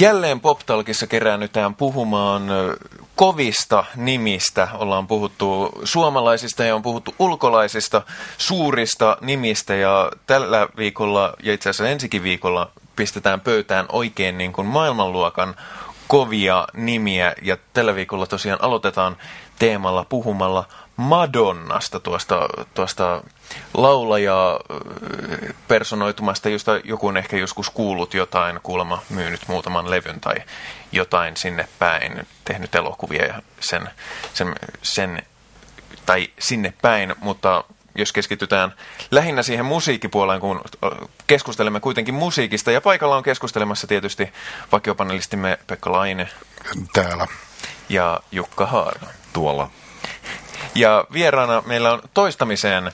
Jälleen 0.00 0.40
PopTalkissa 0.40 1.06
keräännytään 1.06 1.74
puhumaan 1.74 2.42
kovista 3.16 3.84
nimistä. 3.96 4.68
Ollaan 4.74 5.06
puhuttu 5.06 5.70
suomalaisista 5.84 6.64
ja 6.64 6.74
on 6.74 6.82
puhuttu 6.82 7.14
ulkolaisista 7.18 8.02
suurista 8.38 9.16
nimistä 9.20 9.74
ja 9.74 10.12
tällä 10.26 10.68
viikolla 10.76 11.34
ja 11.42 11.52
itse 11.52 11.70
asiassa 11.70 11.88
ensikin 11.88 12.22
viikolla 12.22 12.70
pistetään 12.96 13.40
pöytään 13.40 13.86
oikein 13.92 14.38
niin 14.38 14.52
kuin 14.52 14.66
maailmanluokan 14.66 15.56
kovia 16.08 16.68
nimiä 16.74 17.34
ja 17.42 17.56
tällä 17.72 17.94
viikolla 17.94 18.26
tosiaan 18.26 18.64
aloitetaan 18.64 19.16
teemalla 19.58 20.06
puhumalla 20.08 20.64
Madonnasta, 21.00 22.00
tuosta, 22.00 22.48
tuosta 22.74 23.22
laulaja 23.74 24.60
personoitumasta, 25.68 26.48
josta 26.48 26.80
joku 26.84 27.06
on 27.06 27.16
ehkä 27.16 27.36
joskus 27.36 27.70
kuullut 27.70 28.14
jotain, 28.14 28.60
kuulemma 28.62 29.02
myynyt 29.10 29.40
muutaman 29.48 29.90
levyn 29.90 30.20
tai 30.20 30.34
jotain 30.92 31.36
sinne 31.36 31.68
päin, 31.78 32.26
tehnyt 32.44 32.74
elokuvia 32.74 33.26
ja 33.26 33.42
sen, 33.60 33.90
sen, 34.34 34.54
sen 34.82 35.22
tai 36.06 36.28
sinne 36.38 36.72
päin, 36.82 37.14
mutta 37.20 37.64
jos 37.94 38.12
keskitytään 38.12 38.74
lähinnä 39.10 39.42
siihen 39.42 39.64
musiikkipuoleen, 39.64 40.40
kun 40.40 40.60
keskustelemme 41.26 41.80
kuitenkin 41.80 42.14
musiikista. 42.14 42.70
Ja 42.70 42.80
paikalla 42.80 43.16
on 43.16 43.22
keskustelemassa 43.22 43.86
tietysti 43.86 44.32
vakiopanelistimme 44.72 45.58
Pekka 45.66 45.92
Laine. 45.92 46.28
Täällä. 46.92 47.26
Ja 47.88 48.20
Jukka 48.32 48.66
Haara. 48.66 49.06
Tuolla. 49.32 49.70
Ja 50.74 51.04
vieraana 51.12 51.62
meillä 51.66 51.92
on 51.92 52.02
toistamiseen 52.14 52.92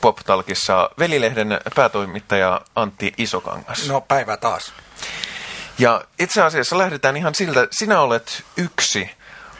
PopTalkissa 0.00 0.90
Velilehden 0.98 1.60
päätoimittaja 1.74 2.60
Antti 2.74 3.12
Isokangas. 3.18 3.88
No 3.88 4.00
päivä 4.00 4.36
taas. 4.36 4.72
Ja 5.78 6.04
itse 6.18 6.42
asiassa 6.42 6.78
lähdetään 6.78 7.16
ihan 7.16 7.34
siltä, 7.34 7.68
sinä 7.70 8.00
olet 8.00 8.44
yksi 8.56 9.10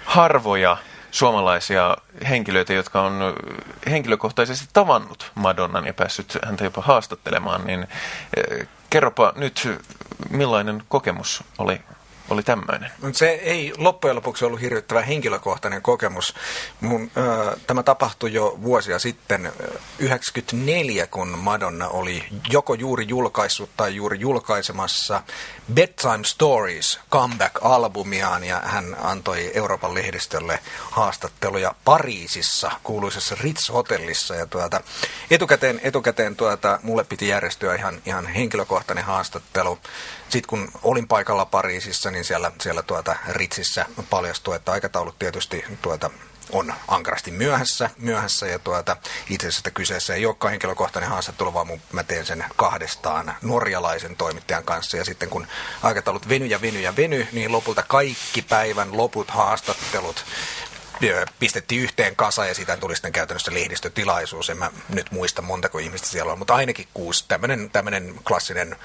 harvoja 0.04 0.76
suomalaisia 1.10 1.96
henkilöitä, 2.28 2.72
jotka 2.72 3.00
on 3.02 3.34
henkilökohtaisesti 3.90 4.68
tavannut 4.72 5.32
Madonnan 5.34 5.86
ja 5.86 5.94
päässyt 5.94 6.38
häntä 6.46 6.64
jopa 6.64 6.82
haastattelemaan, 6.82 7.66
niin 7.66 7.88
kerropa 8.90 9.32
nyt, 9.36 9.68
millainen 10.30 10.82
kokemus 10.88 11.44
oli 11.58 11.80
oli 12.30 12.42
tämmöinen? 12.42 12.90
Se 13.12 13.28
ei 13.28 13.72
loppujen 13.76 14.16
lopuksi 14.16 14.44
ollut 14.44 14.60
hirvittävän 14.60 15.04
henkilökohtainen 15.04 15.82
kokemus. 15.82 16.34
Mun, 16.80 17.10
äh, 17.18 17.56
tämä 17.66 17.82
tapahtui 17.82 18.32
jo 18.32 18.58
vuosia 18.62 18.98
sitten, 18.98 19.52
94, 19.98 21.06
kun 21.06 21.38
Madonna 21.38 21.88
oli 21.88 22.24
joko 22.50 22.74
juuri 22.74 23.04
julkaissut 23.08 23.70
tai 23.76 23.94
juuri 23.94 24.20
julkaisemassa 24.20 25.22
Bedtime 25.74 26.24
Stories 26.24 27.00
comeback-albumiaan 27.10 28.44
ja 28.44 28.60
hän 28.64 28.96
antoi 29.02 29.50
Euroopan 29.54 29.94
lehdistölle 29.94 30.58
haastatteluja 30.90 31.74
Pariisissa, 31.84 32.70
kuuluisessa 32.82 33.36
Ritz-hotellissa 33.40 34.34
ja 34.34 34.46
tuota, 34.46 34.80
etukäteen, 35.30 35.80
etukäteen 35.82 36.36
tuota, 36.36 36.80
mulle 36.82 37.04
piti 37.04 37.28
järjestyä 37.28 37.74
ihan, 37.74 38.02
ihan 38.06 38.26
henkilökohtainen 38.26 39.04
haastattelu. 39.04 39.78
Sitten 40.28 40.48
kun 40.48 40.68
olin 40.82 41.08
paikalla 41.08 41.44
Pariisissa, 41.44 42.10
niin 42.10 42.24
siellä, 42.24 42.52
siellä 42.60 42.82
tuota 42.82 43.16
Ritsissä 43.28 43.86
paljastui, 44.10 44.56
että 44.56 44.72
aikataulut 44.72 45.18
tietysti 45.18 45.64
tuota 45.82 46.10
on 46.52 46.74
ankarasti 46.88 47.30
myöhässä, 47.30 47.90
myöhässä 47.98 48.46
ja 48.46 48.58
tuota, 48.58 48.96
itse 49.30 49.48
asiassa 49.48 49.70
kyseessä 49.70 50.14
ei 50.14 50.26
olekaan 50.26 50.50
henkilökohtainen 50.50 51.10
haastattelu, 51.10 51.54
vaan 51.54 51.68
mä 51.92 52.04
teen 52.04 52.26
sen 52.26 52.44
kahdestaan 52.56 53.36
norjalaisen 53.42 54.16
toimittajan 54.16 54.64
kanssa. 54.64 54.96
Ja 54.96 55.04
sitten 55.04 55.28
kun 55.28 55.46
aikataulut 55.82 56.28
veny 56.28 56.46
ja 56.46 56.60
veny 56.60 56.80
ja 56.80 56.96
veny, 56.96 57.26
niin 57.32 57.52
lopulta 57.52 57.82
kaikki 57.82 58.42
päivän 58.42 58.96
loput 58.96 59.30
haastattelut 59.30 60.24
pistettiin 61.38 61.82
yhteen 61.82 62.16
kasa 62.16 62.46
ja 62.46 62.54
siitä 62.54 62.76
tuli 62.76 62.96
sitten 62.96 63.12
käytännössä 63.12 63.54
lehdistötilaisuus. 63.54 64.50
En 64.50 64.58
mä 64.58 64.70
nyt 64.88 65.10
muista 65.10 65.42
montako 65.42 65.78
ihmistä 65.78 66.08
siellä 66.08 66.32
on, 66.32 66.38
mutta 66.38 66.54
ainakin 66.54 66.88
kuusi. 66.94 67.24
Tämmöinen 67.72 68.14
klassinen 68.24 68.76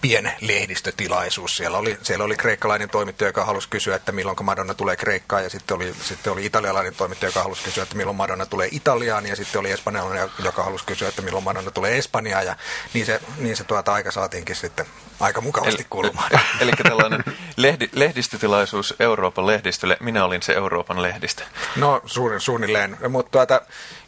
pienlehdistötilaisuus. 0.00 1.56
Siellä 1.56 1.78
oli, 1.78 1.98
siellä 2.02 2.24
oli 2.24 2.36
kreikkalainen 2.36 2.90
toimittaja, 2.90 3.28
joka 3.28 3.44
halusi 3.44 3.68
kysyä, 3.68 3.96
että 3.96 4.12
milloin 4.12 4.44
Madonna 4.44 4.74
tulee 4.74 4.96
Kreikkaan, 4.96 5.42
ja 5.42 5.50
sitten 5.50 5.76
oli, 5.76 5.94
sitten 6.02 6.32
oli 6.32 6.46
italialainen 6.46 6.94
toimittaja, 6.94 7.28
joka 7.28 7.42
halusi 7.42 7.64
kysyä, 7.64 7.82
että 7.82 7.96
milloin 7.96 8.16
Madonna 8.16 8.46
tulee 8.46 8.68
Italiaan, 8.72 9.26
ja 9.26 9.36
sitten 9.36 9.58
oli 9.58 9.70
espanjalainen, 9.70 10.30
joka 10.44 10.62
halusi 10.62 10.84
kysyä, 10.84 11.08
että 11.08 11.22
milloin 11.22 11.44
Madonna 11.44 11.70
tulee 11.70 11.98
Espanjaan, 11.98 12.46
ja 12.46 12.56
niin 12.94 13.06
se, 13.06 13.20
niin 13.38 13.56
se 13.56 13.64
tuota 13.64 13.92
aika 13.92 14.10
saatiinkin 14.10 14.56
sitten 14.56 14.86
aika 15.20 15.40
mukavasti 15.40 15.86
eli. 15.98 16.12
Eli 16.60 16.72
tällainen 16.72 17.24
lehdi, 17.56 17.88
lehdistötilaisuus 17.92 18.94
Euroopan 19.00 19.46
lehdistölle. 19.46 19.96
Minä 20.00 20.24
olin 20.24 20.42
se 20.42 20.52
Euroopan 20.52 21.02
lehdistö. 21.02 21.42
No 21.76 22.00
suunn, 22.06 22.40
suunnilleen, 22.40 22.96
mutta 23.08 23.30
tuota, 23.30 23.60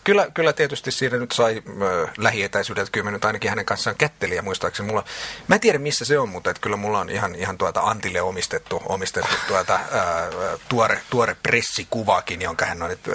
Kyllä, 0.09 0.31
kyllä 0.35 0.53
tietysti 0.53 0.91
siinä 0.91 1.17
nyt 1.17 1.33
sai 1.33 1.63
äh, 1.69 2.13
lähietäisyydeltä 2.19 2.91
kyllä 2.91 3.11
nyt 3.11 3.25
ainakin 3.25 3.51
hänen 3.51 3.65
kanssaan 3.65 3.97
kätteliä 3.97 4.43
muistaakseni. 4.43 4.87
Mulla, 4.87 5.05
mä 5.49 5.55
en 5.55 5.61
tiedä 5.61 5.79
missä 5.79 6.05
se 6.05 6.19
on, 6.19 6.29
mutta 6.29 6.51
että 6.51 6.61
kyllä 6.61 6.77
mulla 6.77 7.01
on 7.01 7.11
ihan, 7.11 7.35
ihan 7.35 7.59
tuota 7.59 7.81
Antille 7.81 8.21
omistettu, 8.21 8.83
omistettu 8.87 9.35
tuota, 9.49 9.75
ää, 9.75 10.29
tuore, 10.69 11.01
tuore 11.11 11.37
pressikuvakin, 11.43 12.43
jonka 12.43 12.67
hän 12.67 12.83
on. 12.83 12.91
Et, 12.91 13.07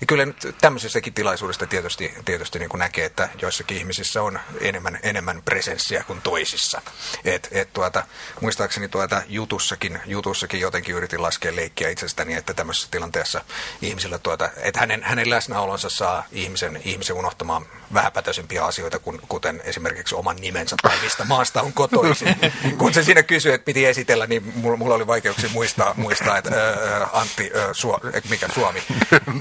ja 0.00 0.06
kyllä 0.06 0.26
nyt 0.26 0.56
tämmöisessäkin 0.60 1.14
tilaisuudesta 1.14 1.66
tietysti, 1.66 2.14
tietysti 2.24 2.58
niin 2.58 2.68
kuin 2.68 2.78
näkee, 2.78 3.04
että 3.04 3.28
joissakin 3.42 3.76
ihmisissä 3.76 4.22
on 4.22 4.40
enemmän, 4.60 4.98
enemmän 5.02 5.42
presenssiä 5.44 6.04
kuin 6.06 6.20
toisissa. 6.22 6.82
Et, 7.24 7.48
et 7.52 7.72
tuota, 7.72 8.06
muistaakseni 8.40 8.88
tuota 8.88 9.22
jutussakin, 9.28 10.00
jutussakin 10.06 10.60
jotenkin 10.60 10.94
yritin 10.94 11.22
laskea 11.22 11.56
leikkiä 11.56 11.88
itsestäni, 11.88 12.34
että 12.34 12.54
tämmöisessä 12.54 12.88
tilanteessa 12.90 13.44
ihmisillä, 13.82 14.18
tuota, 14.18 14.50
että 14.56 14.80
hänen, 14.80 15.02
hänen 15.02 15.30
läsnäolonsa 15.30 15.88
saa 15.90 16.26
ihmisen, 16.32 16.80
ihmisen 16.84 17.16
unohtamaan 17.16 17.66
vähäpätöisempiä 17.94 18.64
asioita, 18.64 18.98
kuin, 18.98 19.20
kuten 19.28 19.62
esimerkiksi 19.64 20.14
oman 20.14 20.36
nimensä 20.36 20.76
tai 20.82 20.96
mistä 21.02 21.24
maasta 21.24 21.62
on 21.62 21.72
kotoisin. 21.72 22.36
Kun 22.78 22.94
se 22.94 23.02
siinä 23.02 23.22
kysyi, 23.22 23.52
että 23.52 23.64
piti 23.64 23.86
esitellä, 23.86 24.26
niin 24.26 24.52
mulla, 24.56 24.76
mulla 24.76 24.94
oli 24.94 25.06
vaikeuksia 25.06 25.50
muistaa, 25.52 25.94
muistaa 25.96 26.38
että 26.38 26.50
ää, 26.54 27.08
Antti, 27.12 27.50
ää, 27.54 27.74
Suo, 27.74 28.00
mikä 28.30 28.48
Suomi 28.54 28.82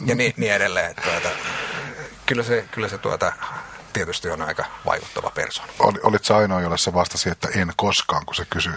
ja 0.06 0.16
niin, 0.16 0.34
niin 0.38 0.54
edelleen. 0.54 0.92
Että, 0.92 1.18
että, 1.18 1.30
kyllä 2.26 2.44
se, 2.44 2.66
kyllä 2.72 2.90
se 2.90 2.98
tuota, 2.98 3.34
tietysti 3.94 4.30
on 4.30 4.42
aika 4.42 4.66
vaikuttava 4.86 5.30
persona. 5.30 5.68
Ol, 5.80 5.94
olit 6.04 6.26
sä 6.26 6.38
ainoa, 6.38 6.62
jolle 6.62 6.78
se 6.78 6.94
vastasi, 6.94 7.30
että 7.30 7.48
en 7.56 7.74
koskaan, 7.76 8.26
kun 8.26 8.36
se 8.36 8.46
kysyi, 8.50 8.74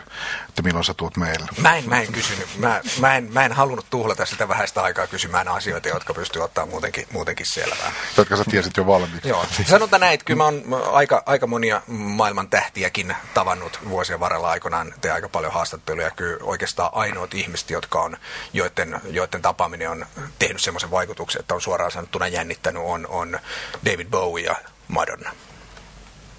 että 0.48 0.62
milloin 0.62 0.84
sä 0.84 0.94
tuut 0.94 1.16
meille? 1.16 1.46
Mä 1.58 1.76
en, 1.76 1.88
mä 1.88 2.00
en 2.00 2.12
kysynyt. 2.12 2.48
Mä, 2.58 2.80
mä, 3.00 3.16
en, 3.16 3.32
mä 3.32 3.44
en 3.44 3.52
halunnut 3.52 3.86
tuhlata 3.90 4.26
sitä 4.26 4.48
vähäistä 4.48 4.82
aikaa 4.82 5.06
kysymään 5.06 5.48
asioita, 5.48 5.88
jotka 5.88 6.14
pystyy 6.14 6.42
ottaa 6.42 6.66
muutenkin, 6.66 7.06
muutenkin 7.12 7.46
selvää. 7.46 7.92
Jotka 8.16 8.36
sä 8.36 8.44
tiesit 8.50 8.76
jo 8.76 8.86
valmiiksi. 8.86 9.28
Joo. 9.28 9.46
Sanotaan 9.66 10.00
näin, 10.00 10.14
että 10.14 10.24
kyllä 10.24 10.38
mä 10.38 10.44
oon 10.44 10.64
aika, 10.92 11.22
aika 11.26 11.46
monia 11.46 11.82
maailman 11.86 12.48
tähtiäkin 12.48 13.16
tavannut 13.34 13.80
vuosien 13.88 14.20
varrella 14.20 14.50
aikanaan. 14.50 14.94
Te 15.00 15.10
aika 15.10 15.28
paljon 15.28 15.52
haastatteluja. 15.52 16.10
Kyllä 16.10 16.38
oikeastaan 16.42 16.90
ainoat 16.92 17.34
ihmiset, 17.34 17.70
jotka 17.70 18.00
on, 18.00 18.16
joiden, 18.52 19.00
joiden 19.10 19.42
tapaaminen 19.42 19.90
on 19.90 20.06
tehnyt 20.38 20.62
semmoisen 20.62 20.90
vaikutuksen, 20.90 21.40
että 21.40 21.54
on 21.54 21.60
suoraan 21.60 21.90
sanottuna 21.90 22.28
jännittänyt, 22.28 22.82
on, 22.84 23.06
on 23.06 23.40
David 23.84 24.06
Bowie 24.06 24.44
ja 24.44 24.56
Madonna. 24.88 25.30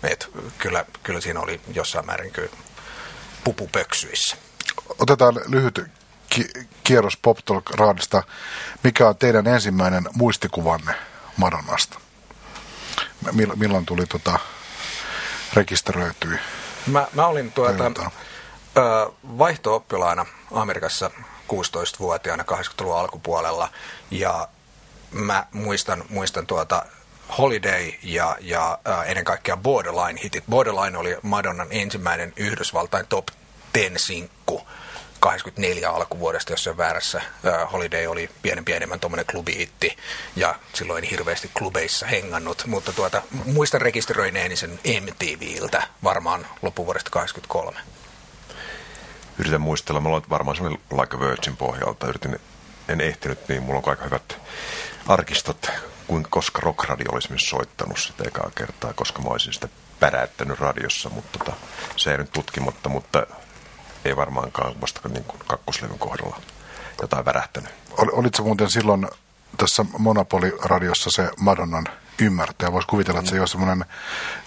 Et 0.03 0.29
kyllä, 0.57 0.85
kyllä 1.03 1.22
siinä 1.22 1.39
oli 1.39 1.61
jossain 1.73 2.06
määrin 2.06 2.31
kyllä 2.31 2.50
pupupöksyissä. 3.44 4.38
Otetaan 5.00 5.41
lyhyt 5.47 5.81
ki- 6.29 6.50
kierros 6.84 7.17
Pop 7.17 7.38
Talk 7.45 7.69
Raadista. 7.69 8.23
Mikä 8.84 9.07
on 9.09 9.17
teidän 9.17 9.47
ensimmäinen 9.47 10.03
muistikuvanne 10.13 10.95
Madonnasta? 11.38 12.00
Mill- 13.25 13.55
milloin 13.55 13.85
tuli 13.85 14.05
tota, 14.05 14.39
rekisteröityi? 15.53 16.38
Mä, 16.88 17.07
mä 17.13 17.28
olin 17.28 17.51
tuota, 17.51 17.85
ö, 18.78 19.11
vaihto-oppilaana 19.38 20.25
Amerikassa 20.52 21.11
16-vuotiaana 21.53 22.43
80-luvun 22.52 22.97
alkupuolella 22.99 23.70
ja 24.11 24.47
mä 25.11 25.46
muistan, 25.53 26.03
muistan 26.09 26.47
tuota 26.47 26.85
Holiday 27.37 27.93
ja, 28.03 28.37
ja 28.41 28.79
äh, 28.87 29.09
ennen 29.09 29.25
kaikkea 29.25 29.57
Borderline 29.57 30.19
hitit. 30.23 30.43
Borderline 30.49 30.97
oli 30.97 31.17
Madonnan 31.22 31.67
ensimmäinen 31.72 32.33
Yhdysvaltain 32.37 33.07
top 33.07 33.27
10 33.73 33.99
sinkku 33.99 34.67
84 35.19 35.89
alkuvuodesta, 35.89 36.53
jos 36.53 36.67
on 36.67 36.77
väärässä. 36.77 37.17
Äh, 37.17 37.72
Holiday 37.72 38.07
oli 38.07 38.29
pienen 38.41 38.66
pienemmän 38.66 38.99
tuommoinen 38.99 39.25
klubihitti 39.25 39.97
ja 40.35 40.55
silloin 40.73 41.03
hirveästi 41.03 41.51
klubeissa 41.57 42.05
hengannut, 42.05 42.63
mutta 42.66 42.93
tuota, 42.93 43.22
muistan 43.45 43.81
rekisteröineeni 43.81 44.55
sen 44.55 44.79
MTVltä 45.01 45.83
varmaan 46.03 46.47
loppuvuodesta 46.61 47.09
83. 47.09 47.79
Yritän 49.37 49.61
muistella, 49.61 50.01
mä 50.01 50.09
olen 50.09 50.22
varmaan 50.29 50.57
semmoinen 50.57 50.81
Like 50.91 51.17
a 51.17 51.19
Virgin 51.19 51.57
pohjalta, 51.57 52.07
yritin, 52.07 52.39
en 52.87 53.01
ehtinyt, 53.01 53.47
niin 53.47 53.63
mulla 53.63 53.79
on 53.79 53.89
aika 53.89 54.03
hyvät 54.03 54.37
arkistot 55.07 55.72
kuin 56.07 56.28
koska 56.29 56.61
rockradio 56.61 57.11
olisi 57.11 57.29
myös 57.29 57.49
soittanut 57.49 57.99
sitä 57.99 58.23
ekaa 58.28 58.52
kertaa, 58.55 58.93
koska 58.93 59.22
mä 59.22 59.29
olisin 59.29 59.53
sitä 59.53 59.67
päräyttänyt 59.99 60.59
radiossa, 60.59 61.09
mutta 61.09 61.40
tota, 61.40 61.53
se 61.96 62.11
ei 62.11 62.17
nyt 62.17 62.31
tutkimatta, 62.31 62.90
mutta 62.90 63.28
ei 64.05 64.16
varmaankaan 64.16 64.81
vasta 64.81 65.09
niin 65.09 65.23
kuin 65.23 65.40
kakkoslevyn 65.47 65.99
kohdalla 65.99 66.41
jotain 67.02 67.25
värähtänyt. 67.25 67.69
Ol, 67.97 68.07
olitko 68.11 68.43
muuten 68.43 68.69
silloin 68.69 69.07
tässä 69.57 69.85
Monopoli-radiossa 69.97 71.11
se 71.11 71.29
Madonnan 71.40 71.87
ymmärtää. 72.22 72.72
Voisi 72.72 72.87
kuvitella, 72.87 73.19
että 73.19 73.29
se 73.29 73.35
ei 73.35 73.40
ole 73.40 73.47
semmoinen 73.47 73.85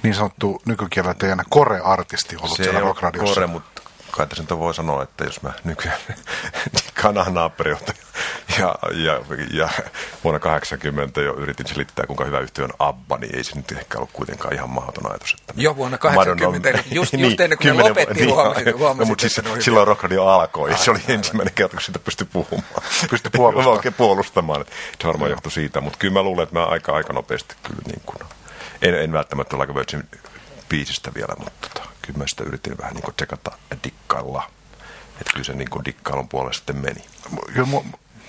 niin 0.02 0.14
sanottu 0.14 0.62
nykykielellä 0.66 1.14
teidän 1.14 1.44
kore-artisti 1.48 2.36
ollut 2.36 2.56
se 2.56 2.62
siellä 2.62 2.80
rockradiossa. 2.80 3.34
kore, 3.34 3.46
mutta 3.46 3.77
kai 4.10 4.26
tässä 4.26 4.42
nyt 4.42 4.58
voi 4.58 4.74
sanoa, 4.74 5.02
että 5.02 5.24
jos 5.24 5.42
mä 5.42 5.52
nykyään 5.64 5.98
kanan 7.02 7.34
naapurilta 7.34 7.92
ja, 8.58 8.74
ja, 8.92 9.20
ja, 9.52 9.68
vuonna 10.24 10.38
80 10.38 11.20
jo 11.20 11.34
yritin 11.34 11.66
selittää, 11.66 12.06
kuinka 12.06 12.24
hyvä 12.24 12.40
yhtiö 12.40 12.64
on 12.64 12.70
Abba, 12.78 13.18
niin 13.18 13.36
ei 13.36 13.44
se 13.44 13.56
nyt 13.56 13.72
ehkä 13.72 13.98
ollut 13.98 14.12
kuitenkaan 14.12 14.54
ihan 14.54 14.70
mahdoton 14.70 15.10
ajatus. 15.10 15.36
Että 15.40 15.52
jo 15.56 15.76
vuonna 15.76 15.98
80, 15.98 16.68
Madonna, 16.68 16.84
just, 16.90 17.12
just 17.24 17.40
ennen 17.40 17.58
kuin 17.58 17.76
ne 17.76 17.82
lopetti, 17.82 18.14
niin, 18.24 18.34
huomasin, 18.34 18.78
huomasin, 18.78 19.00
no, 19.00 19.06
mutta 19.06 19.28
siis, 19.28 19.40
silloin 19.58 19.86
rockradio 19.86 20.26
alkoi, 20.26 20.70
ja 20.70 20.76
se 20.76 20.90
oli 20.90 21.00
ensimmäinen 21.08 21.54
kerta, 21.54 21.76
kun 21.76 21.82
sitä 21.82 21.98
pystyi 21.98 22.26
puhumaan. 22.32 22.82
Pystyi 23.10 23.30
puolustamaan. 23.36 23.94
puolustamaan. 23.96 24.60
Että 24.60 24.72
se 25.00 25.08
varmaan 25.08 25.30
johtui 25.30 25.52
siitä, 25.52 25.80
mutta 25.80 25.98
kyllä 25.98 26.14
mä 26.14 26.22
luulen, 26.22 26.42
että 26.42 26.54
mä 26.58 26.64
aika, 26.64 26.92
aika 26.92 27.12
nopeasti 27.12 27.54
kyllä 27.62 27.82
niin 27.86 28.02
kuin, 28.06 28.18
en, 28.82 28.94
en 28.94 29.12
välttämättä 29.12 29.56
ole 29.56 29.62
aika 29.62 29.74
Virgin 29.74 30.08
biisistä 30.68 31.10
vielä, 31.14 31.34
mutta 31.38 31.68
tota, 31.68 31.88
kyllä 32.08 32.18
mä 32.18 32.26
sitä 32.26 32.44
yritin 32.44 32.78
vähän 32.78 32.94
niin 32.94 33.02
kuin 33.02 33.14
tsekata 33.14 33.52
dikkailla. 33.84 34.50
Että 35.20 35.32
kyllä 35.32 35.44
se 35.44 35.52
niin 35.52 35.84
dikkailun 35.84 36.28
puolelle 36.28 36.54
sitten 36.54 36.76
meni. 36.76 37.04
Kyllä 37.54 37.68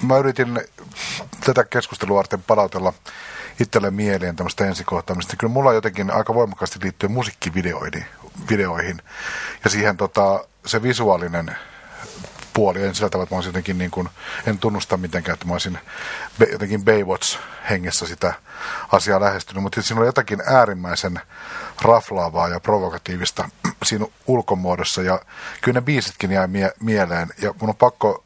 mä 0.02 0.18
yritin 0.18 0.62
tätä 1.46 1.64
keskustelua 1.64 2.18
varten 2.18 2.44
palautella 2.44 2.94
itselle 3.60 3.92
mieleen 3.92 4.36
tämmöistä 4.36 4.66
ensikohtaamista. 4.66 5.36
Kyllä 5.38 5.54
mulla 5.54 5.74
jotenkin 5.74 6.12
aika 6.12 6.34
voimakkaasti 6.34 6.80
liittyy 6.84 7.10
musiikkivideoihin 7.10 8.06
videoihin. 8.50 9.02
ja 9.64 9.70
siihen 9.70 9.98
tota, 9.98 10.46
se 10.66 10.84
visuaalinen 10.84 11.56
puoli. 12.60 12.84
En 12.84 12.96
sillä 12.96 13.10
tavalla, 13.10 13.24
että 13.24 13.36
mä 13.36 13.42
jotenkin 13.46 13.78
niin 13.78 13.92
kuin, 13.92 14.10
en 14.48 14.60
tunnusta 14.60 14.98
mitenkään, 14.98 15.34
että 15.34 15.46
mä 15.46 15.54
olisin 15.54 15.80
jotenkin 16.52 16.86
Baywatch-hengessä 16.86 18.08
sitä 18.08 18.34
asiaa 18.92 19.20
lähestynyt, 19.20 19.64
mutta 19.64 19.82
siinä 19.82 20.02
on 20.02 20.06
jotakin 20.06 20.42
äärimmäisen 20.46 21.20
raflaavaa 21.82 22.48
ja 22.48 22.60
provokatiivista 22.60 23.50
siinä 23.86 24.06
ulkomuodossa. 24.28 25.02
Ja 25.02 25.22
kyllä 25.62 25.78
ne 25.78 25.82
biisitkin 25.82 26.32
jäi 26.32 26.48
mie- 26.48 26.74
mieleen. 26.80 27.30
Ja 27.42 27.54
mun 27.62 27.70
on 27.70 27.76
pakko, 27.76 28.24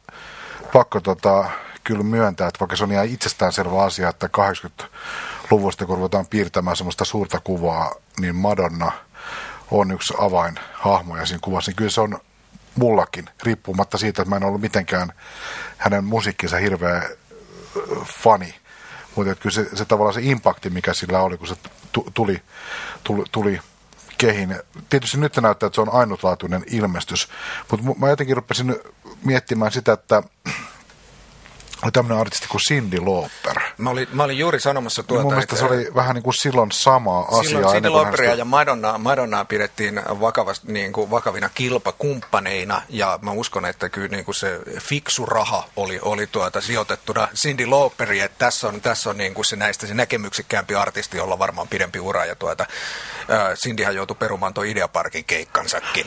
pakko 0.72 1.00
tota, 1.00 1.50
kyllä 1.84 2.02
myöntää, 2.02 2.48
että 2.48 2.60
vaikka 2.60 2.76
se 2.76 2.84
on 2.84 2.92
ihan 2.92 3.06
itsestäänselvä 3.06 3.82
asia, 3.82 4.08
että 4.08 4.28
80-luvusta 4.38 5.86
kun 5.86 5.96
ruvetaan 5.96 6.26
piirtämään 6.26 6.76
semmoista 6.76 7.04
suurta 7.04 7.40
kuvaa, 7.40 7.94
niin 8.20 8.36
Madonna 8.36 8.92
on 9.70 9.90
yksi 9.90 10.14
avainhahmoja 10.18 11.26
siinä 11.26 11.40
kuvassa, 11.42 11.70
niin 11.70 11.76
kyllä 11.76 11.90
se 11.90 12.00
on 12.00 12.18
mullakin, 12.76 13.30
riippumatta 13.42 13.98
siitä, 13.98 14.22
että 14.22 14.30
mä 14.30 14.36
en 14.36 14.44
ollut 14.44 14.60
mitenkään 14.60 15.12
hänen 15.78 16.04
musiikkinsa 16.04 16.56
hirveä 16.56 17.08
fani. 18.04 18.54
Mutta 19.16 19.34
kyllä 19.34 19.54
se, 19.54 19.76
se 19.76 19.84
tavallaan 19.84 20.14
se 20.14 20.20
impakti, 20.22 20.70
mikä 20.70 20.94
sillä 20.94 21.20
oli, 21.20 21.38
kun 21.38 21.48
se 21.48 21.56
tuli, 22.14 22.42
tuli, 23.04 23.24
tuli 23.32 23.60
kehin. 24.18 24.60
Tietysti 24.90 25.18
nyt 25.18 25.36
näyttää, 25.36 25.66
että 25.66 25.74
se 25.74 25.80
on 25.80 25.94
ainutlaatuinen 25.94 26.64
ilmestys, 26.70 27.28
mutta 27.70 27.86
mä 27.98 28.08
jotenkin 28.08 28.36
rupesin 28.36 28.76
miettimään 29.24 29.72
sitä, 29.72 29.92
että 29.92 30.22
tämmöinen 31.92 32.18
artisti 32.18 32.48
kuin 32.48 32.60
Cindy 32.60 33.00
Lauper. 33.00 33.63
Mä 33.78 33.90
olin, 33.90 34.08
mä 34.12 34.24
olin 34.24 34.38
juuri 34.38 34.60
sanomassa 34.60 35.02
tuota. 35.02 35.22
Mun 35.22 35.32
mielestä 35.32 35.56
se 35.56 35.64
oli 35.64 35.88
vähän 35.94 36.14
niin 36.14 36.22
kuin 36.22 36.34
silloin 36.34 36.72
sama 36.72 37.20
asia. 37.20 37.42
Silloin 37.42 37.74
Cindy 37.74 37.88
Lauperia 37.88 38.26
hänestä... 38.26 38.40
ja 38.40 38.44
Madonna, 38.44 38.98
Madonnaa 38.98 39.44
pidettiin 39.44 40.02
vakavasti, 40.20 40.72
niin 40.72 40.92
kuin, 40.92 41.10
vakavina 41.10 41.48
kilpakumppaneina 41.54 42.82
ja 42.88 43.18
mä 43.22 43.30
uskon, 43.30 43.64
että 43.64 43.88
kyllä 43.88 44.08
niin 44.08 44.24
kuin 44.24 44.34
se 44.34 44.60
fiksu 44.80 45.26
raha 45.26 45.64
oli, 45.76 45.98
oli 46.02 46.26
tuota 46.26 46.60
sijoitettuna 46.60 47.28
Cindy 47.34 47.66
Lauperiin, 47.66 48.24
että 48.24 48.38
tässä 48.38 48.68
on, 48.68 48.80
tässä 48.80 49.10
on 49.10 49.16
niin 49.16 49.34
kuin 49.34 49.44
se 49.44 49.56
näistä 49.56 49.86
se 49.86 49.94
näkemyksikkäämpi 49.94 50.74
artisti, 50.74 51.16
jolla 51.16 51.38
varmaan 51.38 51.68
pidempi 51.68 52.00
ura 52.00 52.24
ja 52.24 52.34
tuota, 52.34 52.66
äh, 53.30 53.54
Cindyhän 53.54 53.94
joutui 53.94 54.16
perumaan 54.16 54.54
tuon 54.54 54.66
Ideaparkin 54.66 55.24
keikkansakin. 55.24 56.06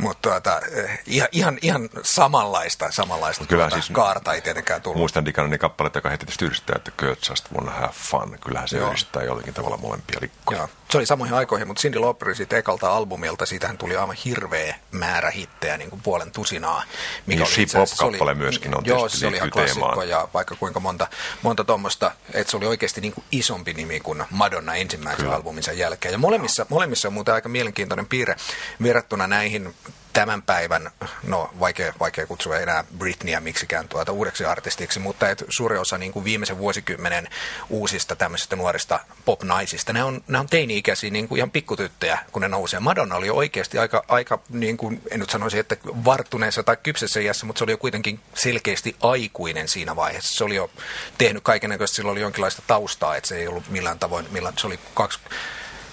Mutta 0.00 0.30
tuota, 0.30 0.60
ihan, 1.06 1.28
ihan, 1.32 1.58
ihan 1.62 1.88
samanlaista, 2.02 2.90
samanlaista 2.90 3.44
tuota, 3.46 3.70
siis, 3.70 3.90
kaarta 3.90 4.32
ei 4.32 4.40
tietenkään 4.40 4.82
tullut 4.82 4.98
muistan 4.98 5.24
Dikanin 5.24 5.58
kappaletta, 5.58 5.96
joka 5.96 6.10
heti 6.10 6.26
tietysti 6.26 6.44
yhdistää, 6.44 6.76
että 6.76 6.90
Kurt 6.90 7.28
just 7.28 7.52
wanna 7.52 7.72
have 7.72 7.92
fun. 7.92 8.38
Kyllähän 8.44 8.68
se 8.68 8.76
Joo. 8.76 8.88
yhdistää 8.88 9.22
jollakin 9.22 9.54
tavalla 9.54 9.76
molempia 9.76 10.18
likkoja. 10.20 10.58
Joo. 10.58 10.68
Se 10.90 10.98
oli 10.98 11.06
samoihin 11.06 11.36
aikoihin, 11.36 11.66
mutta 11.66 11.80
Cindy 11.80 11.98
Lauperin 11.98 12.36
siitä 12.36 12.56
ekalta 12.56 12.92
albumilta, 12.92 13.46
siitähän 13.46 13.78
tuli 13.78 13.96
aivan 13.96 14.16
hirveä 14.24 14.74
määrä 14.90 15.30
hittejä, 15.30 15.76
niin 15.76 15.90
kuin 15.90 16.02
puolen 16.02 16.30
tusinaa. 16.30 16.84
Mikä 17.26 17.44
niin, 17.56 17.68
pop-kappale 17.72 18.34
myöskin 18.34 18.76
on 18.76 18.82
Joo, 18.86 19.08
se 19.08 19.26
oli 19.26 19.36
ihan 19.36 19.50
klassikko 19.50 20.02
ja 20.02 20.28
vaikka 20.34 20.54
kuinka 20.54 20.80
monta, 20.80 21.08
monta 21.42 21.64
tuommoista, 21.64 22.12
että 22.34 22.50
se 22.50 22.56
oli 22.56 22.66
oikeasti 22.66 23.00
niin 23.00 23.12
kuin 23.12 23.24
isompi 23.32 23.72
nimi 23.72 24.00
kuin 24.00 24.24
Madonna 24.30 24.74
ensimmäisen 24.74 25.24
Kyllä. 25.24 25.36
albuminsa 25.36 25.72
jälkeen. 25.72 26.12
Ja 26.12 26.18
molemmissa, 26.18 26.66
molemmissa 26.68 27.08
on 27.08 27.14
muuten 27.14 27.34
aika 27.34 27.48
mielenkiintoinen 27.48 28.06
piirre 28.06 28.36
verrattuna 28.82 29.26
näihin 29.26 29.74
tämän 30.12 30.42
päivän, 30.42 30.90
no 31.22 31.50
vaikea, 31.60 31.92
vaikea 32.00 32.26
kutsua 32.26 32.58
enää 32.58 32.84
Britneyä 32.98 33.40
miksikään 33.40 33.88
tuota 33.88 34.12
uudeksi 34.12 34.44
artistiksi, 34.44 34.98
mutta 34.98 35.30
et 35.30 35.44
suuri 35.48 35.78
osa 35.78 35.98
niin 35.98 36.12
kuin 36.12 36.24
viimeisen 36.24 36.58
vuosikymmenen 36.58 37.28
uusista 37.68 38.16
tämmöisistä 38.16 38.56
nuorista 38.56 39.00
pop-naisista, 39.24 39.92
ne 39.92 40.04
on, 40.04 40.24
ne 40.28 40.38
on 40.38 40.46
teini-ikäisiä 40.46 41.10
niin 41.10 41.28
kuin 41.28 41.36
ihan 41.36 41.50
pikkutyttöjä, 41.50 42.18
kun 42.32 42.42
ne 42.42 42.48
nousee. 42.48 42.80
Madonna 42.80 43.16
oli 43.16 43.30
oikeasti 43.30 43.78
aika, 43.78 44.04
aika 44.08 44.38
niin 44.48 44.76
kuin, 44.76 45.02
en 45.10 45.20
nyt 45.20 45.30
sanoisi, 45.30 45.58
että 45.58 45.76
varttuneessa 46.04 46.62
tai 46.62 46.76
kypsessä 46.82 47.20
iässä, 47.20 47.46
mutta 47.46 47.58
se 47.58 47.64
oli 47.64 47.72
jo 47.72 47.78
kuitenkin 47.78 48.20
selkeästi 48.34 48.96
aikuinen 49.00 49.68
siinä 49.68 49.96
vaiheessa. 49.96 50.38
Se 50.38 50.44
oli 50.44 50.54
jo 50.54 50.70
tehnyt 51.18 51.42
kaikenlaista, 51.42 51.96
sillä 51.96 52.10
oli 52.10 52.20
jonkinlaista 52.20 52.62
taustaa, 52.66 53.16
että 53.16 53.28
se 53.28 53.36
ei 53.36 53.48
ollut 53.48 53.68
millään 53.68 53.98
tavoin, 53.98 54.26
millään, 54.30 54.54
se 54.58 54.66
oli 54.66 54.78
kaksi 54.94 55.18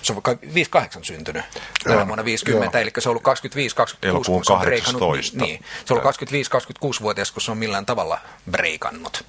se 0.01 0.13
on 0.13 0.21
58 0.53 1.03
syntynyt 1.03 1.45
tänä 1.83 2.07
vuonna 2.07 2.25
50, 2.25 2.77
joo. 2.77 2.81
eli 2.81 2.91
se 2.99 3.09
on 3.09 3.11
ollut 3.11 3.23
25 3.23 3.75
26 3.75 4.31
kun 4.31 4.45
se 4.45 4.53
on 4.53 4.59
breikannut. 4.59 5.03
Niin, 5.33 5.65
se 5.85 5.93
on 5.93 5.99
ollut 5.99 6.15
25-26-vuotias, 6.15 7.31
kun 7.31 7.41
se 7.41 7.51
on 7.51 7.57
millään 7.57 7.85
tavalla 7.85 8.19
breikannut. 8.51 9.25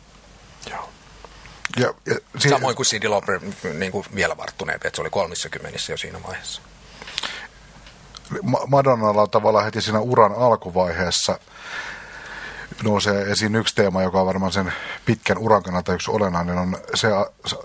Joo. 0.70 0.88
Ja, 1.76 1.94
ja, 2.06 2.15
si- 2.38 2.49
Samoin 2.49 2.76
kuin 2.76 2.87
Cindy 2.87 3.09
Lauper 3.09 3.41
niin 3.75 3.93
kuin 3.93 4.06
vielä 4.15 4.37
varttuneempi, 4.37 4.87
että 4.87 4.97
se 4.97 5.03
oli 5.03 5.11
30 5.11 5.79
jo 5.91 5.97
siinä 5.97 6.23
vaiheessa. 6.23 6.62
Madonnalla 8.67 9.23
on 9.23 9.31
tavallaan 9.31 9.64
heti 9.64 9.82
siinä 9.82 10.00
uran 10.00 10.35
alkuvaiheessa 10.35 11.38
nousee 12.82 13.23
esiin 13.23 13.57
yksi 13.57 13.75
teema, 13.75 14.02
joka 14.02 14.21
on 14.21 14.26
varmaan 14.26 14.52
sen 14.52 14.73
pitkän 15.04 15.38
uran 15.38 15.62
kannalta 15.62 15.95
yksi 15.95 16.11
olennainen, 16.11 16.59
on 16.59 16.76
se 16.95 17.09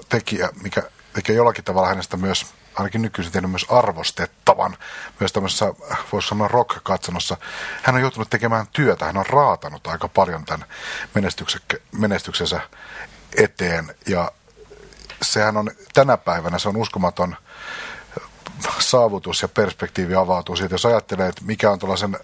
tekijä, 0.10 0.50
mikä 0.64 0.84
tekee 1.14 1.36
jollakin 1.36 1.64
tavalla 1.64 1.88
hänestä 1.88 2.18
myös 2.18 2.46
ainakin 2.76 3.02
nykyisin 3.02 3.34
tehnyt 3.34 3.52
myös 3.52 3.66
arvostettavan, 3.70 4.78
myös 5.20 5.34
tämmöisessä, 5.34 5.74
voisi 6.12 6.28
sanoa 6.28 6.48
rock-katsonossa. 6.48 7.38
Hän 7.84 7.96
on 7.96 8.02
joutunut 8.02 8.30
tekemään 8.30 8.68
työtä, 8.72 9.06
hän 9.06 9.18
on 9.18 9.26
raatanut 9.26 9.88
aika 9.88 10.08
paljon 10.08 10.46
tämän 10.46 10.68
menestyksensä 11.92 12.62
eteen, 13.38 13.96
ja 14.08 14.32
sehän 15.22 15.58
on 15.58 15.72
tänä 15.94 16.18
päivänä, 16.18 16.60
se 16.60 16.70
on 16.70 16.78
uskomaton 16.78 17.36
saavutus 18.80 19.42
ja 19.42 19.48
perspektiivi 19.48 20.16
avautuu 20.16 20.56
siitä. 20.56 20.74
Jos 20.74 20.86
ajattelee, 20.86 21.28
että 21.28 21.42
mikä 21.46 21.72
on 21.72 21.80
tuollaisen, 21.80 22.18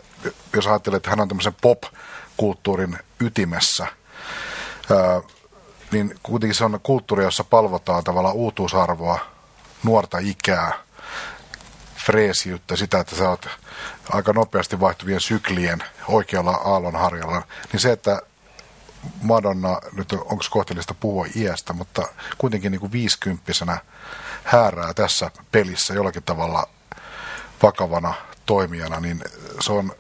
jos 0.53 0.67
ajattelee, 0.67 0.97
että 0.97 1.09
hän 1.09 1.19
on 1.19 1.27
tämmöisen 1.27 1.55
pop-kulttuurin 1.61 2.97
ytimessä, 3.19 3.87
niin 5.91 6.19
kuitenkin 6.23 6.55
se 6.55 6.65
on 6.65 6.79
kulttuuri, 6.83 7.23
jossa 7.23 7.43
palvotaan 7.43 8.03
tavallaan 8.03 8.35
uutuusarvoa, 8.35 9.19
nuorta 9.83 10.17
ikää, 10.17 10.73
freesiyttä, 12.05 12.75
sitä, 12.75 12.99
että 12.99 13.15
sä 13.15 13.29
oot 13.29 13.47
aika 14.09 14.33
nopeasti 14.33 14.79
vaihtuvien 14.79 15.21
syklien 15.21 15.83
oikealla 16.07 16.51
aallonharjalla, 16.51 17.41
niin 17.71 17.79
se, 17.79 17.91
että 17.91 18.21
Madonna, 19.21 19.81
nyt 19.91 20.11
onko 20.11 20.43
kohtelista 20.49 20.93
puhua 20.93 21.25
iästä, 21.35 21.73
mutta 21.73 22.07
kuitenkin 22.37 22.71
niin 22.71 22.79
kuin 22.79 22.91
viisikymppisenä 22.91 23.77
häärää 24.43 24.93
tässä 24.93 25.31
pelissä 25.51 25.93
jollakin 25.93 26.23
tavalla 26.23 26.69
vakavana 27.63 28.13
toimijana, 28.49 28.99
niin 28.99 29.23
se 29.59 29.71
on 29.71 29.91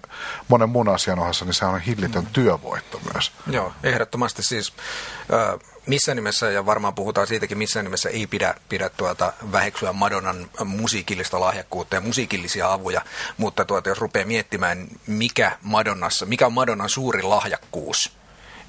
monen 0.47 0.69
muun 0.69 0.89
asian 0.89 1.19
ohessa, 1.19 1.45
niin 1.45 1.53
se 1.53 1.65
on 1.65 1.79
hillitön 1.79 2.23
mm. 2.23 2.29
työvoitto 2.33 3.01
myös. 3.13 3.31
Joo, 3.47 3.73
ehdottomasti 3.83 4.43
siis 4.43 4.73
äh, 5.33 5.59
missä 5.85 6.15
nimessä, 6.15 6.51
ja 6.51 6.65
varmaan 6.65 6.95
puhutaan 6.95 7.27
siitäkin, 7.27 7.57
missä 7.57 7.83
nimessä 7.83 8.09
ei 8.09 8.27
pidä, 8.27 8.55
pidä 8.69 8.89
tuota, 8.89 9.33
väheksyä 9.51 9.93
Madonnan 9.93 10.49
musiikillista 10.65 11.39
lahjakkuutta 11.39 11.95
ja 11.95 12.01
musiikillisia 12.01 12.73
avuja, 12.73 13.01
mutta 13.37 13.65
tuota, 13.65 13.89
jos 13.89 13.97
rupeaa 13.97 14.25
miettimään, 14.25 14.87
mikä 15.07 15.57
Madonnassa, 15.61 16.25
mikä 16.25 16.45
on 16.45 16.53
Madonnan 16.53 16.89
suuri 16.89 17.21
lahjakkuus, 17.21 18.18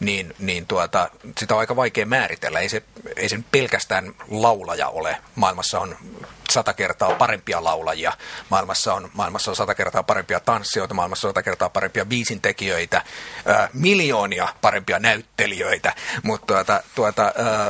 niin, 0.01 0.35
niin 0.39 0.67
tuota, 0.67 1.11
sitä 1.39 1.55
on 1.55 1.61
aika 1.61 1.77
vaikea 1.77 2.07
määritellä. 2.07 2.61
Ei 2.61 2.69
se, 2.69 2.83
ei 3.17 3.29
se 3.29 3.39
pelkästään 3.53 4.15
laulaja 4.31 4.89
ole. 4.89 5.17
Maailmassa 5.35 5.81
on 5.81 5.97
sata 6.51 6.73
kertaa 6.73 7.15
parempia 7.15 7.65
laulajia, 7.65 8.13
maailmassa 8.51 8.95
on, 8.95 9.11
maailmassa 9.13 9.51
on 9.51 9.57
sata 9.57 9.75
kertaa 9.75 10.03
parempia 10.03 10.41
tanssijoita, 10.41 10.95
maailmassa 10.95 11.29
on 11.29 11.31
sata 11.31 11.43
kertaa 11.43 11.69
parempia 11.69 12.05
biisintekijöitä, 12.05 13.03
ää, 13.47 13.69
miljoonia 13.73 14.49
parempia 14.61 14.99
näyttelijöitä, 14.99 15.95
mutta 16.23 16.47
tuota, 16.47 16.83
tuota, 16.95 17.23
ää, 17.23 17.67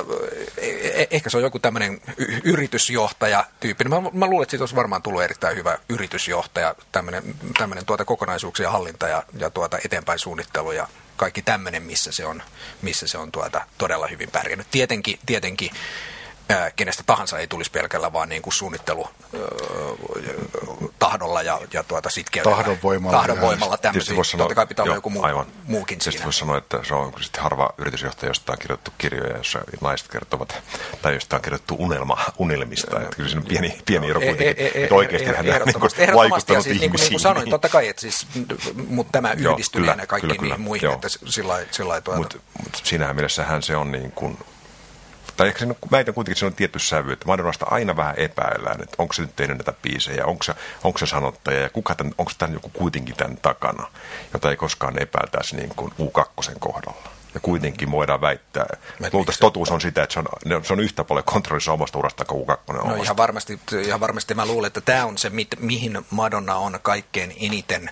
e- 0.58 1.06
ehkä 1.10 1.30
se 1.30 1.36
on 1.36 1.42
joku 1.42 1.58
tämmöinen 1.58 2.00
yritysjohtaja 2.44 3.44
tyyppi. 3.60 3.84
Mä, 3.84 4.00
mä 4.12 4.26
luulen, 4.26 4.42
että 4.42 4.50
siitä 4.50 4.62
olisi 4.62 4.76
varmaan 4.76 5.02
tullut 5.02 5.22
erittäin 5.22 5.56
hyvä 5.56 5.78
yritysjohtaja, 5.88 6.74
tämmöinen 6.92 7.86
tuota 7.86 8.04
kokonaisuuksia 8.04 8.70
hallinta 8.70 9.08
ja, 9.08 9.22
ja 9.38 9.50
tuota 9.50 9.78
eteenpäin 9.84 10.18
suunnittelu 10.18 10.72
ja 10.72 10.88
kaikki 11.20 11.42
tämmöinen, 11.42 11.82
missä 11.82 12.12
se 12.12 12.26
on, 12.26 12.42
missä 12.82 13.08
se 13.08 13.18
on 13.18 13.32
tuota, 13.32 13.66
todella 13.78 14.06
hyvin 14.06 14.30
pärjännyt. 14.30 14.66
Tietenkin, 14.70 15.18
tietenkin 15.26 15.70
kenestä 16.76 17.02
tahansa 17.06 17.38
ei 17.38 17.46
tulisi 17.46 17.70
pelkällä 17.70 18.12
vaan 18.12 18.28
niin 18.28 18.42
kuin 18.42 18.54
suunnittelu 18.54 19.08
tahdolla 20.98 21.42
ja, 21.42 21.60
ja 21.72 21.82
tuota 21.82 22.10
sitkeytellä. 22.10 22.56
Tahdonvoimalla. 22.56 23.16
Tahdonvoimalla 23.18 23.76
tämmöisiä. 23.78 24.16
Totta 24.38 24.54
kai 24.54 24.66
pitää 24.66 24.82
olla 24.82 24.94
joku 24.94 25.10
muu, 25.10 25.22
aivan. 25.22 25.46
muukin 25.64 25.98
Tietysti 25.98 26.12
siinä. 26.12 26.24
voisi 26.24 26.38
sanoa, 26.38 26.58
että 26.58 26.78
se 26.82 26.94
on 26.94 27.12
sitten 27.20 27.42
harva 27.42 27.70
yritysjohtaja, 27.78 28.30
josta 28.30 28.52
on 28.52 28.58
kirjoittu 28.58 28.90
kirjoja, 28.98 29.36
jossa 29.36 29.58
naiset 29.80 30.08
kertovat, 30.08 30.62
tai 31.02 31.14
josta 31.14 31.36
on 31.36 31.42
kirjoittu 31.42 31.76
unelma, 31.78 32.18
unelmista. 32.38 33.00
Että 33.00 33.16
kyllä 33.16 33.28
siinä 33.28 33.40
on 33.40 33.46
pieni, 33.48 33.78
pieni 33.86 34.10
ero 34.10 34.20
kuitenkin, 34.20 34.46
E- 34.48 34.50
e- 34.66 34.70
e- 34.74 34.82
että 34.82 34.94
oikeasti 34.94 35.26
hän 35.28 35.36
on 35.38 35.44
niin 35.44 36.08
ja 36.08 36.14
vaikuttanut 36.14 36.62
siis, 36.64 36.80
niin 36.80 36.80
kuin, 36.80 36.80
niin 36.80 36.84
ihmisiin. 36.84 37.10
kuin 37.10 37.20
sanoin, 37.20 37.50
totta 37.50 37.68
kai, 37.68 37.88
että 37.88 38.00
siis, 38.00 38.26
mutta 38.88 39.12
tämä 39.12 39.32
Joo, 39.38 39.52
yhdistyneenä 39.52 40.06
kaikkiin 40.06 40.42
niihin 40.42 40.60
muihin, 40.60 40.84
Joo. 40.86 40.94
että 40.94 41.08
sillä 41.08 41.52
lailla- 41.52 41.68
sillä 41.72 41.88
lailla 41.88 42.02
tuota, 42.02 42.18
Mutta 42.18 42.36
mut 42.62 42.80
siinähän 42.84 43.16
mielessähän 43.16 43.62
se 43.62 43.76
on 43.76 43.92
niin 43.92 44.12
kuin, 44.12 44.38
tai 45.40 45.48
ehkä 45.48 45.58
siinä, 45.58 45.74
väitän 45.90 46.14
kuitenkin, 46.14 46.32
että 46.32 46.38
se 46.40 46.46
on 46.46 46.54
tietty 46.54 46.78
sävy, 46.78 47.12
että 47.12 47.26
Madonnasta 47.26 47.66
aina 47.70 47.96
vähän 47.96 48.14
epäillään, 48.16 48.82
että 48.82 48.96
onko 48.98 49.12
se 49.12 49.22
nyt 49.22 49.36
tehnyt 49.36 49.58
näitä 49.58 49.72
biisejä, 49.82 50.26
onko 50.26 50.42
se, 50.42 50.54
onko 50.84 50.98
se 50.98 51.06
sanottaja 51.06 51.60
ja 51.60 51.70
kuka 51.70 51.94
tämän, 51.94 52.12
onko 52.18 52.32
tämän 52.38 52.54
joku 52.54 52.68
kuitenkin 52.68 53.16
tämän 53.16 53.36
takana, 53.36 53.86
jota 54.32 54.50
ei 54.50 54.56
koskaan 54.56 55.02
epäiltäisi 55.02 55.56
niin 55.56 55.72
kuin 55.76 55.92
U2 56.00 56.52
kohdalla. 56.58 57.19
Ja 57.34 57.40
kuitenkin 57.40 57.90
voidaan 57.90 58.20
väittää, 58.20 58.66
luultavasti 59.12 59.40
totuus 59.40 59.70
on 59.70 59.80
sitä, 59.80 60.02
että 60.02 60.12
se 60.12 60.20
on, 60.20 60.64
se 60.64 60.72
on 60.72 60.80
yhtä 60.80 61.04
paljon 61.04 61.24
kontrollissa 61.24 61.72
omasta 61.72 61.98
urasta 61.98 62.24
kuin 62.24 62.46
U2 62.48 62.72
No 62.72 63.02
ihan 63.02 63.16
varmasti, 63.16 63.60
ihan 63.84 64.00
varmasti 64.00 64.34
mä 64.34 64.46
luulen, 64.46 64.66
että 64.66 64.80
tämä 64.80 65.04
on 65.04 65.18
se, 65.18 65.30
mit, 65.30 65.48
mihin 65.58 66.06
Madonna 66.10 66.56
on 66.56 66.78
kaikkein 66.82 67.34
eniten, 67.40 67.90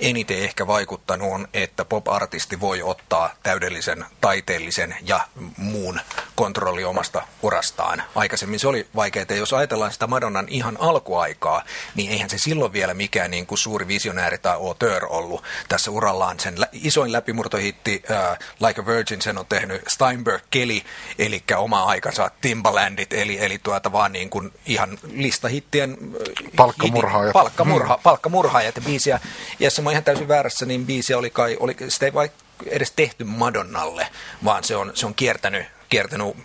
eniten 0.00 0.38
ehkä 0.38 0.66
vaikuttanut, 0.66 1.32
on, 1.32 1.48
että 1.54 1.84
pop-artisti 1.84 2.60
voi 2.60 2.82
ottaa 2.82 3.30
täydellisen 3.42 4.04
taiteellisen 4.20 4.96
ja 5.02 5.20
muun 5.56 6.00
kontrolli 6.34 6.84
omasta 6.84 7.22
urastaan. 7.42 8.02
Aikaisemmin 8.14 8.60
se 8.60 8.68
oli 8.68 8.86
vaikeaa, 8.96 9.26
jos 9.36 9.52
ajatellaan 9.52 9.92
sitä 9.92 10.06
Madonnan 10.06 10.46
ihan 10.48 10.76
alkuaikaa, 10.80 11.64
niin 11.94 12.10
eihän 12.10 12.30
se 12.30 12.38
silloin 12.38 12.72
vielä 12.72 12.94
mikään 12.94 13.30
niin 13.30 13.46
kuin 13.46 13.58
suuri 13.58 13.88
visionääri 13.88 14.38
tai 14.38 14.54
auteur 14.54 15.06
ollut 15.08 15.42
tässä 15.68 15.90
urallaan. 15.90 16.40
Sen 16.40 16.60
lä- 16.60 16.68
isoin 16.72 17.12
läpimurtohitti 17.12 18.02
uh, 18.10 18.38
Like 18.66 18.75
a 18.78 18.86
Virgin 18.86 19.22
sen 19.22 19.38
on 19.38 19.46
tehnyt 19.46 19.82
Steinberg 19.88 20.42
Kelly, 20.50 20.80
eli 21.18 21.42
oma 21.56 21.84
aikansa 21.84 22.30
Timbalandit, 22.40 23.12
eli, 23.12 23.44
eli 23.44 23.58
tuota 23.58 23.92
vaan 23.92 24.12
niin 24.12 24.30
kuin 24.30 24.52
ihan 24.66 24.98
listahittien 25.12 25.90
äh, 25.90 26.52
Palkkamurhaajat. 26.56 27.32
Palkkamurha, 27.32 27.98
palkkamurhaajat 28.02 28.76
ja 28.76 28.82
biisiä. 28.82 29.20
Ja 29.60 29.70
se 29.70 29.82
on 29.82 29.90
ihan 29.90 30.04
täysin 30.04 30.28
väärässä, 30.28 30.66
niin 30.66 30.86
biisi 30.86 31.14
oli 31.14 31.30
kai, 31.30 31.56
oli, 31.60 31.76
sitä 31.88 32.06
ei 32.06 32.14
vai 32.14 32.30
edes 32.66 32.92
tehty 32.96 33.24
Madonnalle, 33.24 34.06
vaan 34.44 34.64
se 34.64 34.76
on, 34.76 34.92
se 34.94 35.06
on 35.06 35.14
kiertänyt, 35.14 35.66
kiertänyt 35.88 36.36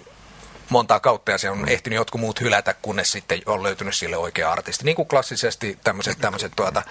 montaa 0.69 0.99
kautta 0.99 1.31
ja 1.31 1.37
se 1.37 1.49
on 1.49 1.69
ehtinyt 1.69 1.97
jotkut 1.97 2.21
muut 2.21 2.41
hylätä, 2.41 2.73
kunnes 2.73 3.11
sitten 3.11 3.41
on 3.45 3.63
löytynyt 3.63 3.97
sille 3.97 4.17
oikea 4.17 4.51
artisti. 4.51 4.85
Niin 4.85 4.95
kuin 4.95 5.07
klassisesti 5.07 5.79
tämmöiset, 5.83 6.17
tämmöiset 6.21 6.51
tuota, 6.55 6.83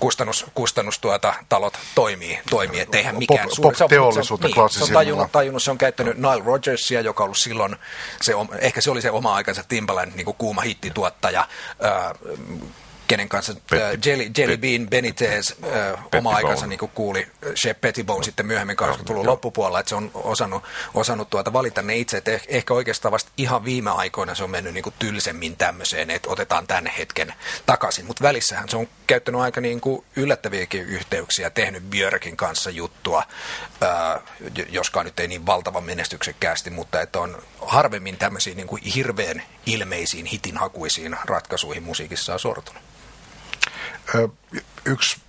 kustannus, 0.00 0.46
kustannus 0.54 0.98
tuota, 0.98 1.34
talot 1.48 1.78
toimii, 1.94 2.38
toimii 2.50 2.80
että 2.80 2.98
eihän 2.98 3.18
mikään 3.18 3.48
Pop- 3.48 3.54
suuri- 3.54 3.76
se 3.76 3.84
on- 3.84 3.88
pop-teollisuutta 3.88 4.48
se 4.48 4.60
on, 4.60 4.66
niin, 4.66 4.78
se 4.78 4.84
on 4.84 4.90
tajunnut, 4.90 5.32
tajunnut, 5.32 5.62
se 5.62 5.70
on 5.70 5.78
käyttänyt 5.78 6.16
Nile 6.16 6.42
Rodgersia, 6.44 7.00
joka 7.00 7.22
on 7.22 7.26
ollut 7.26 7.38
silloin, 7.38 7.76
se, 8.22 8.32
ehkä 8.58 8.80
se 8.80 8.90
oli 8.90 9.02
se 9.02 9.10
oma 9.10 9.34
aikansa 9.34 9.64
Timbaland 9.68 10.12
niin 10.14 10.34
kuuma 10.38 10.60
hittituottaja, 10.60 11.48
ää, 11.80 12.14
kenen 13.10 13.28
kanssa 13.28 13.52
äh, 13.72 13.80
Jelly, 14.06 14.30
Jelly 14.38 14.56
Bean 14.56 14.88
Benitez 14.90 15.52
äh, 15.52 16.04
oma 16.18 16.30
aikansa 16.36 16.66
niin 16.66 16.78
kuin 16.78 16.90
kuuli 16.94 17.26
Shep 17.56 17.80
Pettibone 17.80 18.24
sitten 18.24 18.46
myöhemmin 18.46 18.76
80-luvun 18.78 19.26
loppupuolella, 19.26 19.80
että 19.80 19.88
se 19.88 19.94
on 19.94 20.10
osannut, 20.14 20.62
osannut 20.94 21.30
tuota 21.30 21.52
valita 21.52 21.82
ne 21.82 21.96
itse, 21.96 22.16
että 22.16 22.36
eh- 22.36 22.44
ehkä 22.48 22.74
oikeastaan 22.74 23.12
vasta 23.12 23.30
ihan 23.36 23.64
viime 23.64 23.90
aikoina 23.90 24.34
se 24.34 24.44
on 24.44 24.50
mennyt 24.50 24.74
niin 24.74 24.82
kuin 24.82 24.94
tylsemmin 24.98 25.56
tämmöiseen, 25.56 26.10
että 26.10 26.30
otetaan 26.30 26.66
tämän 26.66 26.86
hetken 26.86 27.34
takaisin, 27.66 28.06
mutta 28.06 28.22
välissähän 28.22 28.68
se 28.68 28.76
on 28.76 28.88
käyttänyt 29.06 29.40
aika 29.40 29.60
niin 29.60 29.80
kuin 29.80 30.04
yllättäviäkin 30.16 30.82
yhteyksiä, 30.82 31.50
tehnyt 31.50 31.82
Björkin 31.82 32.36
kanssa 32.36 32.70
juttua, 32.70 33.22
j- 34.56 34.68
joskaan 34.68 35.06
nyt 35.06 35.20
ei 35.20 35.28
niin 35.28 35.46
valtavan 35.46 35.84
menestyksekkäästi, 35.84 36.70
mutta 36.70 37.00
että 37.00 37.20
on 37.20 37.42
harvemmin 37.60 38.16
tämmöisiin 38.16 38.56
niin 38.56 38.66
kuin 38.66 38.82
hirveän 38.82 39.42
ilmeisiin 39.66 40.26
hitinhakuisiin 40.26 41.16
ratkaisuihin 41.24 41.82
musiikissa 41.82 42.32
on 42.32 42.40
sortunut. 42.40 42.82
Yksi 44.84 45.20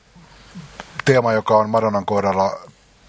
teema, 1.05 1.33
joka 1.33 1.57
on 1.57 1.69
Madonnan 1.69 2.05
kohdalla 2.05 2.59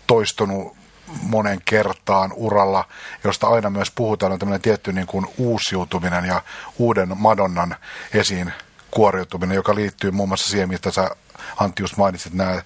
toistunut 0.06 0.76
monen 1.22 1.58
kertaan 1.64 2.32
uralla, 2.34 2.84
josta 3.24 3.46
aina 3.46 3.70
myös 3.70 3.90
puhutaan, 3.90 4.32
on 4.32 4.38
tämmöinen 4.38 4.60
tietty 4.60 4.92
niin 4.92 5.06
kuin 5.06 5.26
uusiutuminen 5.38 6.24
ja 6.24 6.42
uuden 6.78 7.18
Madonnan 7.18 7.76
esiin 8.14 8.52
kuoriutuminen, 8.90 9.54
joka 9.54 9.74
liittyy 9.74 10.10
muun 10.10 10.28
muassa 10.28 10.48
siihen, 10.50 10.68
mistä 10.68 10.90
sä 10.90 11.10
Antti 11.56 11.82
just 11.82 11.96
mainitsit, 11.96 12.34
nämä 12.34 12.62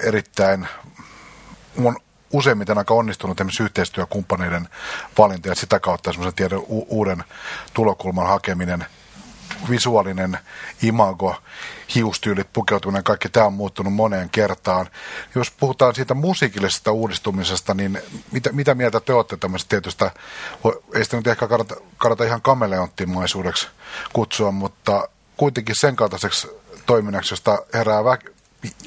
erittäin 0.00 0.68
mun 1.76 1.96
useimmiten 2.32 2.78
aika 2.78 2.94
onnistunut 2.94 3.40
esimerkiksi 3.40 3.62
yhteistyökumppaneiden 3.62 4.68
valinta 5.18 5.48
ja 5.48 5.54
sitä 5.54 5.80
kautta 5.80 6.12
semmoisen 6.12 6.34
tiedon 6.34 6.64
uuden 6.68 7.24
tulokulman 7.74 8.26
hakeminen, 8.26 8.86
visuaalinen 9.70 10.38
imago, 10.82 11.36
hiustyylit, 11.94 12.52
pukeutuminen, 12.52 13.04
kaikki 13.04 13.28
tämä 13.28 13.46
on 13.46 13.52
muuttunut 13.52 13.92
moneen 13.92 14.30
kertaan. 14.30 14.86
Jos 15.34 15.50
puhutaan 15.50 15.94
siitä 15.94 16.14
musiikillisesta 16.14 16.92
uudistumisesta, 16.92 17.74
niin 17.74 18.02
mitä, 18.32 18.52
mitä 18.52 18.74
mieltä 18.74 19.00
te 19.00 19.12
olette 19.12 19.36
tämmöisestä 19.36 19.68
tietystä, 19.70 20.10
ei 20.94 21.04
sitä 21.04 21.16
nyt 21.16 21.26
ehkä 21.26 21.48
kannata, 21.48 21.76
kannata 21.98 22.24
ihan 22.24 22.42
kameleonttimaisuudeksi 22.42 23.68
kutsua, 24.12 24.50
mutta 24.50 25.08
kuitenkin 25.36 25.76
sen 25.76 25.96
kaltaiseksi 25.96 26.48
toiminnaksi, 26.86 27.32
josta 27.32 27.58
herää 27.74 28.00
vä- 28.00 28.32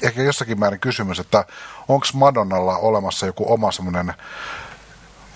ehkä 0.02 0.22
jossakin 0.22 0.60
määrin 0.60 0.80
kysymys, 0.80 1.18
että 1.18 1.44
onko 1.88 2.06
Madonnalla 2.14 2.76
olemassa 2.76 3.26
joku 3.26 3.52
oma 3.52 3.72
semmoinen 3.72 4.14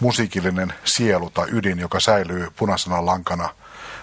musiikillinen 0.00 0.74
sielu 0.84 1.30
tai 1.30 1.46
ydin, 1.52 1.78
joka 1.78 2.00
säilyy 2.00 2.48
punaisena 2.56 3.06
lankana 3.06 3.48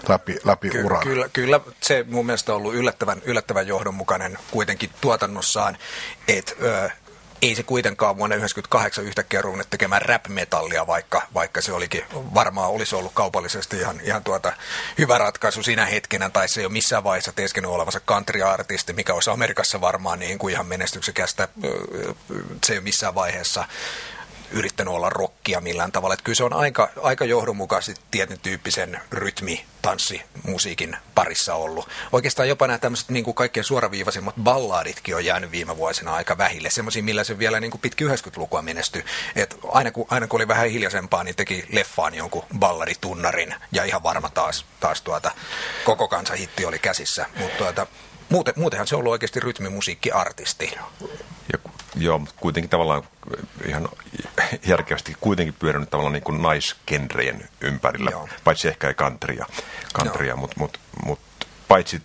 läpi, 0.10 0.38
läpi 0.44 0.70
Ky- 0.70 0.84
uran? 0.84 1.04
Kyllä, 1.04 1.30
kyllä 1.34 1.60
se 1.82 2.06
mun 2.10 2.26
mielestä 2.26 2.52
on 2.52 2.58
ollut 2.58 2.76
yllättävän, 2.76 3.22
yllättävän 3.26 3.68
johdonmukainen 3.68 4.38
kuitenkin 4.52 4.90
tuotannossaan, 5.02 5.78
että 6.28 6.54
ö, 6.62 6.90
ei 7.42 7.56
se 7.56 7.64
kuitenkaan 7.64 8.18
vuonna 8.18 8.36
1998 8.36 9.06
yhtäkkiä 9.06 9.42
ruvennut 9.42 9.70
tekemään 9.70 10.02
rap-metallia, 10.02 10.88
vaikka, 10.88 11.22
vaikka 11.34 11.62
se 11.62 11.74
olikin 11.74 12.04
varmaan 12.14 12.70
olisi 12.70 12.96
ollut 12.96 13.12
kaupallisesti 13.14 13.78
ihan, 13.78 14.02
ihan 14.04 14.24
tuota 14.24 14.54
hyvä 14.98 15.18
ratkaisu 15.18 15.64
siinä 15.64 15.86
hetkenä, 15.86 16.30
tai 16.30 16.50
se 16.50 16.62
ei 16.62 16.66
ole 16.66 16.74
missään 16.74 17.04
vaiheessa 17.04 17.32
teeskennyt 17.32 17.72
olevansa 17.72 18.00
country-artisti, 18.00 18.94
mikä 18.94 19.14
olisi 19.14 19.30
Amerikassa 19.30 19.82
varmaan 19.82 20.20
niin 20.20 20.38
kuin 20.40 20.52
ihan 20.52 20.66
menestyksekästä, 20.66 21.48
se 22.66 22.74
ei 22.74 22.78
ole 22.78 22.84
missään 22.84 23.16
vaiheessa 23.16 23.66
yrittänyt 24.54 24.94
olla 24.94 25.10
rockia 25.10 25.62
millään 25.62 25.92
tavalla. 25.92 26.14
Että 26.14 26.24
kyllä 26.24 26.36
se 26.36 26.44
on 26.44 26.54
aika, 26.54 26.90
aika 27.02 27.26
johdonmukaisesti 27.26 28.06
tietyn 28.12 28.40
tyyppisen 28.40 29.02
rytmi, 29.12 29.66
musiikin 30.48 30.98
parissa 31.16 31.56
ollut. 31.56 31.90
Oikeastaan 32.12 32.50
jopa 32.50 32.68
nämä 32.68 32.78
tämmöiset 32.78 33.10
niin 33.10 33.26
kuin 33.26 33.36
kaikkein 33.36 33.64
suoraviivaisimmat 33.64 34.36
ballaaditkin 34.44 35.16
on 35.16 35.26
jäänyt 35.26 35.52
viime 35.52 35.78
vuosina 35.78 36.14
aika 36.14 36.38
vähille. 36.38 36.70
Semmoisia, 36.70 37.04
millä 37.04 37.24
se 37.24 37.40
vielä 37.40 37.60
niin 37.60 37.72
kuin 37.72 37.82
pitkin 37.82 38.08
90-lukua 38.08 38.62
menestyi. 38.62 39.06
Et 39.36 39.58
aina, 39.72 39.92
kun, 39.92 40.06
aina 40.10 40.28
kun 40.28 40.38
oli 40.38 40.48
vähän 40.48 40.70
hiljaisempaa, 40.70 41.24
niin 41.24 41.36
teki 41.36 41.66
leffaan 41.72 42.16
jonkun 42.16 42.46
balladitunnarin 42.60 43.56
ja 43.72 43.84
ihan 43.84 44.04
varma 44.04 44.30
taas, 44.30 44.66
taas 44.80 45.02
tuota, 45.02 45.32
koko 45.86 46.08
kansan 46.08 46.38
hitti 46.38 46.66
oli 46.66 46.80
käsissä. 46.80 47.26
Mutta 47.36 47.58
tuota, 47.58 47.88
muuten, 48.30 48.54
muutenhan 48.58 48.88
se 48.88 48.96
on 48.96 49.00
ollut 49.00 49.12
oikeasti 49.12 49.40
rytmimusiikkiartisti. 49.40 50.72
Ja, 51.54 51.60
joo, 51.96 52.20
mutta 52.20 52.36
kuitenkin 52.40 52.70
tavallaan 52.70 53.04
ihan 53.68 53.90
järkevästi 54.68 55.16
kuitenkin 55.22 55.56
pyörinyt 55.60 55.90
tavallaan 55.90 56.14
niin 56.14 56.24
kuin 56.24 56.42
naisgenrejen 56.42 57.50
ympärillä, 57.62 58.12
Joo. 58.12 58.30
paitsi 58.44 58.68
ehkä 58.68 58.88
ei 58.88 58.94
kantria, 58.94 59.46
kantria 59.94 60.36
mutta 60.36 60.56
mut, 60.60 60.80
mut, 61.06 61.20
paitsi 61.68 62.02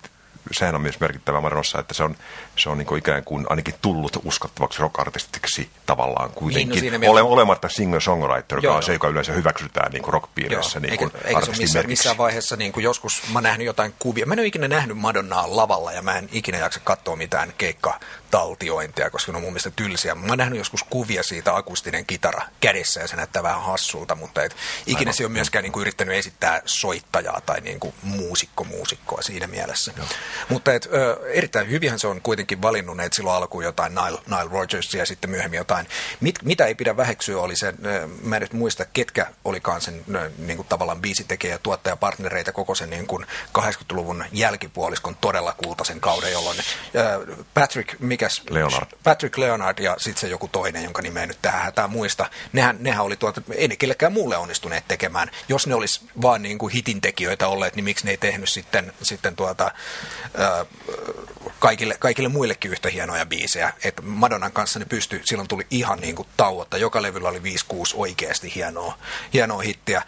sehän 0.52 0.74
on 0.74 0.80
myös 0.80 1.00
merkittävä 1.00 1.40
Madonnassa, 1.40 1.78
että 1.78 1.94
se 1.94 2.02
on, 2.02 2.16
se 2.56 2.68
on 2.68 2.78
niin 2.78 2.86
kuin 2.86 2.98
ikään 2.98 3.24
kuin 3.24 3.46
ainakin 3.48 3.74
tullut 3.82 4.22
uskottavaksi 4.24 4.82
rock-artistiksi 4.82 5.70
tavallaan 5.86 6.30
kuitenkin. 6.30 6.82
Niin, 6.82 7.00
no 7.00 7.10
Ole, 7.10 7.22
olematta 7.22 7.68
singer-songwriter, 7.68 8.58
joka 8.62 8.76
on 8.76 8.82
se, 8.82 8.92
joka 8.92 9.08
yleensä 9.08 9.32
hyväksytään 9.32 9.92
niin 9.92 10.04
rock-piirissä 10.06 10.80
niin 10.80 10.98
kuin 10.98 11.10
eikä, 11.14 11.28
eikä 11.28 11.46
se 11.46 11.52
missään, 11.58 11.86
missään 11.86 12.18
vaiheessa 12.18 12.56
niin 12.56 12.72
kuin 12.72 12.84
joskus, 12.84 13.22
mä 13.32 13.40
nähnyt 13.40 13.66
jotain 13.66 13.94
kuvia. 13.98 14.26
Mä 14.26 14.34
en 14.34 14.38
ole 14.38 14.46
ikinä 14.46 14.68
nähnyt 14.68 14.98
Madonnaa 14.98 15.56
lavalla 15.56 15.92
ja 15.92 16.02
mä 16.02 16.18
en 16.18 16.28
ikinä 16.32 16.58
jaksa 16.58 16.80
katsoa 16.84 17.16
mitään 17.16 17.52
keikka 17.58 18.00
taltiointia, 18.30 19.10
koska 19.10 19.32
ne 19.32 19.36
on 19.36 19.42
mun 19.42 19.52
mielestä 19.52 19.70
tylsiä. 19.70 20.14
Mä 20.14 20.26
oon 20.28 20.38
nähnyt 20.38 20.58
joskus 20.58 20.82
kuvia 20.82 21.22
siitä 21.22 21.56
akustinen 21.56 22.06
kitara 22.06 22.42
kädessä 22.60 23.00
ja 23.00 23.08
se 23.08 23.16
näyttää 23.16 23.42
vähän 23.42 23.62
hassulta, 23.62 24.14
mutta 24.14 24.42
et 24.42 24.56
ikinä 24.86 24.98
Aivan. 24.98 25.14
se 25.14 25.24
on 25.24 25.32
myöskään 25.32 25.62
niin 25.62 25.72
kuin, 25.72 25.80
yrittänyt 25.80 26.14
esittää 26.14 26.62
soittajaa 26.64 27.40
tai 27.40 27.60
niin 27.60 27.80
kuin, 27.80 27.94
muusikko 28.02 28.64
muusikkoa 28.64 29.22
siinä 29.22 29.46
mielessä. 29.46 29.92
Joo. 29.96 30.06
Mutta 30.48 30.74
et, 30.74 30.88
ö, 30.92 31.20
erittäin 31.32 31.70
hyvinhän 31.70 31.98
se 31.98 32.06
on 32.06 32.20
kuitenkin 32.22 32.62
valinnut, 32.62 33.00
että 33.00 33.16
silloin 33.16 33.36
alkuun 33.36 33.64
jotain 33.64 33.94
Nile, 33.94 34.18
Nile 34.26 34.50
Rodgers 34.52 34.94
ja 34.94 35.06
sitten 35.06 35.30
myöhemmin 35.30 35.58
jotain. 35.58 35.86
Mit, 36.20 36.42
mitä 36.42 36.66
ei 36.66 36.74
pidä 36.74 36.96
väheksyä 36.96 37.40
oli 37.40 37.56
se, 37.56 37.74
mä 38.22 38.36
en 38.36 38.42
nyt 38.42 38.52
muista 38.52 38.84
ketkä 38.84 39.26
olikaan 39.44 39.80
sen 39.80 40.04
niin 40.38 40.56
kuin, 40.56 40.68
tavallaan 40.68 41.00
biisitekijä 41.00 41.54
ja 41.54 41.58
tuottajapartnereita 41.58 42.52
koko 42.52 42.74
sen 42.74 42.90
niin 42.90 43.06
kuin 43.06 43.26
80-luvun 43.58 44.24
jälkipuoliskon 44.32 45.16
todella 45.20 45.52
kultaisen 45.52 46.00
kauden, 46.00 46.32
jolloin 46.32 46.58
ö, 46.58 47.36
Patrick 47.54 48.00
mikäs? 48.18 48.42
Leonard. 48.50 48.86
Patrick 49.04 49.38
Leonard 49.38 49.78
ja 49.78 49.96
sitten 49.98 50.20
se 50.20 50.28
joku 50.28 50.48
toinen, 50.48 50.84
jonka 50.84 51.02
nimeä 51.02 51.26
nyt 51.26 51.38
tähän 51.42 51.62
hätään 51.62 51.90
muista. 51.90 52.30
Nehän, 52.52 52.76
nehän 52.80 53.04
oli 53.04 53.16
tuota, 53.16 53.42
ei 53.54 53.68
ne 53.68 53.76
kellekään 53.76 54.12
muulle 54.12 54.36
onnistuneet 54.36 54.84
tekemään. 54.88 55.30
Jos 55.48 55.66
ne 55.66 55.74
olisi 55.74 56.00
vaan 56.22 56.42
niin 56.42 56.58
kuin 56.58 56.72
hitintekijöitä 56.72 57.48
olleet, 57.48 57.76
niin 57.76 57.84
miksi 57.84 58.04
ne 58.04 58.10
ei 58.10 58.16
tehnyt 58.16 58.48
sitten, 58.48 58.92
sitten 59.02 59.36
tuota, 59.36 59.70
ää, 60.38 60.64
kaikille, 61.58 61.96
kaikille 61.98 62.28
muillekin 62.28 62.70
yhtä 62.70 62.88
hienoja 62.88 63.26
biisejä. 63.26 63.72
Et 63.84 64.00
Madonnan 64.02 64.52
kanssa 64.52 64.78
ne 64.78 64.84
pystyi, 64.84 65.20
silloin 65.24 65.48
tuli 65.48 65.66
ihan 65.70 65.98
niin 65.98 66.16
kuin 66.16 66.28
tauotta. 66.36 66.78
Joka 66.78 67.02
levyllä 67.02 67.28
oli 67.28 67.38
5-6 67.38 67.42
oikeasti 67.94 68.52
hienoa, 68.54 68.98
hienoa 69.32 69.62
hittiä 69.62 70.02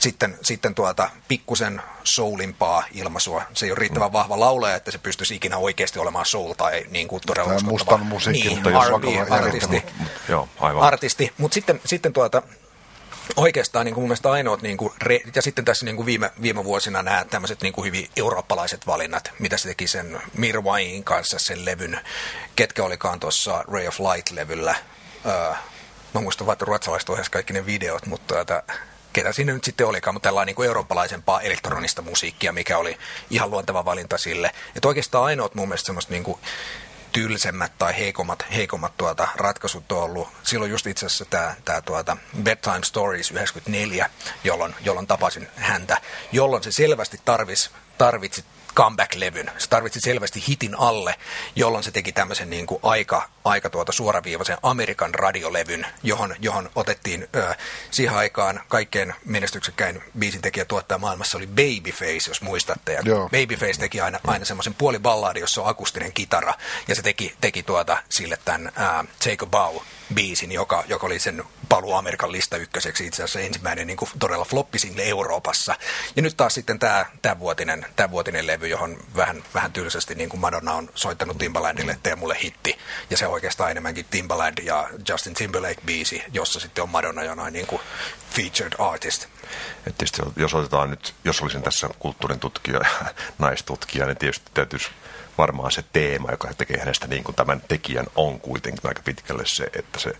sitten, 0.00 0.38
sitten 0.42 0.74
tuota, 0.74 1.10
pikkusen 1.28 1.82
soulimpaa 2.04 2.84
ilmaisua. 2.92 3.42
Se 3.54 3.66
ei 3.66 3.72
ole 3.72 3.78
riittävän 3.78 4.12
vahva 4.12 4.40
laulaja, 4.40 4.76
että 4.76 4.90
se 4.90 4.98
pystyisi 4.98 5.34
ikinä 5.34 5.56
oikeasti 5.56 5.98
olemaan 5.98 6.26
soul 6.26 6.52
tai 6.52 6.86
niin 6.90 7.08
kuin 7.08 7.22
todella 7.26 7.54
Tämä 7.54 7.70
mustan 7.70 8.06
musiikki, 8.06 8.48
niin, 8.48 8.64
R&B-artisti. 8.64 9.82
Joo, 10.28 10.48
aivan. 10.60 10.82
Artisti, 10.82 11.32
mutta 11.38 11.54
sitten, 11.54 11.80
sitten 11.84 12.12
tuota, 12.12 12.42
oikeastaan 13.36 13.86
niin 13.86 13.94
kuin 13.94 14.02
mun 14.02 14.08
mielestä 14.08 14.30
ainoat, 14.30 14.62
niin 14.62 14.76
kuin, 14.76 14.92
ja 15.34 15.42
sitten 15.42 15.64
tässä 15.64 15.84
niin 15.84 15.96
kuin 15.96 16.06
viime, 16.06 16.30
viime 16.42 16.64
vuosina 16.64 17.02
nämä 17.02 17.24
tämmöiset 17.30 17.62
niin 17.62 17.72
kuin 17.72 17.86
hyvin 17.86 18.08
eurooppalaiset 18.16 18.86
valinnat, 18.86 19.32
mitä 19.38 19.56
se 19.56 19.68
teki 19.68 19.86
sen 19.86 20.22
Mirwain 20.36 21.04
kanssa 21.04 21.38
sen 21.38 21.64
levyn, 21.64 22.00
ketkä 22.56 22.84
olikaan 22.84 23.20
tuossa 23.20 23.64
Ray 23.72 23.86
of 23.86 24.00
Light-levyllä. 24.00 24.74
Öö, 25.26 25.54
mä 26.14 26.20
muistan 26.20 26.46
vaan, 26.46 26.52
että 26.52 26.64
ruotsalaiset 26.64 27.08
ohjasivat 27.08 27.32
kaikki 27.32 27.52
ne 27.52 27.66
videot, 27.66 28.06
mutta 28.06 28.34
tuota, 28.34 28.62
ketä 29.12 29.32
siinä 29.32 29.52
nyt 29.52 29.64
sitten 29.64 29.86
olikaan, 29.86 30.14
mutta 30.14 30.26
tällainen 30.26 30.54
niin 30.58 30.66
eurooppalaisempaa 30.66 31.40
elektronista 31.40 32.02
musiikkia, 32.02 32.52
mikä 32.52 32.78
oli 32.78 32.98
ihan 33.30 33.50
luonteva 33.50 33.84
valinta 33.84 34.18
sille. 34.18 34.50
Että 34.76 34.88
oikeastaan 34.88 35.24
ainoat 35.24 35.54
mun 35.54 35.68
mielestä 35.68 35.86
semmoista 35.86 36.12
niin 36.12 36.24
kuin 36.24 36.40
tylsemmät 37.12 37.72
tai 37.78 37.98
heikommat, 37.98 38.44
heikommat 38.54 38.96
tuota, 38.96 39.28
ratkaisut 39.34 39.92
on 39.92 40.02
ollut. 40.02 40.28
Silloin 40.42 40.70
just 40.70 40.86
itse 40.86 41.06
asiassa 41.06 41.24
tämä, 41.24 41.54
tämä 41.64 41.80
tuota 41.80 42.16
Bedtime 42.42 42.84
Stories 42.84 43.30
94, 43.30 44.10
jolloin, 44.44 44.74
jolloin 44.84 45.06
tapasin 45.06 45.48
häntä, 45.56 45.98
jolloin 46.32 46.62
se 46.62 46.72
selvästi 46.72 47.20
tarvisi, 47.24 47.70
tarvitsi 47.98 48.44
comeback-levyn. 48.74 49.50
Se 49.58 49.68
tarvitsi 49.68 50.00
selvästi 50.00 50.44
hitin 50.48 50.74
alle, 50.78 51.14
jolloin 51.56 51.84
se 51.84 51.90
teki 51.90 52.12
tämmöisen 52.12 52.50
niin 52.50 52.66
kuin 52.66 52.80
aika, 52.82 53.28
aika 53.44 53.70
tuota 53.70 53.92
suoraviivaisen 53.92 54.58
Amerikan 54.62 55.14
radiolevyn, 55.14 55.86
johon, 56.02 56.34
johon 56.38 56.70
otettiin 56.74 57.28
ö, 57.36 57.54
siihen 57.90 58.16
aikaan 58.16 58.60
kaikkein 58.68 59.14
menestyksekkäin 59.24 60.02
biisintekijä 60.18 60.64
tuottaja 60.64 60.98
maailmassa 60.98 61.38
oli 61.38 61.46
Babyface, 61.46 62.30
jos 62.30 62.42
muistatte. 62.42 62.92
Ja 62.92 63.02
Babyface 63.30 63.80
teki 63.80 64.00
aina, 64.00 64.20
aina 64.26 64.44
semmoisen 64.44 64.74
puoliballaadi, 64.74 65.40
jossa 65.40 65.62
on 65.62 65.68
akustinen 65.68 66.12
kitara, 66.12 66.54
ja 66.88 66.94
se 66.94 67.02
teki, 67.02 67.34
teki 67.40 67.62
tuota 67.62 67.98
sille 68.08 68.38
tämän 68.44 68.66
uh, 68.66 69.08
Take 69.18 69.44
a 69.44 69.46
Bow 69.46 69.76
biisin, 70.14 70.52
joka, 70.52 70.84
joka 70.88 71.06
oli 71.06 71.18
sen 71.18 71.44
paluu 71.68 71.94
Amerikan 71.94 72.32
lista 72.32 72.56
ykköseksi 72.56 73.06
itse 73.06 73.22
asiassa 73.22 73.40
ensimmäinen 73.40 73.86
niin 73.86 73.96
kuin 73.96 74.10
todella 74.18 74.44
floppisingle 74.44 75.02
Euroopassa. 75.02 75.74
Ja 76.16 76.22
nyt 76.22 76.36
taas 76.36 76.54
sitten 76.54 76.78
tämä, 76.78 77.06
tämä, 77.22 77.38
vuotinen, 77.38 77.86
tämä 77.96 78.10
vuotinen 78.10 78.46
levy, 78.46 78.68
johon 78.68 78.96
vähän, 79.16 79.42
vähän 79.54 79.72
tylsästi 79.72 80.14
niin 80.14 80.28
kuin 80.28 80.40
Madonna 80.40 80.72
on 80.72 80.90
soittanut 80.94 81.38
Timbalandille, 81.38 81.98
tee 82.02 82.16
mulle 82.16 82.36
hitti. 82.42 82.78
Ja 83.10 83.16
se 83.16 83.26
on 83.26 83.32
oikeastaan 83.32 83.70
enemmänkin 83.70 84.06
Timbaland 84.10 84.58
ja 84.62 84.88
Justin 85.08 85.34
Timberlake-biisi, 85.34 86.22
jossa 86.32 86.60
sitten 86.60 86.82
on 86.82 86.90
Madonna 86.90 87.24
jonain 87.24 87.52
niin 87.52 87.66
kuin 87.66 87.82
featured 88.30 88.72
artist. 88.78 89.26
Et 89.86 89.98
tietysti 89.98 90.22
jos 90.36 90.54
otetaan 90.54 90.90
nyt, 90.90 91.14
jos 91.24 91.40
olisin 91.40 91.62
tässä 91.62 91.88
kulttuurin 91.98 92.40
tutkija 92.40 92.78
ja 92.78 93.14
naistutkija, 93.38 94.06
niin 94.06 94.16
tietysti 94.16 94.50
täytyisi 94.54 94.90
varmaan 95.40 95.72
se 95.72 95.84
teema, 95.92 96.30
joka 96.30 96.54
tekee 96.54 96.78
hänestä 96.78 97.06
niin 97.06 97.24
kuin 97.24 97.34
tämän 97.34 97.62
tekijän, 97.68 98.06
on 98.14 98.40
kuitenkin 98.40 98.88
aika 98.88 99.02
pitkälle 99.04 99.42
se, 99.46 99.64
että 99.78 100.00
se 100.00 100.12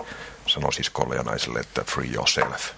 sanoo 0.47 0.73
siskolle 0.73 1.17
ja 1.17 1.23
naiselle, 1.23 1.61
että 1.61 1.85
free 1.85 2.11
yourself. 2.15 2.71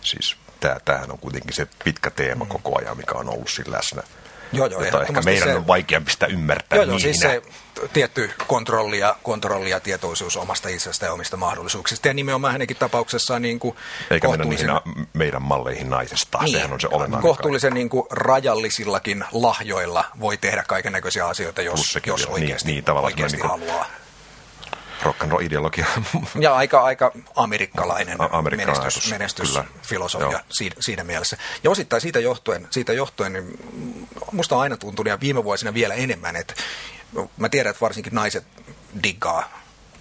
Siis 0.00 0.36
tämä, 0.60 0.76
tämähän 0.84 1.10
on 1.10 1.18
kuitenkin 1.18 1.52
se 1.52 1.66
pitkä 1.84 2.10
teema 2.10 2.46
koko 2.46 2.78
ajan, 2.78 2.96
mikä 2.96 3.14
on 3.14 3.28
ollut 3.28 3.50
siinä 3.50 3.72
läsnä. 3.72 4.02
Joo, 4.52 4.66
joo, 4.66 4.84
jota 4.84 5.02
ehkä 5.02 5.22
meidän 5.22 5.48
se, 5.48 5.54
on 5.54 5.66
vaikeampi 5.66 6.10
sitä 6.10 6.26
ymmärtää 6.26 6.76
joo, 6.76 6.84
joo, 6.84 6.98
siis 6.98 7.20
se 7.20 7.42
tietty 7.92 8.30
kontrolli 8.46 8.98
ja, 8.98 9.16
kontrolli 9.22 9.70
ja 9.70 9.80
tietoisuus 9.80 10.36
omasta 10.36 10.68
itsestä 10.68 11.06
ja 11.06 11.12
omista 11.12 11.36
mahdollisuuksista. 11.36 12.08
Ja 12.08 12.14
nimenomaan 12.14 12.52
hänenkin 12.52 12.76
tapauksessaan 12.76 13.42
niin 13.42 13.58
kuin 13.58 13.76
Eikä 14.10 14.28
mennä 14.28 14.44
niihin 14.44 14.70
meidän 15.12 15.42
malleihin 15.42 15.90
naisesta, 15.90 16.38
niin, 16.38 16.52
sehän 16.52 16.72
on 16.72 16.80
se 16.80 16.88
olennainen. 16.90 17.22
Kohtuullisen 17.22 17.74
niin 17.74 17.88
kuin 17.88 18.06
rajallisillakin 18.10 19.24
lahjoilla 19.32 20.04
voi 20.20 20.36
tehdä 20.36 20.64
kaiken 20.66 20.92
näköisiä 20.92 21.26
asioita, 21.26 21.62
jos, 21.62 21.98
jos 22.06 22.20
niin, 22.20 22.32
oikeasti, 22.32 22.68
niin, 22.72 22.84
niin, 22.86 22.96
oikeasti 22.96 23.36
niin 23.36 23.48
kuin, 23.48 23.60
haluaa 23.60 23.86
rock 25.02 25.22
and 25.22 25.32
roll 25.32 25.42
ideologia. 25.42 25.86
Ja 26.40 26.54
aika, 26.54 26.80
aika 26.80 27.12
amerikkalainen, 27.36 28.16
amerikkalainen 28.20 28.76
menestys, 28.78 29.10
menestysfilosofia 29.10 30.40
siinä, 30.50 30.76
siinä, 30.80 31.04
mielessä. 31.04 31.36
Ja 31.64 31.70
osittain 31.70 32.02
siitä 32.02 32.20
johtuen, 32.20 32.66
siitä 32.70 32.92
johtuen 32.92 33.32
niin 33.32 33.58
musta 34.32 34.56
on 34.56 34.62
aina 34.62 34.76
tuntunut 34.76 35.10
ja 35.10 35.20
viime 35.20 35.44
vuosina 35.44 35.74
vielä 35.74 35.94
enemmän, 35.94 36.36
että 36.36 36.54
mä 37.36 37.48
tiedän, 37.48 37.70
että 37.70 37.80
varsinkin 37.80 38.14
naiset 38.14 38.44
diggaa 39.02 39.58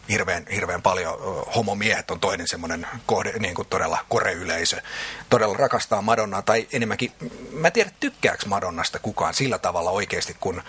hirveän, 0.09 0.45
hirveän 0.51 0.81
paljon. 0.81 1.17
Homomiehet 1.55 2.11
on 2.11 2.19
toinen 2.19 2.47
semmoinen 2.47 2.87
kohde, 3.05 3.33
niin 3.39 3.55
kuin 3.55 3.67
todella 3.67 4.05
koreyleisö. 4.09 4.81
Todella 5.29 5.57
rakastaa 5.57 6.01
Madonnaa, 6.01 6.41
tai 6.41 6.67
enemmänkin, 6.73 7.11
mä 7.51 7.71
tiedän, 7.71 7.93
tykkääkö 7.99 8.45
Madonnasta 8.45 8.99
kukaan 8.99 9.33
sillä 9.33 9.57
tavalla 9.57 9.91
oikeasti, 9.91 10.35
kun 10.39 10.63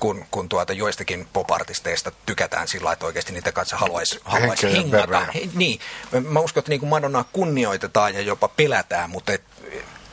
kun, 0.00 0.24
kun 0.30 0.48
tuota 0.48 0.72
joistakin 0.72 1.28
popartisteista 1.32 2.12
tykätään 2.26 2.68
sillä 2.68 2.92
että 2.92 3.06
oikeasti 3.06 3.32
niitä 3.32 3.52
kanssa 3.52 3.76
haluaisi, 3.76 4.20
haluaisi 4.24 4.72
hengata. 4.72 5.20
He, 5.20 5.48
niin, 5.54 5.80
mä 6.28 6.40
uskon, 6.40 6.60
että 6.60 6.70
niin 6.70 6.80
kuin 6.80 6.90
Madonnaa 6.90 7.24
kunnioitetaan 7.32 8.14
ja 8.14 8.20
jopa 8.20 8.48
pelätään, 8.48 9.10
mutta 9.10 9.32
et, 9.32 9.42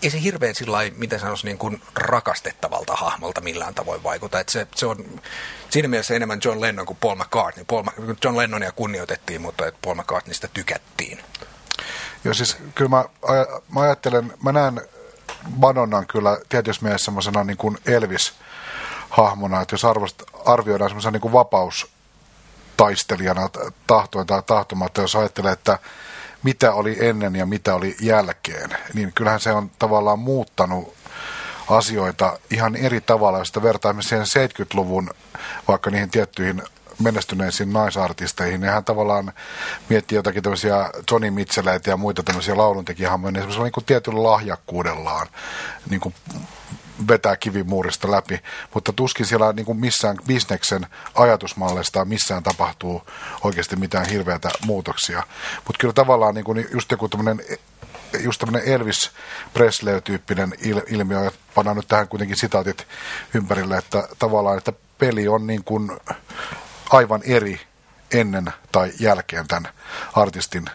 ei 0.01 0.09
se 0.09 0.21
hirveän 0.21 0.55
sillä 0.55 0.77
miten 0.95 1.19
sanoisi, 1.19 1.45
niin 1.45 1.57
kuin 1.57 1.81
rakastettavalta 1.95 2.95
hahmolta 2.95 3.41
millään 3.41 3.75
tavoin 3.75 4.03
vaikuta. 4.03 4.39
Et 4.39 4.49
se, 4.49 4.67
se 4.75 4.85
on 4.85 5.21
siinä 5.69 5.87
mielessä 5.87 6.15
enemmän 6.15 6.39
John 6.43 6.61
Lennon 6.61 6.85
kuin 6.85 6.97
Paul 7.01 7.15
McCartney. 7.15 7.65
Paul, 7.65 7.83
John 8.23 8.37
Lennonia 8.37 8.71
kunnioitettiin, 8.71 9.41
mutta 9.41 9.67
et 9.67 9.75
Paul 9.81 9.95
McCartneysta 9.95 10.47
tykättiin. 10.47 11.19
Joo, 12.23 12.33
siis 12.33 12.57
kyllä 12.75 12.89
mä, 12.89 13.05
mä 13.73 13.81
ajattelen, 13.81 14.33
mä 14.43 14.51
näen 14.51 14.81
Madonnan 15.55 16.07
kyllä 16.07 16.37
tietysti 16.49 16.83
mielessä 16.83 17.05
semmoisena 17.05 17.43
niin 17.43 17.57
kuin 17.57 17.77
Elvis– 17.85 18.33
hahmona, 19.11 19.61
että 19.61 19.73
jos 19.73 19.85
arvost, 19.85 20.23
arvioidaan 20.45 20.89
semmoisen 20.89 21.13
niin 21.13 21.33
vapaustaistelijana 21.33 23.49
tahtoin 23.87 24.27
tai 24.27 24.43
tahtomatta, 24.45 25.01
jos 25.01 25.15
ajattelee, 25.15 25.51
että 25.51 25.79
mitä 26.43 26.73
oli 26.73 27.05
ennen 27.05 27.35
ja 27.35 27.45
mitä 27.45 27.75
oli 27.75 27.95
jälkeen, 28.01 28.69
niin 28.93 29.13
kyllähän 29.13 29.39
se 29.39 29.51
on 29.51 29.71
tavallaan 29.79 30.19
muuttanut 30.19 30.93
asioita 31.69 32.39
ihan 32.49 32.75
eri 32.75 33.01
tavalla, 33.01 33.37
jos 33.37 33.47
sitä 33.47 33.63
vertaamme 33.63 34.01
siihen 34.01 34.25
70-luvun 34.25 35.09
vaikka 35.67 35.89
niihin 35.89 36.09
tiettyihin 36.09 36.61
menestyneisiin 36.99 37.73
naisartisteihin, 37.73 38.61
niin 38.61 38.73
hän 38.73 38.83
tavallaan 38.83 39.33
miettii 39.89 40.15
jotakin 40.15 40.43
tämmöisiä 40.43 40.89
Johnny 41.11 41.31
Mitchelleitä 41.31 41.89
ja 41.89 41.97
muita 41.97 42.23
tämmöisiä 42.23 42.57
lauluntekijähammoja, 42.57 43.31
niin 43.31 43.41
semmoisella 43.41 43.69
niin 43.75 43.85
tietyllä 43.85 44.23
lahjakkuudellaan 44.23 45.27
niin 45.89 46.01
kuin 46.01 46.15
vetää 47.07 47.35
kivimuurista 47.35 48.11
läpi, 48.11 48.39
mutta 48.73 48.93
tuskin 48.93 49.25
siellä 49.25 49.53
niin 49.53 49.65
kuin 49.65 49.79
missään 49.79 50.17
bisneksen 50.27 50.87
ajatusmallista 51.15 52.05
missään 52.05 52.43
tapahtuu 52.43 53.01
oikeasti 53.43 53.75
mitään 53.75 54.05
hirveätä 54.09 54.49
muutoksia. 54.65 55.23
Mutta 55.55 55.79
kyllä 55.79 55.93
tavallaan 55.93 56.35
niin 56.35 56.45
kuin 56.45 56.67
just 56.71 56.91
joku 56.91 57.09
tämmöinen 57.09 57.41
just 58.19 58.39
tämmöinen 58.39 58.69
Elvis 58.69 59.11
Presley-tyyppinen 59.53 60.53
il, 60.61 60.81
ilmiö, 60.87 61.27
että 61.27 61.39
pannaan 61.55 61.77
nyt 61.77 61.87
tähän 61.87 62.07
kuitenkin 62.07 62.37
sitaatit 62.37 62.87
ympärille, 63.33 63.77
että 63.77 64.07
tavallaan, 64.19 64.57
että 64.57 64.73
peli 64.97 65.27
on 65.27 65.47
niin 65.47 65.63
kuin 65.63 65.91
aivan 66.89 67.21
eri 67.23 67.61
ennen 68.13 68.53
tai 68.71 68.91
jälkeen 68.99 69.47
tämän 69.47 69.67
artistin 70.13 70.65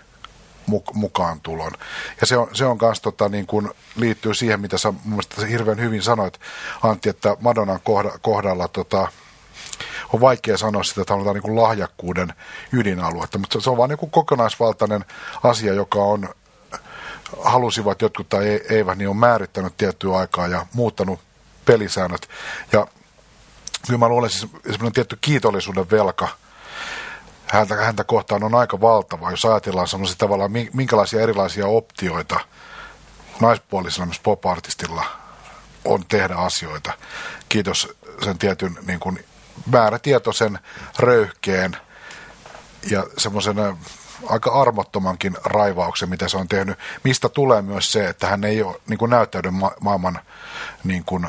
mukaan 0.94 1.40
tulon. 1.40 1.72
Ja 2.20 2.26
se 2.26 2.36
on, 2.36 2.48
se 2.52 2.64
on 2.64 2.78
kans, 2.78 3.00
tota, 3.00 3.28
niin 3.28 3.46
kuin, 3.46 3.70
liittyy 3.96 4.34
siihen, 4.34 4.60
mitä 4.60 4.78
sä 4.78 4.90
mun 4.90 5.00
mielestä 5.04 5.46
hirveän 5.46 5.80
hyvin 5.80 6.02
sanoit, 6.02 6.40
Antti, 6.82 7.08
että 7.08 7.36
Madonnan 7.40 7.80
kohdalla 8.20 8.68
tota, 8.68 9.08
on 10.12 10.20
vaikea 10.20 10.58
sanoa 10.58 10.82
sitä, 10.82 11.00
että 11.00 11.14
on 11.14 11.34
niin 11.34 11.56
lahjakkuuden 11.56 12.34
ydinaluetta, 12.72 13.38
mutta 13.38 13.60
se 13.60 13.70
on 13.70 13.76
vain 13.76 13.88
niin 13.88 14.10
kokonaisvaltainen 14.10 15.04
asia, 15.42 15.74
joka 15.74 15.98
on, 15.98 16.28
halusivat 17.44 18.02
jotkut 18.02 18.28
tai 18.28 18.60
eivät, 18.70 18.98
niin 18.98 19.08
on 19.08 19.16
määrittänyt 19.16 19.76
tiettyä 19.76 20.16
aikaa 20.16 20.46
ja 20.46 20.66
muuttanut 20.72 21.20
pelisäännöt. 21.64 22.28
Ja 22.72 22.86
kyllä 23.86 23.98
mä 23.98 24.08
luulen, 24.08 24.30
siis 24.30 24.48
tietty 24.94 25.18
kiitollisuuden 25.20 25.90
velka 25.90 26.28
häntä, 27.46 27.74
häntä 27.74 28.04
kohtaan 28.04 28.44
on 28.44 28.54
aika 28.54 28.80
valtava, 28.80 29.30
jos 29.30 29.44
ajatellaan 29.44 29.88
semmoisia 29.88 30.16
tavallaan, 30.18 30.50
minkälaisia 30.72 31.20
erilaisia 31.20 31.66
optioita 31.66 32.40
naispuolisella 33.40 34.06
myös 34.06 34.20
pop-artistilla 34.20 35.04
on 35.84 36.04
tehdä 36.08 36.34
asioita. 36.34 36.92
Kiitos 37.48 37.96
sen 38.24 38.38
tietyn 38.38 38.78
niin 38.86 39.00
kuin, 39.00 39.24
määrätietoisen 39.70 40.58
röyhkeen 40.98 41.76
ja 42.90 43.04
semmoisen 43.18 43.56
aika 44.26 44.50
armottomankin 44.50 45.36
raivauksen, 45.44 46.08
mitä 46.08 46.28
se 46.28 46.36
on 46.36 46.48
tehnyt, 46.48 46.78
mistä 47.04 47.28
tulee 47.28 47.62
myös 47.62 47.92
se, 47.92 48.08
että 48.08 48.26
hän 48.26 48.44
ei 48.44 48.62
ole 48.62 48.80
niin 48.88 48.98
kuin 48.98 49.10
näyttäydy 49.10 49.50
ma- 49.50 49.74
maailman 49.80 50.18
niin 50.84 51.04
kuin, 51.04 51.28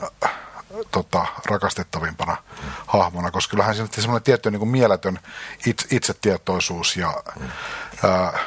tota, 0.92 1.26
rakastettavimpana 1.46 2.34
mm. 2.36 2.70
hahmona, 2.88 3.32
koska 3.32 3.52
kyllähän 3.52 3.76
se 3.76 3.82
on 3.82 3.90
semmoinen 3.92 4.24
tietty 4.24 4.52
niin 4.52 4.60
kuin 4.60 4.70
mieletön 4.70 5.20
it, 5.66 5.88
itsetietoisuus 5.92 6.98
ja 6.98 7.24
mm. 7.40 7.50
ää, 8.04 8.40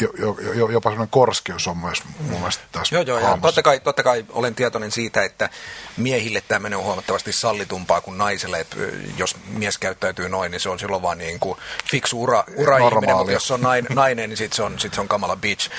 jo, 0.00 0.36
jo, 0.54 0.68
jopa 0.68 0.90
sellainen 0.90 1.10
korskeus 1.10 1.66
on 1.66 1.78
myös 1.78 2.02
mun 2.20 2.38
mielestä 2.38 2.64
tässä 2.72 2.94
Joo, 2.94 3.02
joo, 3.02 3.18
ja 3.18 3.38
totta 3.42 3.62
kai, 3.62 3.80
totta 3.80 4.02
kai 4.02 4.24
olen 4.28 4.54
tietoinen 4.54 4.92
siitä, 4.92 5.24
että 5.24 5.50
miehille 5.96 6.42
tämmöinen 6.48 6.78
on 6.78 6.84
huomattavasti 6.84 7.32
sallitumpaa 7.32 8.00
kuin 8.00 8.18
naiselle, 8.18 8.60
että 8.60 8.76
jos 9.16 9.36
mies 9.46 9.78
käyttäytyy 9.78 10.28
noin, 10.28 10.50
niin 10.50 10.60
se 10.60 10.68
on 10.68 10.78
silloin 10.78 11.02
vaan 11.02 11.18
niin 11.18 11.40
kuin 11.40 11.58
fiksu 11.90 12.22
ura, 12.22 12.44
ura-ihminen, 12.56 13.16
mutta 13.16 13.32
jos 13.32 13.48
se 13.48 13.54
on 13.54 13.60
nainen, 13.94 14.30
niin 14.30 14.36
sitten 14.36 14.56
se 14.56 14.62
on, 14.62 14.78
sit 14.78 14.94
se 14.94 15.00
on 15.00 15.08
kamala 15.08 15.36
bitch. 15.36 15.70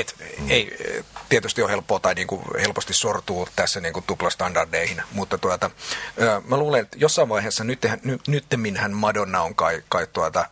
Et, 0.00 0.14
ei, 0.48 0.78
tietysti 1.34 1.62
on 1.62 1.70
helppoa 1.70 2.00
tai 2.00 2.14
niin 2.14 2.26
kuin 2.26 2.42
helposti 2.60 2.94
sortuu 2.94 3.48
tässä 3.56 3.80
niin 3.80 3.92
kuin 3.92 4.04
tuplastandardeihin, 4.06 5.02
mutta 5.12 5.38
tuota, 5.38 5.70
mä 6.48 6.56
luulen, 6.56 6.80
että 6.80 6.96
jossain 7.00 7.28
vaiheessa 7.28 7.64
nyt, 7.64 7.86
nyt, 8.04 8.28
nyttemminhän 8.28 8.92
Madonna 8.92 9.42
on 9.42 9.54
kai, 9.54 9.82
kai 9.88 10.06
tuota, 10.12 10.46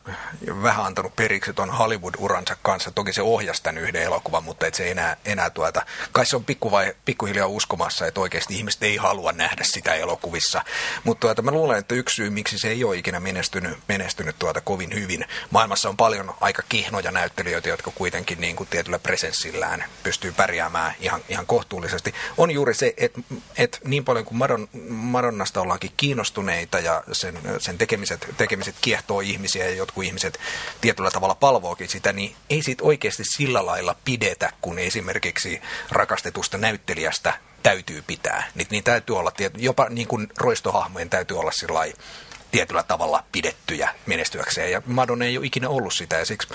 vähän 0.63 0.85
antanut 0.85 1.17
periksi 1.17 1.53
tuon 1.53 1.71
Hollywood-uransa 1.71 2.57
kanssa. 2.63 2.91
Toki 2.91 3.13
se 3.13 3.23
ohjasi 3.23 3.63
tämän 3.63 3.83
yhden 3.83 4.03
elokuvan, 4.03 4.45
mutta 4.45 4.67
et 4.67 4.75
se 4.75 4.91
enää, 4.91 5.17
enää 5.25 5.51
tuota, 5.51 5.87
kai 6.13 6.27
se 6.27 6.37
on 6.37 6.45
pikkuvai, 6.45 6.95
pikkuhiljaa 7.05 7.47
uskomassa, 7.47 8.07
että 8.07 8.21
oikeasti 8.21 8.55
ihmiset 8.57 8.83
ei 8.83 8.97
halua 8.97 9.33
nähdä 9.33 9.65
sitä 9.65 9.95
elokuvissa. 9.95 10.65
Mutta 11.05 11.21
tuota, 11.21 11.43
mä 11.43 11.51
luulen, 11.51 11.79
että 11.79 11.95
yksi 11.95 12.17
syy, 12.17 12.31
miksi 12.31 12.59
se 12.59 12.69
ei 12.69 12.85
ole 12.85 12.97
ikinä 12.97 13.21
menestynyt, 13.21 13.79
menestynyt 13.89 14.37
tuota 14.39 14.61
kovin 14.61 14.95
hyvin. 14.95 15.25
Maailmassa 15.51 15.89
on 15.89 15.97
paljon 15.97 16.35
aika 16.41 16.63
kihnoja 16.69 17.11
näyttelijöitä, 17.11 17.69
jotka 17.69 17.91
kuitenkin 17.95 18.41
niin 18.41 18.57
kuin 18.57 18.69
tietyllä 18.69 18.99
presenssillään 18.99 19.85
pystyy 20.03 20.33
pärjäämään 20.33 20.72
pärjäämään 20.73 20.95
ihan, 21.01 21.21
ihan 21.29 21.47
kohtuullisesti, 21.47 22.15
on 22.37 22.51
juuri 22.51 22.75
se, 22.75 22.95
että, 22.97 23.21
että 23.59 23.79
niin 23.85 24.05
paljon 24.05 24.25
kuin 24.25 24.39
Madon, 24.39 24.69
Madonnasta 24.89 25.61
ollaankin 25.61 25.91
kiinnostuneita 25.97 26.79
ja 26.79 27.05
sen, 27.13 27.39
sen 27.59 27.79
tekemiset, 27.79 28.35
tekemiset 28.37 28.75
kiehtoo 28.81 29.21
ihmisiä 29.21 29.65
ja 29.65 29.75
jotkut 29.75 30.05
ihmiset 30.05 30.39
tietyllä 30.81 31.11
tavalla 31.11 31.35
palvookin 31.35 31.89
sitä, 31.89 32.13
niin 32.13 32.37
ei 32.51 32.63
siitä 32.63 32.85
oikeasti 32.85 33.25
sillä 33.25 33.67
lailla 33.67 33.97
pidetä, 34.05 34.53
kun 34.61 34.79
esimerkiksi 34.79 35.61
rakastetusta 35.91 36.59
näyttelijästä 36.59 37.39
täytyy 37.63 38.03
pitää. 38.03 38.51
Niin, 38.55 38.67
niin 38.71 38.85
täytyy 38.85 39.19
olla, 39.19 39.33
jopa 39.57 39.87
niin 39.89 40.09
kuin 40.09 40.29
roistohahmojen 40.39 41.11
täytyy 41.11 41.39
olla 41.39 41.53
sillä 41.53 41.81
tietyllä 42.53 42.83
tavalla 42.83 43.25
pidettyjä 43.33 43.95
menestyäkseen. 44.07 44.73
Ja 44.73 44.83
Madonna 44.87 45.25
ei 45.25 45.39
ole 45.39 45.47
ikinä 45.47 45.69
ollut 45.69 45.95
sitä, 45.95 46.17
ja 46.17 46.25
siksi 46.25 46.49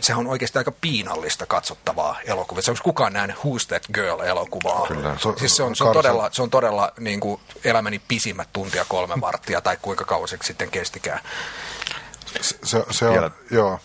se 0.00 0.14
on 0.14 0.26
oikeasti 0.26 0.58
aika 0.58 0.72
piinallista 0.72 1.46
katsottavaa 1.46 2.20
elokuvaa. 2.24 2.62
Se 2.62 2.70
onko 2.70 2.82
kukaan 2.84 3.12
nähnyt 3.12 3.36
Who's 3.36 3.66
That 3.68 3.82
Girl-elokuvaa? 3.94 4.86
Kyllä. 4.86 5.16
Se, 5.18 5.28
siis 5.38 5.56
se 5.56 5.62
on, 5.62 5.76
se 5.76 5.84
on 5.84 5.92
todella, 5.92 6.28
se 6.32 6.42
on 6.42 6.50
todella 6.50 6.92
niin 6.98 7.20
kuin 7.20 7.40
elämäni 7.64 8.00
pisimmät 8.08 8.48
tuntia 8.52 8.84
kolme 8.88 9.14
varttia, 9.20 9.60
tai 9.60 9.78
kuinka 9.82 10.04
kauaseksi 10.04 10.46
sitten 10.46 10.70
kestikään. 10.70 11.20
Se, 12.40 12.58
se, 12.64 12.84
se 12.90 13.06
on, 13.06 13.12
vielä, 13.12 13.30
joo. 13.50 13.80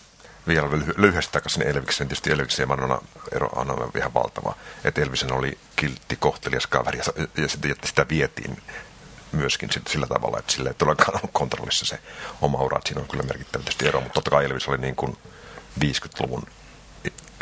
Vielä 0.46 0.68
lyhyesti 0.96 1.32
takaisin 1.32 1.66
Elviksen. 1.66 2.08
Tietysti 2.08 2.30
Elviksen 2.30 2.62
ja 2.62 2.66
Madonna 2.66 2.98
ero 3.32 3.46
on 3.46 3.90
ihan 3.96 4.14
valtava. 4.14 4.54
Että 4.84 5.00
Elvisen 5.00 5.32
oli 5.32 5.58
kiltti, 5.76 6.16
kohtelias 6.16 6.66
kaveri, 6.66 6.98
ja, 6.98 7.04
ja 7.42 7.48
sitä, 7.48 7.68
sitä 7.84 8.06
vietiin 8.08 8.62
myöskin 9.32 9.68
sillä 9.88 10.06
tavalla, 10.06 10.38
että 10.38 10.52
sille 10.52 10.68
ei 10.68 10.74
todellakaan 10.74 11.20
ole 11.22 11.30
kontrollissa 11.32 11.86
se 11.86 11.98
oma 12.40 12.58
ura. 12.58 12.80
Siinä 12.84 13.00
on 13.00 13.08
kyllä 13.08 13.22
merkittävästi 13.22 13.88
ero, 13.88 14.00
mutta 14.00 14.14
totta 14.14 14.30
kai 14.30 14.44
Elvis 14.44 14.68
oli 14.68 14.78
niin 14.78 14.96
kuin 14.96 15.16
50-luvun 15.84 16.42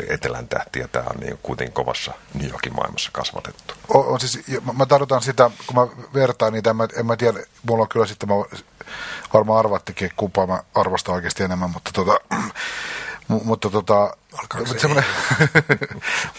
etelän 0.09 0.47
tähti, 0.47 0.79
ja 0.79 0.87
tämä 0.87 1.05
on 1.09 1.19
niin 1.19 1.39
kuitenkin 1.43 1.73
kovassa 1.73 2.13
New 2.33 2.49
Yorkin 2.49 2.75
maailmassa 2.75 3.09
kasvatettu. 3.13 3.73
On, 3.87 4.05
on 4.05 4.19
siis, 4.19 4.39
mä, 4.65 4.73
mä 4.73 4.85
tarkoitan 4.85 5.21
sitä, 5.21 5.51
kun 5.67 5.75
mä 5.75 6.05
vertaan 6.13 6.53
niitä, 6.53 6.69
en 6.69 6.75
mä, 6.75 6.87
en 6.95 7.05
mä 7.05 7.17
tiedä, 7.17 7.39
mulla 7.63 7.81
on 7.81 7.89
kyllä 7.89 8.05
sitten, 8.05 8.29
mä 8.29 8.35
varmaan 9.33 9.59
arvattikin, 9.59 10.11
kumpaa 10.15 10.47
mä 10.47 10.63
arvostan 10.75 11.15
oikeasti 11.15 11.43
enemmän, 11.43 11.69
mutta 11.69 11.91
tota, 11.93 12.19
mutta 13.45 13.69
tota, 13.69 14.17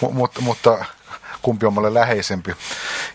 mutta, 0.12 0.40
mutta 0.40 0.84
kumpi 1.42 1.66
on 1.66 1.72
mulle 1.72 1.94
läheisempi. 1.94 2.56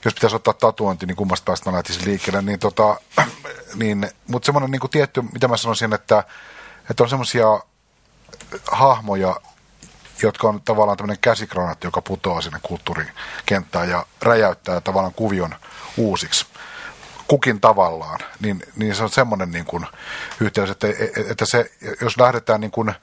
Jos 0.05 0.13
pitäisi 0.13 0.35
ottaa 0.35 0.53
tatuointi, 0.53 1.05
niin 1.05 1.15
kummasta 1.15 1.45
päästä 1.45 1.69
mä 1.69 1.75
lähtisin 1.75 2.05
liikkeelle. 2.05 2.41
Niin 2.41 2.59
tota, 2.59 2.99
niin, 3.75 4.09
mutta 4.27 4.45
semmoinen 4.45 4.71
niin 4.71 4.89
tietty, 4.91 5.21
mitä 5.21 5.47
mä 5.47 5.57
sanoisin, 5.57 5.93
että, 5.93 6.23
että 6.89 7.03
on 7.03 7.09
semmoisia 7.09 7.59
hahmoja, 8.71 9.35
jotka 10.23 10.47
on 10.47 10.61
tavallaan 10.61 10.97
tämmöinen 10.97 11.21
käsikranaatti, 11.21 11.87
joka 11.87 12.01
putoaa 12.01 12.41
sinne 12.41 12.59
kulttuurikenttään 12.63 13.89
ja 13.89 14.05
räjäyttää 14.21 14.81
tavallaan 14.81 15.13
kuvion 15.13 15.55
uusiksi 15.97 16.45
kukin 17.27 17.61
tavallaan, 17.61 18.19
niin, 18.39 18.63
niin 18.75 18.95
se 18.95 19.03
on 19.03 19.09
semmoinen 19.09 19.51
niin 19.51 19.65
kuin 19.65 19.85
yhteys, 20.39 20.69
että, 20.69 20.87
että 21.29 21.45
se, 21.45 21.71
jos 22.01 22.17
lähdetään 22.17 22.61
niin 22.61 22.71
kuin 22.71 22.93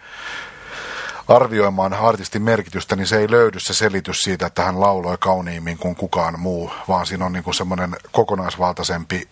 arvioimaan 1.29 1.95
artistin 1.95 2.43
merkitystä, 2.43 2.97
niin 2.97 3.07
se 3.07 3.19
ei 3.19 3.31
löydy 3.31 3.61
se 3.61 3.75
selitys 3.75 4.23
siitä, 4.23 4.47
että 4.47 4.65
hän 4.65 4.81
lauloi 4.81 5.19
kauniimmin 5.19 5.79
kuin 5.79 5.97
kukaan 5.97 6.41
muu, 6.41 6.71
vaan 6.89 7.07
siinä 7.07 7.27
on 7.27 7.33
niin 7.33 7.45
kuin 7.45 7.55
semmoinen 7.55 7.97
kokonaisvaltaisempi, 8.13 9.29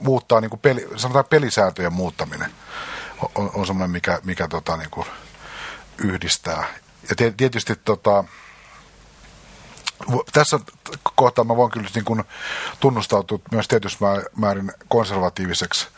muuttaa 0.00 0.40
niin 0.40 0.50
kuin 0.50 0.60
peli, 0.60 0.88
sanotaan 0.96 1.24
pelisääntöjen 1.24 1.92
muuttaminen 1.92 2.50
on, 3.34 3.50
on 3.54 3.66
semmoinen, 3.66 3.90
mikä, 3.90 4.20
mikä 4.24 4.48
tota, 4.48 4.76
niin 4.76 4.90
kuin 4.90 5.06
yhdistää. 5.98 6.64
Ja 7.10 7.30
tietysti 7.36 7.76
tota, 7.84 8.24
tässä 10.32 10.60
kohtaa 11.14 11.44
mä 11.44 11.56
voin 11.56 11.70
kyllä 11.70 11.88
niin 11.94 12.04
kuin 12.04 12.24
tunnustautua 12.80 13.38
myös 13.52 13.68
tietysti 13.68 14.04
määrin 14.36 14.72
konservatiiviseksi, 14.88 15.88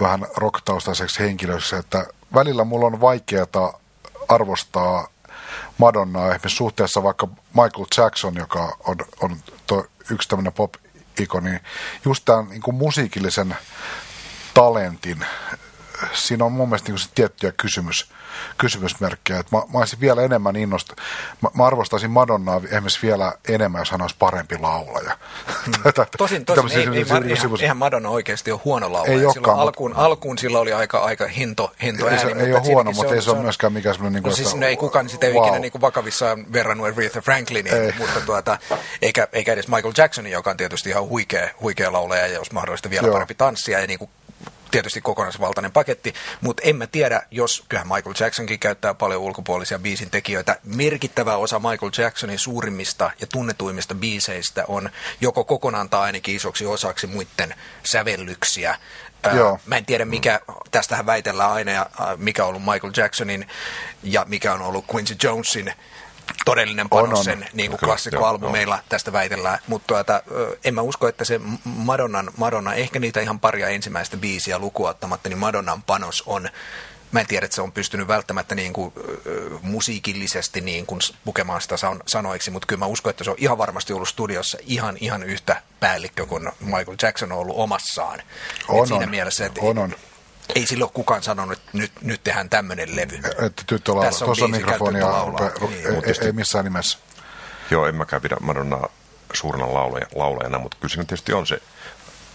vähän 0.00 0.26
rocktaustaiseksi 0.36 1.20
henkilöksi, 1.20 1.76
että 1.76 2.06
välillä 2.34 2.64
mulla 2.64 2.86
on 2.86 3.00
vaikeaa 3.00 3.80
arvostaa 4.28 5.08
Madonnaa 5.78 6.26
esimerkiksi 6.26 6.56
suhteessa 6.56 7.02
vaikka 7.02 7.26
Michael 7.26 7.86
Jackson, 7.96 8.34
joka 8.34 8.76
on, 8.86 8.96
on 9.20 9.36
to, 9.66 9.86
yksi 10.10 10.28
tämmöinen 10.28 10.52
pop-ikoni, 10.52 11.60
just 12.04 12.24
tämän 12.24 12.48
niin 12.48 12.62
kuin 12.62 12.74
musiikillisen 12.74 13.56
talentin 14.54 15.26
siinä 16.12 16.44
on 16.44 16.52
mun 16.52 16.68
mielestä 16.68 16.90
niin 16.90 16.98
se 16.98 17.08
tiettyjä 17.14 17.52
kysymys, 17.52 18.10
kysymysmerkkejä. 18.58 19.42
Mä, 19.52 19.58
mä 19.58 19.78
olisin 19.78 20.00
vielä 20.00 20.22
enemmän 20.22 20.56
innosta. 20.56 20.94
Mä, 21.40 21.48
mä 21.54 21.66
arvostaisin 21.66 22.10
Madonnaa 22.10 22.60
esimerkiksi 22.64 23.06
vielä 23.06 23.32
enemmän, 23.48 23.80
jos 23.80 23.90
hän 23.90 24.02
olisi 24.02 24.16
parempi 24.18 24.58
laulaja. 24.58 25.18
Hmm. 25.64 25.74
tosin, 26.18 26.44
tosin 26.44 26.78
ei, 26.78 26.88
ei, 26.88 26.98
eihän, 26.98 27.24
eihän 27.60 27.76
Madonna 27.76 28.08
oikeasti 28.08 28.52
ole 28.52 28.60
huono 28.64 28.92
laulaja. 28.92 29.12
Ei 29.12 29.26
olekaan, 29.26 29.58
alkuun, 29.58 29.90
mutta... 29.90 30.04
alkuun 30.04 30.38
sillä 30.38 30.58
oli 30.58 30.72
aika, 30.72 30.98
aika 30.98 31.26
hinto, 31.26 31.72
hinto 31.82 32.08
ei, 32.08 32.16
ääni. 32.16 32.34
Se, 32.34 32.44
ei 32.46 32.52
ole 32.52 32.60
huono, 32.60 32.92
mutta 32.92 33.14
ei 33.14 33.22
se 33.22 33.30
ole 33.30 33.42
myöskään 33.42 33.72
mikään 33.72 33.94
sellainen... 33.94 34.12
Niin 34.12 34.22
kuin, 34.22 34.30
no 34.30 34.36
siis 34.36 34.62
ei 34.62 34.76
kukaan 34.76 35.08
sitä 35.08 35.26
wow. 35.26 35.44
ikinä 35.44 35.58
niin 35.58 35.72
kuin 35.72 35.82
vakavissaan 35.82 36.52
verrannut 36.52 36.86
Aretha 36.86 37.20
Frankliniin, 37.20 37.76
ei. 37.76 37.94
mutta 37.98 38.20
tuota, 38.20 38.58
eikä, 39.02 39.28
eikä 39.32 39.52
edes 39.52 39.68
Michael 39.68 39.94
Jacksonin, 39.96 40.32
joka 40.32 40.50
on 40.50 40.56
tietysti 40.56 40.90
ihan 40.90 41.08
huikea, 41.08 41.48
huikea 41.60 41.92
laulaja 41.92 42.26
ja 42.26 42.34
jos 42.34 42.52
mahdollista 42.52 42.90
vielä 42.90 43.06
Joo. 43.06 43.12
parempi 43.12 43.34
tanssia 43.34 43.80
ja 43.80 43.86
niin 43.86 43.98
kuin 43.98 44.10
tietysti 44.72 45.00
kokonaisvaltainen 45.00 45.72
paketti, 45.72 46.14
mutta 46.40 46.62
en 46.64 46.76
mä 46.76 46.86
tiedä, 46.86 47.22
jos 47.30 47.64
kyllähän 47.68 47.88
Michael 47.88 48.14
Jacksonkin 48.20 48.58
käyttää 48.58 48.94
paljon 48.94 49.20
ulkopuolisia 49.20 49.78
biisin 49.78 50.10
tekijöitä. 50.10 50.56
Merkittävä 50.64 51.36
osa 51.36 51.58
Michael 51.58 51.92
Jacksonin 51.98 52.38
suurimmista 52.38 53.10
ja 53.20 53.26
tunnetuimmista 53.26 53.94
biiseistä 53.94 54.64
on 54.68 54.90
joko 55.20 55.44
kokonaan 55.44 55.90
tai 55.90 56.00
ainakin 56.00 56.36
isoksi 56.36 56.66
osaksi 56.66 57.06
muiden 57.06 57.54
sävellyksiä. 57.84 58.78
Joo. 59.36 59.58
Mä 59.66 59.76
en 59.76 59.86
tiedä, 59.86 60.04
mikä, 60.04 60.40
tästähän 60.70 61.06
väitellään 61.06 61.52
aina, 61.52 61.70
ja 61.72 61.86
mikä 62.16 62.44
on 62.44 62.48
ollut 62.48 62.62
Michael 62.62 62.92
Jacksonin 62.96 63.48
ja 64.02 64.24
mikä 64.28 64.52
on 64.52 64.62
ollut 64.62 64.84
Quincy 64.94 65.16
Jonesin 65.22 65.72
todellinen 66.44 66.88
panos 66.88 67.18
on, 67.18 67.24
sen 67.24 67.46
niin 67.52 67.70
kuin 67.70 67.80
klassikkoalbumeilla, 67.80 68.78
tästä 68.88 69.12
väitellään, 69.12 69.58
mutta 69.66 69.86
tuota, 69.86 70.22
en 70.64 70.74
mä 70.74 70.80
usko, 70.80 71.08
että 71.08 71.24
se 71.24 71.40
Madonnan, 71.64 72.30
Madonna, 72.36 72.74
ehkä 72.74 72.98
niitä 72.98 73.20
ihan 73.20 73.40
paria 73.40 73.68
ensimmäistä 73.68 74.16
biisiä 74.16 74.58
lukuottamatta, 74.58 75.28
niin 75.28 75.38
Madonnan 75.38 75.82
panos 75.82 76.22
on 76.26 76.48
Mä 77.12 77.20
en 77.20 77.26
tiedä, 77.26 77.44
että 77.44 77.54
se 77.54 77.62
on 77.62 77.72
pystynyt 77.72 78.08
välttämättä 78.08 78.54
niin 78.54 78.72
kuin, 78.72 78.92
musiikillisesti 79.62 80.60
niin 80.60 80.86
kuin 80.86 81.00
pukemaan 81.24 81.60
sitä 81.60 81.76
sanoiksi, 82.06 82.50
mutta 82.50 82.66
kyllä 82.66 82.78
mä 82.78 82.86
uskon, 82.86 83.10
että 83.10 83.24
se 83.24 83.30
on 83.30 83.36
ihan 83.38 83.58
varmasti 83.58 83.92
ollut 83.92 84.08
studiossa 84.08 84.58
ihan, 84.66 84.96
ihan 85.00 85.22
yhtä 85.22 85.62
päällikkö 85.80 86.26
kuin 86.26 86.52
Michael 86.60 86.96
Jackson 87.02 87.32
on 87.32 87.38
ollut 87.38 87.56
omassaan. 87.58 88.22
On, 88.68 88.86
siinä 88.86 89.04
on. 89.04 89.10
mielessä, 89.10 89.46
että 89.46 89.60
on, 89.62 89.78
on 89.78 89.94
ei 90.54 90.66
silloin 90.66 90.90
kukaan 90.92 91.22
sanonut, 91.22 91.58
että 91.58 91.70
nyt, 91.72 91.92
nyt 92.02 92.20
tehdään 92.24 92.50
tämmöinen 92.50 92.96
levy. 92.96 93.20
Että 93.46 93.62
tyttö 93.66 93.92
laulaa. 93.92 94.10
Tuossa 94.10 94.44
on 94.44 94.50
mikrofonia, 94.50 95.06
niin. 95.60 95.72
ei, 95.72 95.86
ei, 95.86 96.26
ei 96.26 96.32
missään 96.32 96.64
nimessä. 96.64 96.98
Joo, 97.70 97.86
en 97.86 97.94
mäkään 97.94 98.22
pidä 98.22 98.36
Madonnaa 98.40 98.88
suurena 99.32 99.74
laulajana, 100.14 100.58
mutta 100.58 100.76
kyllä 100.80 100.92
siinä 100.92 101.04
tietysti 101.04 101.32
on 101.32 101.46
se 101.46 101.62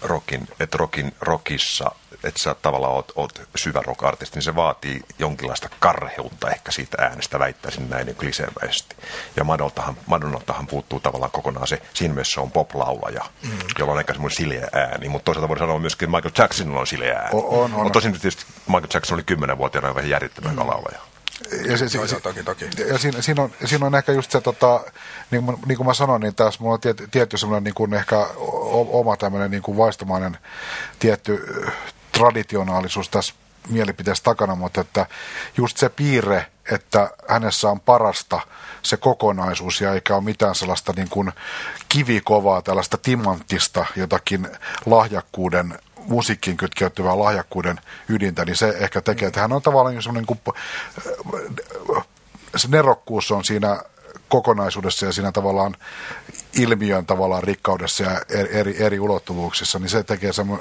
rockin, 0.02 0.48
että 0.60 0.78
rockin, 0.78 1.14
rockissa, 1.20 1.90
että 2.24 2.42
sä 2.42 2.54
tavallaan 2.54 2.92
oot, 2.92 3.12
oot 3.16 3.42
syvä 3.56 3.82
rock-artisti, 3.82 4.36
niin 4.36 4.42
se 4.42 4.56
vaatii 4.56 5.00
jonkinlaista 5.18 5.68
karheutta 5.80 6.50
ehkä 6.50 6.72
siitä 6.72 7.02
äänestä, 7.02 7.38
väittäisin 7.38 7.90
näin 7.90 8.06
niin 8.06 8.16
kliseemäisesti. 8.16 8.96
Ja 9.36 9.44
Madonnaltahan, 9.44 9.96
Madonnaltahan 10.06 10.66
puuttuu 10.66 11.00
tavallaan 11.00 11.30
kokonaan 11.30 11.66
se, 11.66 11.82
siinä 11.94 12.14
mielessä 12.14 12.40
on 12.40 12.50
pop-laulaja, 12.50 13.24
mm. 13.42 13.58
jolla 13.78 13.92
on 13.92 14.00
ehkä 14.00 14.12
semmoinen 14.12 14.36
sileä 14.36 14.68
ääni, 14.72 15.08
mutta 15.08 15.24
toisaalta 15.24 15.48
voidaan 15.48 15.68
sanoa 15.68 15.78
myöskin, 15.78 16.08
että 16.08 16.16
Michael 16.16 16.34
Jacksonilla 16.38 16.80
on 16.80 16.86
sileä 16.86 17.18
ääni. 17.18 17.30
On, 17.32 17.44
on, 17.44 17.64
on. 17.64 17.70
Mutta 17.70 17.90
tosin 17.90 18.12
tietysti 18.12 18.44
Michael 18.66 18.88
Jackson 18.94 19.14
oli 19.14 19.22
kymmenenvuotiaana 19.22 19.94
vähän 19.94 20.10
järjettömän 20.10 20.52
mm. 20.52 20.68
laulaja. 20.68 21.00
Ja, 21.70 21.78
se, 21.78 21.88
se, 21.88 22.08
se, 22.08 22.20
toki, 22.20 22.42
toki. 22.42 22.70
ja 22.88 22.98
siinä, 22.98 23.22
siinä, 23.22 23.42
on, 23.42 23.50
siinä 23.64 23.86
on 23.86 23.94
ehkä 23.94 24.12
just 24.12 24.30
se, 24.30 24.40
tota, 24.40 24.84
niin, 25.30 25.44
niin 25.66 25.76
kuin 25.76 25.86
mä 25.86 25.94
sanoin, 25.94 26.20
niin 26.20 26.34
tässä 26.34 26.60
mulla 26.60 26.74
on 26.74 26.80
tiet, 26.80 27.02
tietty 27.10 27.36
semmoinen 27.36 27.64
niin 27.64 27.74
kuin 27.74 27.94
ehkä 27.94 28.26
oma 28.88 29.16
tämmöinen 29.16 29.50
niin 29.50 29.62
kuin 29.62 29.76
vaistomainen 29.76 30.38
tietty 30.98 31.46
traditionaalisuus 32.12 33.08
tässä 33.08 33.34
mielipiteessä 33.68 34.24
takana, 34.24 34.54
mutta 34.54 34.80
että 34.80 35.06
just 35.56 35.76
se 35.76 35.88
piirre, 35.88 36.46
että 36.72 37.10
hänessä 37.28 37.68
on 37.68 37.80
parasta 37.80 38.40
se 38.82 38.96
kokonaisuus 38.96 39.80
ja 39.80 39.94
eikä 39.94 40.14
ole 40.14 40.24
mitään 40.24 40.54
sellaista 40.54 40.92
niin 40.96 41.08
kuin 41.08 41.32
kivikovaa, 41.88 42.62
tällaista 42.62 42.98
timanttista 42.98 43.86
jotakin 43.96 44.48
lahjakkuuden 44.86 45.78
musiikkiin 46.08 46.56
kytkeytyvää 46.56 47.18
lahjakkuuden 47.18 47.80
ydintä, 48.08 48.44
niin 48.44 48.56
se 48.56 48.68
ehkä 48.68 49.00
tekee, 49.00 49.28
että 49.28 49.40
hän 49.40 49.52
on 49.52 49.62
tavallaan 49.62 50.02
semmoinen 50.02 50.26
se 52.56 52.68
nerokkuus 52.68 53.30
on 53.30 53.44
siinä 53.44 53.82
kokonaisuudessa 54.28 55.06
ja 55.06 55.12
siinä 55.12 55.32
tavallaan 55.32 55.76
ilmiön 56.52 57.06
tavallaan 57.06 57.42
rikkaudessa 57.42 58.02
ja 58.02 58.20
eri, 58.28 58.82
eri 58.82 59.00
ulottuvuuksissa, 59.00 59.78
niin 59.78 59.88
se 59.88 60.02
tekee 60.02 60.32
semmo, 60.32 60.60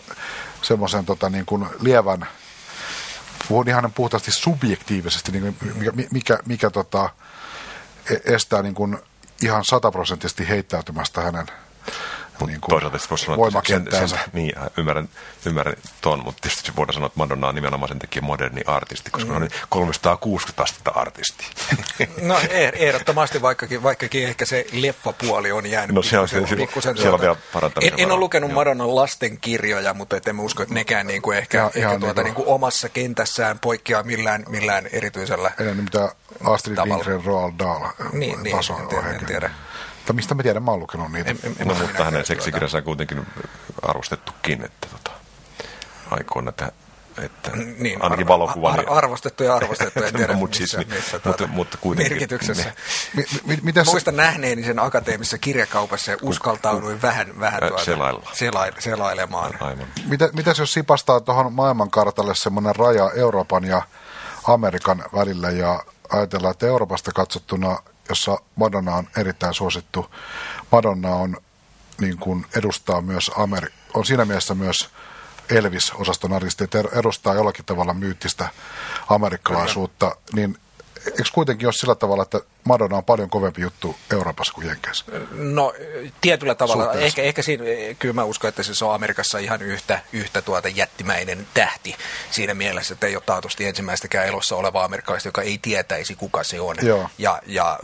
semmoisen 0.62 1.06
tota, 1.06 1.30
niin 1.30 1.46
kuin 1.46 1.66
lievän, 1.80 2.28
puhun 3.48 3.70
ihan 3.70 3.92
puhtaasti 3.96 4.32
subjektiivisesti, 4.32 5.32
niin 5.32 5.42
kuin, 5.42 5.74
mikä, 5.76 5.92
mikä, 6.12 6.40
mikä 6.46 6.70
tota, 6.70 7.10
e-, 8.10 8.36
estää 8.36 8.62
niin 8.62 8.76
kuin 8.76 8.98
ihan 9.44 9.66
sataprosenttisesti 9.66 10.50
heittäytymästä 10.50 11.22
hänen 11.22 11.48
Niin 12.46 12.60
toisaalta 12.70 13.00
voisi 13.10 13.26
sanoa, 13.26 13.48
että 13.48 13.98
sen, 13.98 14.10
sen, 14.10 14.20
niin, 14.34 14.54
ymmärrän, 14.78 15.10
ymmärrän 15.46 15.76
ton, 16.02 16.24
mutta 16.24 16.42
tietysti 16.42 16.72
voidaan 16.76 16.94
sanoa, 16.94 17.08
että 17.08 17.20
Madonna 17.20 17.48
on 17.48 17.56
nimenomaan 17.56 17.90
sen 17.90 18.00
takia 18.00 18.22
moderni 18.22 18.62
artisti, 18.66 19.12
koska 19.12 19.30
mm. 19.30 19.36
on 19.36 19.50
360 19.70 20.64
astetta 20.64 20.92
artisti. 20.92 21.46
No 22.22 22.40
ehdottomasti, 22.74 23.42
vaikkakin, 23.42 23.84
vaikkakin 23.84 24.24
ehkä 24.24 24.46
se 24.46 24.66
leffapuoli 24.72 25.52
on 25.52 25.66
jäänyt 25.66 25.96
no, 25.96 26.02
se 26.02 26.20
on, 26.20 26.28
se, 26.28 26.42
pikkusen 26.58 26.98
siellä 26.98 27.16
on 27.16 27.22
vielä 27.22 27.36
en, 27.82 27.94
en 27.98 28.12
ole 28.12 28.20
lukenut 28.20 28.52
Madonnan 28.52 28.96
lastenkirjoja, 28.96 29.94
mutta 29.94 30.18
en 30.26 30.40
usko, 30.40 30.64
että 30.64 30.76
nekään 30.76 31.08
niin 31.08 31.22
kuin 31.22 31.38
ehkä, 31.38 31.58
ja, 31.58 31.72
ehkä 31.76 32.00
tuota, 32.00 32.06
niin 32.06 32.14
kuin... 32.14 32.24
Niin 32.24 32.36
kuin 32.36 32.48
omassa 32.48 32.90
kentässään 32.90 33.60
poikkeaa 33.60 34.04
millään, 34.04 34.46
millään 34.50 34.88
erityisellä 34.92 35.52
Ei 35.60 35.74
mitä 35.74 36.12
Astrid 36.44 36.78
Lindgren, 36.84 37.26
Roald 37.26 37.54
Dahl 37.60 37.86
niin, 38.14 38.44
niin, 38.44 38.56
en 38.56 38.88
tiedä, 38.88 39.10
en 39.10 39.26
tiedä. 39.26 39.52
Mutta 40.08 40.16
mistä 40.16 40.36
mä 40.36 40.44
tiedän, 40.44 40.64
mä 40.64 40.72
oon 40.72 40.80
lukenut 40.80 41.12
niitä. 41.12 41.30
En, 41.30 41.40
en, 41.44 41.56
en 41.60 41.68
no, 41.68 41.74
mutta 41.74 42.04
hänen 42.04 42.26
seksikirjansa 42.26 42.78
on 42.78 42.84
kuitenkin 42.84 43.28
arvostettukin, 43.82 44.66
että 44.66 44.88
tota, 44.92 45.12
aikoina 46.12 46.50
että 46.50 46.72
että 47.22 47.52
niin, 47.78 48.02
ainakin 48.02 48.28
valokuva. 48.28 48.72
Ar- 48.72 48.86
arvostettu 48.88 49.44
ja 49.44 49.56
arvostettu, 49.56 50.04
en 50.04 50.14
tiedä 50.18 50.34
no, 50.34 50.40
mutta 50.40 50.58
siis, 50.58 50.78
missä, 50.78 50.96
missä 50.96 51.20
mutta, 51.26 51.48
mutta 51.48 51.78
kuitenkin, 51.78 52.14
merkityksessä. 52.14 52.72
Mi, 53.16 53.26
mi, 53.46 53.60
mi, 53.64 53.74
Muistan 53.86 54.16
nähneeni 54.16 54.64
sen 54.64 54.80
akateemisessa 54.80 55.38
kirjakaupassa 55.38 56.12
ja 56.12 56.18
uskaltauduin 56.22 57.02
vähän, 57.02 57.40
vähän 57.40 57.60
tuota, 57.68 57.84
selailla. 57.84 58.30
Sela, 58.34 58.68
selailemaan. 58.80 59.54
Aivan. 59.60 59.88
Mitä, 60.06 60.30
mitäs 60.34 60.60
jos 60.60 60.74
sipastaa 60.74 61.20
tuohon 61.20 61.54
maailmankartalle 61.54 62.36
semmoinen 62.36 62.76
raja 62.76 63.12
Euroopan 63.16 63.64
ja 63.64 63.82
Amerikan 64.44 65.04
välillä 65.16 65.50
ja 65.50 65.84
ajatellaan, 66.10 66.52
että 66.52 66.68
Euroopasta 66.68 67.12
katsottuna 67.12 67.78
jossa 68.10 68.38
Madonna 68.56 68.96
on 68.96 69.08
erittäin 69.18 69.54
suosittu. 69.54 70.16
Madonna 70.72 71.10
on, 71.10 71.38
niin 72.02 72.18
kuin 72.18 72.46
edustaa 72.56 73.02
myös 73.02 73.32
Ameri- 73.36 73.74
on 73.94 74.06
siinä 74.06 74.26
mielessä 74.26 74.56
myös 74.56 74.90
Elvis-osaston 75.50 76.34
artisti, 76.34 76.64
että 76.64 76.80
edustaa 76.92 77.34
jollakin 77.34 77.66
tavalla 77.66 77.94
myyttistä 77.94 78.50
amerikkalaisuutta, 79.10 80.16
niin 80.34 80.58
eikö 81.06 81.24
kuitenkin 81.34 81.68
ole 81.68 81.74
sillä 81.74 81.96
tavalla, 81.96 82.24
että 82.24 82.42
Madonna 82.68 82.98
on 82.98 83.06
paljon 83.06 83.30
kovempi 83.30 83.62
juttu 83.62 83.96
Euroopassa 84.12 84.54
kuin 84.54 84.68
Jenkeissä? 84.68 85.06
No 85.32 85.74
tietyllä 86.22 86.56
tavalla. 86.56 86.94
Ehkä, 86.94 87.22
ehkä 87.22 87.42
siinä, 87.42 87.64
kyllä 88.00 88.14
mä 88.14 88.24
uskon, 88.24 88.50
että 88.50 88.64
se 88.64 88.86
on 88.86 88.94
Amerikassa 88.94 89.38
ihan 89.38 89.62
yhtä, 89.62 90.00
yhtä 90.14 90.42
tuota 90.42 90.68
jättimäinen 90.68 91.48
tähti 91.54 91.96
siinä 92.32 92.54
mielessä, 92.54 92.94
että 92.94 93.08
ei 93.08 93.16
ole 93.16 93.24
taatusti 93.26 93.66
ensimmäistäkään 93.66 94.28
elossa 94.28 94.56
olevaa 94.56 94.84
amerikkalaista, 94.84 95.28
joka 95.28 95.42
ei 95.42 95.58
tietäisi 95.62 96.16
kuka 96.16 96.44
se 96.44 96.60
on. 96.60 96.76
Joo. 96.82 97.10
Ja, 97.18 97.42
ja 97.46 97.80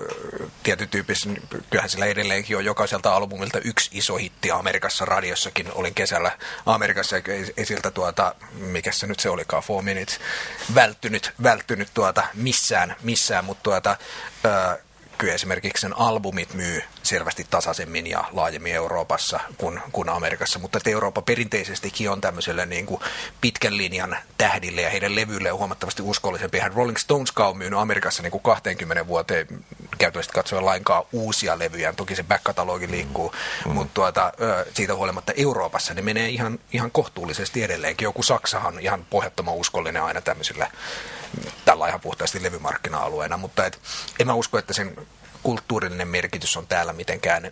tietyn 0.63 0.89
tyyppissä, 0.89 1.29
kyllähän 1.69 1.89
sillä 1.89 2.05
edelleenkin 2.05 2.57
on 2.57 2.65
jokaiselta 2.65 3.15
albumilta 3.15 3.59
yksi 3.59 3.89
iso 3.93 4.15
hitti 4.15 4.51
Amerikassa 4.51 5.05
radiossakin. 5.05 5.71
Olin 5.71 5.93
kesällä 5.93 6.31
Amerikassa, 6.65 7.15
ei 7.57 7.65
siltä 7.65 7.91
tuota, 7.91 8.35
mikä 8.53 8.91
se 8.91 9.07
nyt 9.07 9.19
se 9.19 9.29
olikaan, 9.29 9.63
Four 9.63 9.83
Minutes, 9.83 10.19
välttynyt, 10.75 11.33
välttynyt 11.43 11.87
tuota 11.93 12.23
missään, 12.33 12.95
missään 13.03 13.45
mutta 13.45 13.63
tuota, 13.63 13.97
kyllä 15.17 15.33
esimerkiksi 15.33 15.81
sen 15.81 15.97
albumit 15.97 16.53
myy 16.53 16.83
selvästi 17.03 17.45
tasaisemmin 17.49 18.07
ja 18.07 18.23
laajemmin 18.31 18.73
Euroopassa 18.73 19.39
kuin, 19.57 19.79
kuin 19.91 20.09
Amerikassa, 20.09 20.59
mutta 20.59 20.77
että 20.77 20.89
Eurooppa 20.89 21.21
perinteisestikin 21.21 22.09
on 22.09 22.21
tämmöiselle 22.21 22.65
niin 22.65 22.85
kuin 22.85 23.01
pitkän 23.41 23.77
linjan 23.77 24.17
tähdille 24.37 24.81
ja 24.81 24.89
heidän 24.89 25.15
levyille 25.15 25.51
on 25.51 25.57
huomattavasti 25.59 26.01
uskollisempi. 26.01 26.59
Hän 26.59 26.73
Rolling 26.73 26.97
Stones 26.97 27.33
on 27.37 27.57
myynyt 27.57 27.79
Amerikassa 27.79 28.23
niin 28.23 28.31
kuin 28.31 28.43
20 28.43 29.07
vuoteen 29.07 29.47
käytännössä 29.97 30.33
katsoen 30.33 30.65
lainkaan 30.65 31.03
uusia 31.11 31.59
levyjä. 31.59 31.93
Toki 31.93 32.15
se 32.15 32.23
back-katalogi 32.23 32.91
liikkuu, 32.91 33.33
mm. 33.65 33.71
mutta 33.71 33.93
tuota, 33.93 34.33
siitä 34.73 34.95
huolimatta 34.95 35.33
Euroopassa 35.37 35.93
ne 35.93 36.01
menee 36.01 36.29
ihan, 36.29 36.59
ihan 36.73 36.91
kohtuullisesti 36.91 37.63
edelleenkin. 37.63 38.05
Joku 38.05 38.23
Saksahan 38.23 38.79
ihan 38.79 39.05
pohjattoman 39.09 39.55
uskollinen 39.55 40.03
aina 40.03 40.21
tämmöisillä 40.21 40.71
tällä 41.65 41.87
ihan 41.87 42.01
puhtaasti 42.01 42.43
levymarkkina-alueena, 42.43 43.37
mutta 43.37 43.65
et, 43.65 43.79
en 44.19 44.27
mä 44.27 44.33
usko, 44.33 44.57
että 44.57 44.73
sen 44.73 45.07
kulttuurillinen 45.43 46.07
merkitys 46.07 46.57
on 46.57 46.67
täällä 46.67 46.93
mitenkään 46.93 47.51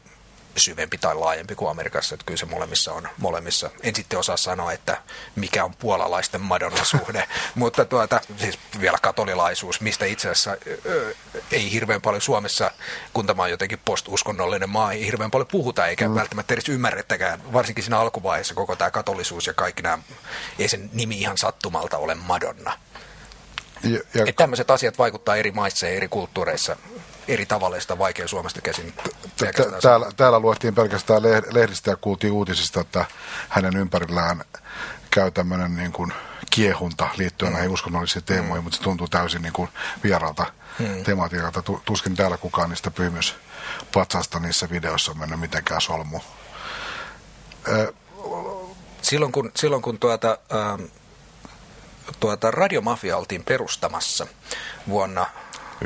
syvempi 0.57 0.97
tai 0.97 1.15
laajempi 1.15 1.55
kuin 1.55 1.71
Amerikassa, 1.71 2.15
että 2.15 2.25
kyllä 2.25 2.37
se 2.37 2.45
molemmissa 2.45 2.93
on 2.93 3.07
molemmissa. 3.17 3.69
En 3.83 3.95
sitten 3.95 4.19
osaa 4.19 4.37
sanoa, 4.37 4.73
että 4.73 5.01
mikä 5.35 5.63
on 5.65 5.75
puolalaisten 5.75 6.41
Madonna-suhde, 6.41 7.27
mutta 7.55 7.85
tuota, 7.85 8.21
siis 8.37 8.59
vielä 8.79 8.97
katolilaisuus, 9.01 9.81
mistä 9.81 10.05
itse 10.05 10.29
asiassa 10.29 10.57
ö, 10.85 11.15
ei 11.51 11.71
hirveän 11.71 12.01
paljon 12.01 12.21
Suomessa, 12.21 12.71
kun 13.13 13.27
tämä 13.27 13.43
on 13.43 13.51
jotenkin 13.51 13.79
postuskonnollinen 13.85 14.69
maa, 14.69 14.91
ei 14.91 15.05
hirveän 15.05 15.31
paljon 15.31 15.47
puhuta 15.47 15.87
eikä 15.87 16.07
mm. 16.07 16.15
välttämättä 16.15 16.53
edes 16.53 16.69
ymmärrettäkään, 16.69 17.53
varsinkin 17.53 17.83
siinä 17.83 17.99
alkuvaiheessa 17.99 18.53
koko 18.53 18.75
tämä 18.75 18.91
katolisuus 18.91 19.47
ja 19.47 19.53
kaikki 19.53 19.81
nämä, 19.81 19.99
ei 20.59 20.67
sen 20.67 20.89
nimi 20.93 21.19
ihan 21.19 21.37
sattumalta 21.37 21.97
ole 21.97 22.15
Madonna. 22.15 22.77
Ja, 23.83 23.89
ja... 23.89 23.99
Että 24.15 24.43
tämmöiset 24.43 24.71
asiat 24.71 24.97
vaikuttaa 24.97 25.35
eri 25.35 25.51
maissa 25.51 25.85
ja 25.85 25.91
eri 25.91 26.07
kulttuureissa 26.07 26.77
eri 27.27 27.45
tavalla, 27.45 27.79
sitä 27.79 27.97
vaikea 27.97 28.27
Suomesta 28.27 28.61
käsin. 28.61 28.93
Täällä, 29.81 30.11
täällä 30.17 30.39
luettiin 30.39 30.75
pelkästään 30.75 31.21
lehdistä 31.51 31.91
ja 31.91 31.95
kuultiin 31.95 32.33
uutisista, 32.33 32.81
että 32.81 33.05
hänen 33.49 33.77
ympärillään 33.77 34.43
käy 35.11 35.31
tämmöinen 35.31 35.75
niin 35.75 35.91
kuin 35.91 36.13
kiehunta 36.49 37.09
liittyen 37.17 37.51
mm. 37.51 37.53
näihin 37.53 37.71
uskonnollisiin 37.71 38.23
teemoihin, 38.23 38.57
mm. 38.57 38.63
mutta 38.63 38.77
se 38.77 38.83
tuntuu 38.83 39.07
täysin 39.07 39.41
niin 39.41 39.53
kuin 39.53 39.69
vieralta 40.03 40.45
mm. 40.79 41.03
tematiikalta. 41.03 41.63
Tuskin 41.85 42.15
täällä 42.15 42.37
kukaan 42.37 42.69
niistä 42.69 42.91
patsasta 43.93 44.39
niissä 44.39 44.69
videoissa 44.69 45.11
on 45.11 45.19
mennyt 45.19 45.39
mitenkään 45.39 45.81
solmu. 45.81 46.19
Silloin 49.01 49.31
kun, 49.31 49.51
silloin 49.55 49.81
kun 49.81 49.99
tuota, 49.99 50.37
ähm, 50.53 50.83
tuota 52.19 52.51
radiomafia 52.51 53.17
oltiin 53.17 53.43
perustamassa 53.43 54.27
vuonna 54.89 55.25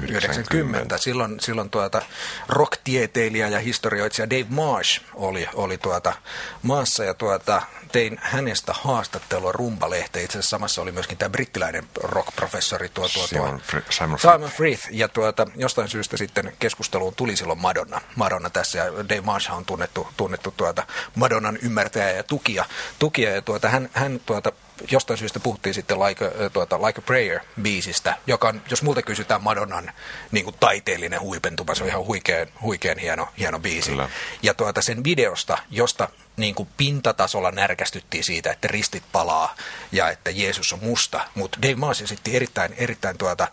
90. 0.02 0.98
Silloin, 0.98 1.40
silloin 1.40 1.70
tuota 1.70 2.02
rock-tieteilijä 2.50 3.48
ja 3.48 3.60
historioitsija 3.60 4.30
Dave 4.30 4.46
Marsh 4.50 5.02
oli, 5.14 5.48
oli 5.54 5.78
tuota 5.78 6.14
maassa 6.62 7.04
ja 7.04 7.14
tuota, 7.14 7.62
tein 7.92 8.18
hänestä 8.22 8.74
haastattelua 8.74 9.52
Rumbalehteen. 9.52 10.26
Itse 10.26 10.38
asiassa 10.40 10.50
samassa 10.50 10.82
oli 10.82 10.92
myöskin 10.92 11.18
tämä 11.18 11.30
brittiläinen 11.30 11.88
rock-professori 12.04 12.90
tuo, 12.90 13.10
tuo, 13.10 13.28
tuo 13.28 13.28
Simon, 13.28 13.62
Simon, 13.90 14.20
Simon 14.20 14.50
Frith. 14.50 14.88
Ja 14.92 15.08
tuota, 15.08 15.48
jostain 15.56 15.90
syystä 15.90 16.18
sitten 16.18 16.54
keskusteluun 16.60 17.16
tuli 17.16 17.36
silloin 17.36 17.60
Madonna. 17.60 18.02
Madonna 18.16 18.50
tässä 18.50 18.78
ja 18.78 18.86
Dave 18.86 19.22
Marsh 19.22 19.52
on 19.52 19.66
tunnettu, 19.66 20.08
tunnettu 20.18 20.54
tuota 20.58 20.88
Madonnan 21.16 21.58
ymmärtäjä 21.58 22.12
ja 22.12 22.24
tukija. 22.24 22.66
tukija 23.00 23.36
ja 23.36 23.42
tuota, 23.42 23.70
hän, 23.70 23.90
hän 23.94 24.20
tuota, 24.26 24.52
jostain 24.92 25.18
syystä 25.18 25.40
puhuttiin 25.40 25.74
sitten 25.74 26.00
Like 26.00 26.26
a, 26.26 26.50
tuota, 26.50 26.82
like 26.82 27.02
a 27.02 27.04
Prayer-biisistä, 27.04 28.14
joka 28.28 28.48
on, 28.48 28.62
jos 28.70 28.84
multa 28.84 29.02
kysytään 29.02 29.44
Madonnan 29.44 29.92
niin 30.32 30.46
kuin 30.46 30.56
taiteellinen 30.60 31.22
huipentuma, 31.22 31.76
se 31.76 31.84
on 31.84 31.90
ihan 31.90 32.06
huikean, 32.06 32.48
huikean 32.62 32.98
hieno, 32.98 33.28
hieno 33.40 33.60
biisi. 33.60 33.90
Kyllä. 33.90 34.10
Ja 34.44 34.54
tuota, 34.54 34.82
sen 34.82 35.04
videosta, 35.04 35.58
josta 35.72 36.10
niin 36.38 36.56
kuin 36.56 36.70
pintatasolla 36.78 37.52
närkästyttiin 37.52 38.24
siitä, 38.24 38.52
että 38.52 38.68
ristit 38.68 39.04
palaa 39.12 39.56
ja 39.92 40.10
että 40.10 40.32
Jeesus 40.32 40.74
on 40.74 40.80
musta, 40.84 41.22
mutta 41.36 41.62
Dave 41.62 41.76
Maas 41.76 42.02
esitti 42.02 42.36
erittäin, 42.36 42.74
erittäin 42.78 43.18
tuota, 43.18 43.48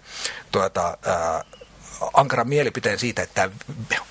tuota, 0.52 0.98
ää, 1.06 1.44
ankaran 2.14 2.48
mielipiteen 2.48 2.98
siitä, 2.98 3.22
että 3.22 3.50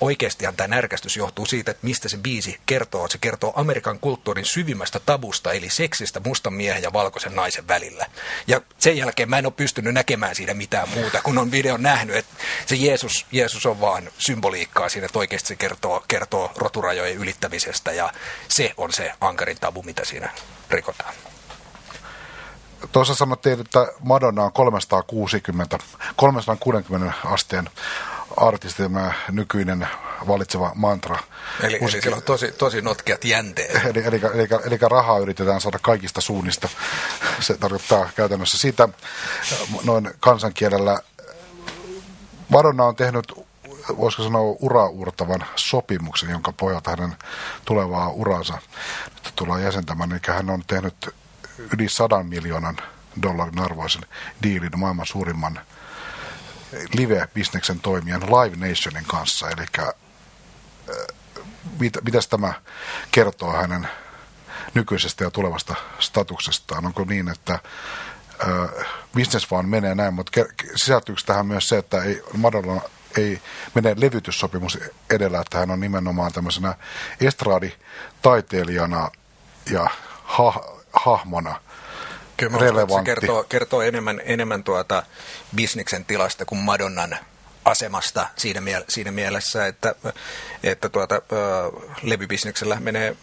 oikeastihan 0.00 0.56
tämä 0.56 0.68
närkästys 0.68 1.16
johtuu 1.16 1.46
siitä, 1.46 1.70
että 1.70 1.86
mistä 1.86 2.08
se 2.08 2.16
biisi 2.16 2.60
kertoo. 2.66 3.08
Se 3.08 3.18
kertoo 3.18 3.52
Amerikan 3.56 3.98
kulttuurin 3.98 4.44
syvimmästä 4.44 5.00
tabusta, 5.00 5.52
eli 5.52 5.70
seksistä 5.70 6.20
mustan 6.24 6.54
miehen 6.54 6.82
ja 6.82 6.92
valkoisen 6.92 7.34
naisen 7.34 7.68
välillä. 7.68 8.06
Ja 8.46 8.60
sen 8.78 8.96
jälkeen 8.96 9.30
mä 9.30 9.38
en 9.38 9.46
ole 9.46 9.52
pystynyt 9.56 9.94
näkemään 9.94 10.34
siinä 10.34 10.54
mitään 10.54 10.88
muuta, 10.88 11.22
kun 11.22 11.38
on 11.38 11.50
videon 11.50 11.82
nähnyt, 11.82 12.16
että 12.16 12.34
se 12.66 12.76
Jeesus, 12.76 13.26
Jeesus 13.32 13.66
on 13.66 13.80
vaan 13.80 14.10
symboliikkaa 14.18 14.88
siinä, 14.88 15.06
että 15.06 15.18
oikeasti 15.18 15.48
se 15.48 15.56
kertoo, 15.56 16.04
kertoo 16.08 16.52
roturajojen 16.56 17.16
ylittämisestä 17.16 17.92
ja 17.92 18.12
se 18.48 18.72
on 18.76 18.92
se 18.92 19.12
ankarin 19.20 19.60
tabu, 19.60 19.82
mitä 19.82 20.04
siinä 20.04 20.30
rikotaan. 20.70 21.14
Tuossa 22.92 23.14
sanottiin, 23.14 23.60
että 23.60 23.92
Madonna 24.04 24.44
on 24.44 24.52
360, 24.52 25.78
360 26.16 27.12
asteen 27.24 27.70
artisti, 28.36 28.82
tämä 28.82 29.12
nykyinen 29.30 29.88
valitseva 30.28 30.72
mantra. 30.74 31.18
Eli, 31.62 31.78
eli 31.80 31.90
siellä 31.90 32.16
on 32.16 32.22
tosi, 32.22 32.52
tosi 32.52 32.82
notkeat 32.82 33.24
jänteet. 33.24 33.84
Eli, 33.84 34.04
eli, 34.04 34.20
eli, 34.34 34.48
eli 34.64 34.78
rahaa 34.90 35.18
yritetään 35.18 35.60
saada 35.60 35.78
kaikista 35.82 36.20
suunnista. 36.20 36.68
Se 37.40 37.58
tarkoittaa 37.58 38.08
käytännössä 38.16 38.58
sitä 38.58 38.88
noin 39.84 40.10
kansankielellä. 40.20 41.00
Madonna 42.48 42.84
on 42.84 42.96
tehnyt, 42.96 43.32
voisiko 43.96 44.22
sanoa, 44.22 44.56
uraurtavan 44.60 45.44
sopimuksen, 45.56 46.30
jonka 46.30 46.52
pohjalta 46.52 46.90
hänen 46.90 47.16
tulevaa 47.64 48.08
uransa 48.08 48.58
nyt 49.24 49.32
tullaan 49.36 49.62
jäsentämään. 49.62 50.12
Eli 50.12 50.20
hän 50.26 50.50
on 50.50 50.62
tehnyt 50.66 51.14
yli 51.58 51.88
sadan 51.88 52.26
miljoonan 52.26 52.76
dollarin 53.22 53.58
arvoisen 53.58 54.02
diilin 54.42 54.78
maailman 54.78 55.06
suurimman 55.06 55.60
live-bisneksen 56.92 57.80
toimijan 57.80 58.22
Live 58.22 58.68
Nationin 58.68 59.04
kanssa. 59.06 59.50
Eli 59.50 59.66
äh, 59.78 59.94
mit, 61.80 61.98
mitäs 62.04 62.28
tämä 62.28 62.52
kertoo 63.10 63.52
hänen 63.52 63.88
nykyisestä 64.74 65.24
ja 65.24 65.30
tulevasta 65.30 65.74
statuksestaan? 65.98 66.86
Onko 66.86 67.04
niin, 67.04 67.28
että 67.28 67.52
äh, 67.52 67.60
business 69.14 69.50
vaan 69.50 69.68
menee 69.68 69.94
näin, 69.94 70.14
mutta 70.14 70.40
sisältyykö 70.76 71.22
tähän 71.26 71.46
myös 71.46 71.68
se, 71.68 71.78
että 71.78 72.02
ei, 72.02 72.22
Madonna 72.36 72.80
ei 73.16 73.42
mene 73.74 73.94
levytyssopimus 73.96 74.78
edellä, 75.10 75.40
että 75.40 75.58
hän 75.58 75.70
on 75.70 75.80
nimenomaan 75.80 76.32
tämmöisenä 76.32 76.74
estraaditaiteilijana 77.20 79.10
ja 79.70 79.90
ha, 80.24 80.81
hahmona 80.92 81.60
Kyllä 82.36 82.58
relevantti. 82.58 83.10
Se 83.10 83.14
kertoo, 83.14 83.44
kertoo 83.44 83.82
enemmän, 83.82 84.20
enemmän 84.24 84.64
tuota 84.64 85.02
bisniksen 85.54 86.04
tilasta 86.04 86.44
kuin 86.44 86.58
Madonnan 86.58 87.18
asemasta 87.64 88.28
siinä, 88.36 88.60
miel- 88.60 88.84
siinä 88.88 89.10
mielessä, 89.10 89.66
että, 89.66 89.94
että 90.62 90.88
tuota, 90.88 91.14
ö, 91.14 91.20
levybisneksellä 92.02 92.76
menee 92.80 93.16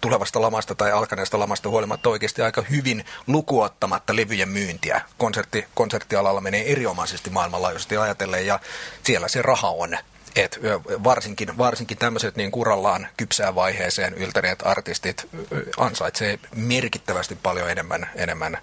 tulevasta 0.00 0.40
lamasta 0.40 0.74
tai 0.74 0.92
alkaneesta 0.92 1.38
lamasta 1.38 1.68
huolimatta 1.68 2.08
oikeasti 2.08 2.42
aika 2.42 2.62
hyvin 2.70 3.04
lukuottamatta 3.26 4.16
levyjen 4.16 4.48
myyntiä. 4.48 5.00
Konsertti, 5.18 5.66
konserttialalla 5.74 6.40
menee 6.40 6.72
erinomaisesti 6.72 7.30
maailmanlaajuisesti 7.30 7.96
ajatellen 7.96 8.46
ja 8.46 8.60
siellä 9.02 9.28
se 9.28 9.42
raha 9.42 9.70
on 9.70 9.98
et 10.38 10.58
varsinkin, 11.04 11.58
varsinkin 11.58 11.98
tämmöiset 11.98 12.36
niin 12.36 12.50
kurallaan 12.50 13.08
kypsään 13.16 13.54
vaiheeseen 13.54 14.14
yltäneet 14.14 14.58
artistit 14.66 15.28
ansaitsee 15.78 16.38
merkittävästi 16.54 17.34
paljon 17.42 17.70
enemmän, 17.70 18.10
enemmän 18.14 18.58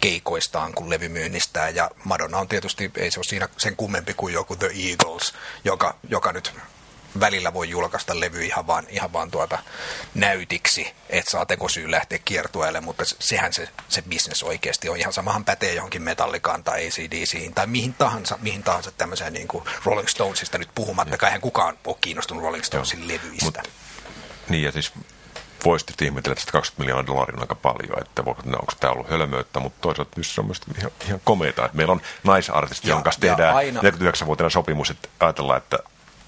keikoistaan 0.00 0.74
kuin 0.74 0.90
levymyynnistään. 0.90 1.74
Ja 1.74 1.90
Madonna 2.04 2.38
on 2.38 2.48
tietysti, 2.48 2.90
ei 2.96 3.10
se 3.10 3.18
ole 3.18 3.24
siinä 3.24 3.48
sen 3.56 3.76
kummempi 3.76 4.14
kuin 4.14 4.34
joku 4.34 4.56
The 4.56 4.70
Eagles, 4.90 5.34
joka, 5.64 5.96
joka 6.08 6.32
nyt 6.32 6.52
välillä 7.20 7.54
voi 7.54 7.70
julkaista 7.70 8.20
levy 8.20 8.44
ihan 8.44 8.66
vaan, 8.66 8.86
ihan 8.88 9.12
vaan 9.12 9.30
tuota 9.30 9.58
näytiksi, 10.14 10.94
että 11.10 11.30
saa 11.30 11.46
tekosyyn 11.46 11.90
lähteä 11.90 12.18
kiertueelle, 12.24 12.80
mutta 12.80 13.04
sehän 13.18 13.52
se, 13.52 13.68
se 13.88 14.02
business 14.02 14.42
oikeasti 14.42 14.88
on. 14.88 14.96
Ihan 14.96 15.12
samahan 15.12 15.44
pätee 15.44 15.74
johonkin 15.74 16.02
metallikaan 16.02 16.64
tai 16.64 16.86
ACDCiin 16.86 17.54
tai 17.54 17.66
mihin 17.66 17.94
tahansa, 17.94 18.38
mihin 18.42 18.62
tahansa 18.62 18.90
tämmöiseen 18.90 19.32
niin 19.32 19.48
kuin 19.48 19.64
Rolling 19.84 20.08
Stonesista 20.08 20.58
nyt 20.58 20.68
puhumattakaan. 20.74 21.28
Eihän 21.28 21.40
kukaan 21.40 21.78
ole 21.84 21.96
kiinnostunut 22.00 22.42
Rolling 22.42 22.64
Stonesin 22.64 22.98
Joo. 22.98 23.08
levyistä. 23.08 23.60
Mut, 23.64 23.70
niin 24.48 24.64
ja 24.64 24.72
siis 24.72 24.92
voisi 25.64 25.86
tietysti 25.86 26.04
ihmetellä, 26.04 26.32
että 26.32 26.52
20 26.52 26.80
miljoonaa 26.80 27.06
dollaria 27.06 27.36
on 27.36 27.40
aika 27.40 27.54
paljon, 27.54 28.00
että 28.00 28.22
onko 28.22 28.72
tämä 28.80 28.92
ollut 28.92 29.10
hölmöyttä, 29.10 29.60
mutta 29.60 29.78
toisaalta 29.80 30.20
se 30.22 30.40
on 30.40 30.46
myös 30.46 30.60
ihan, 30.78 30.90
ihan 31.06 31.20
komeita, 31.24 31.64
että 31.64 31.76
meillä 31.76 31.92
on 31.92 32.00
naisartisti, 32.24 32.88
jonka 32.88 33.04
kanssa 33.04 33.20
tehdään 33.20 33.56
aina... 33.56 33.80
49-vuotiaana 33.80 34.50
sopimus, 34.50 34.90
että 34.90 35.08
ajatellaan, 35.20 35.58
että 35.58 35.78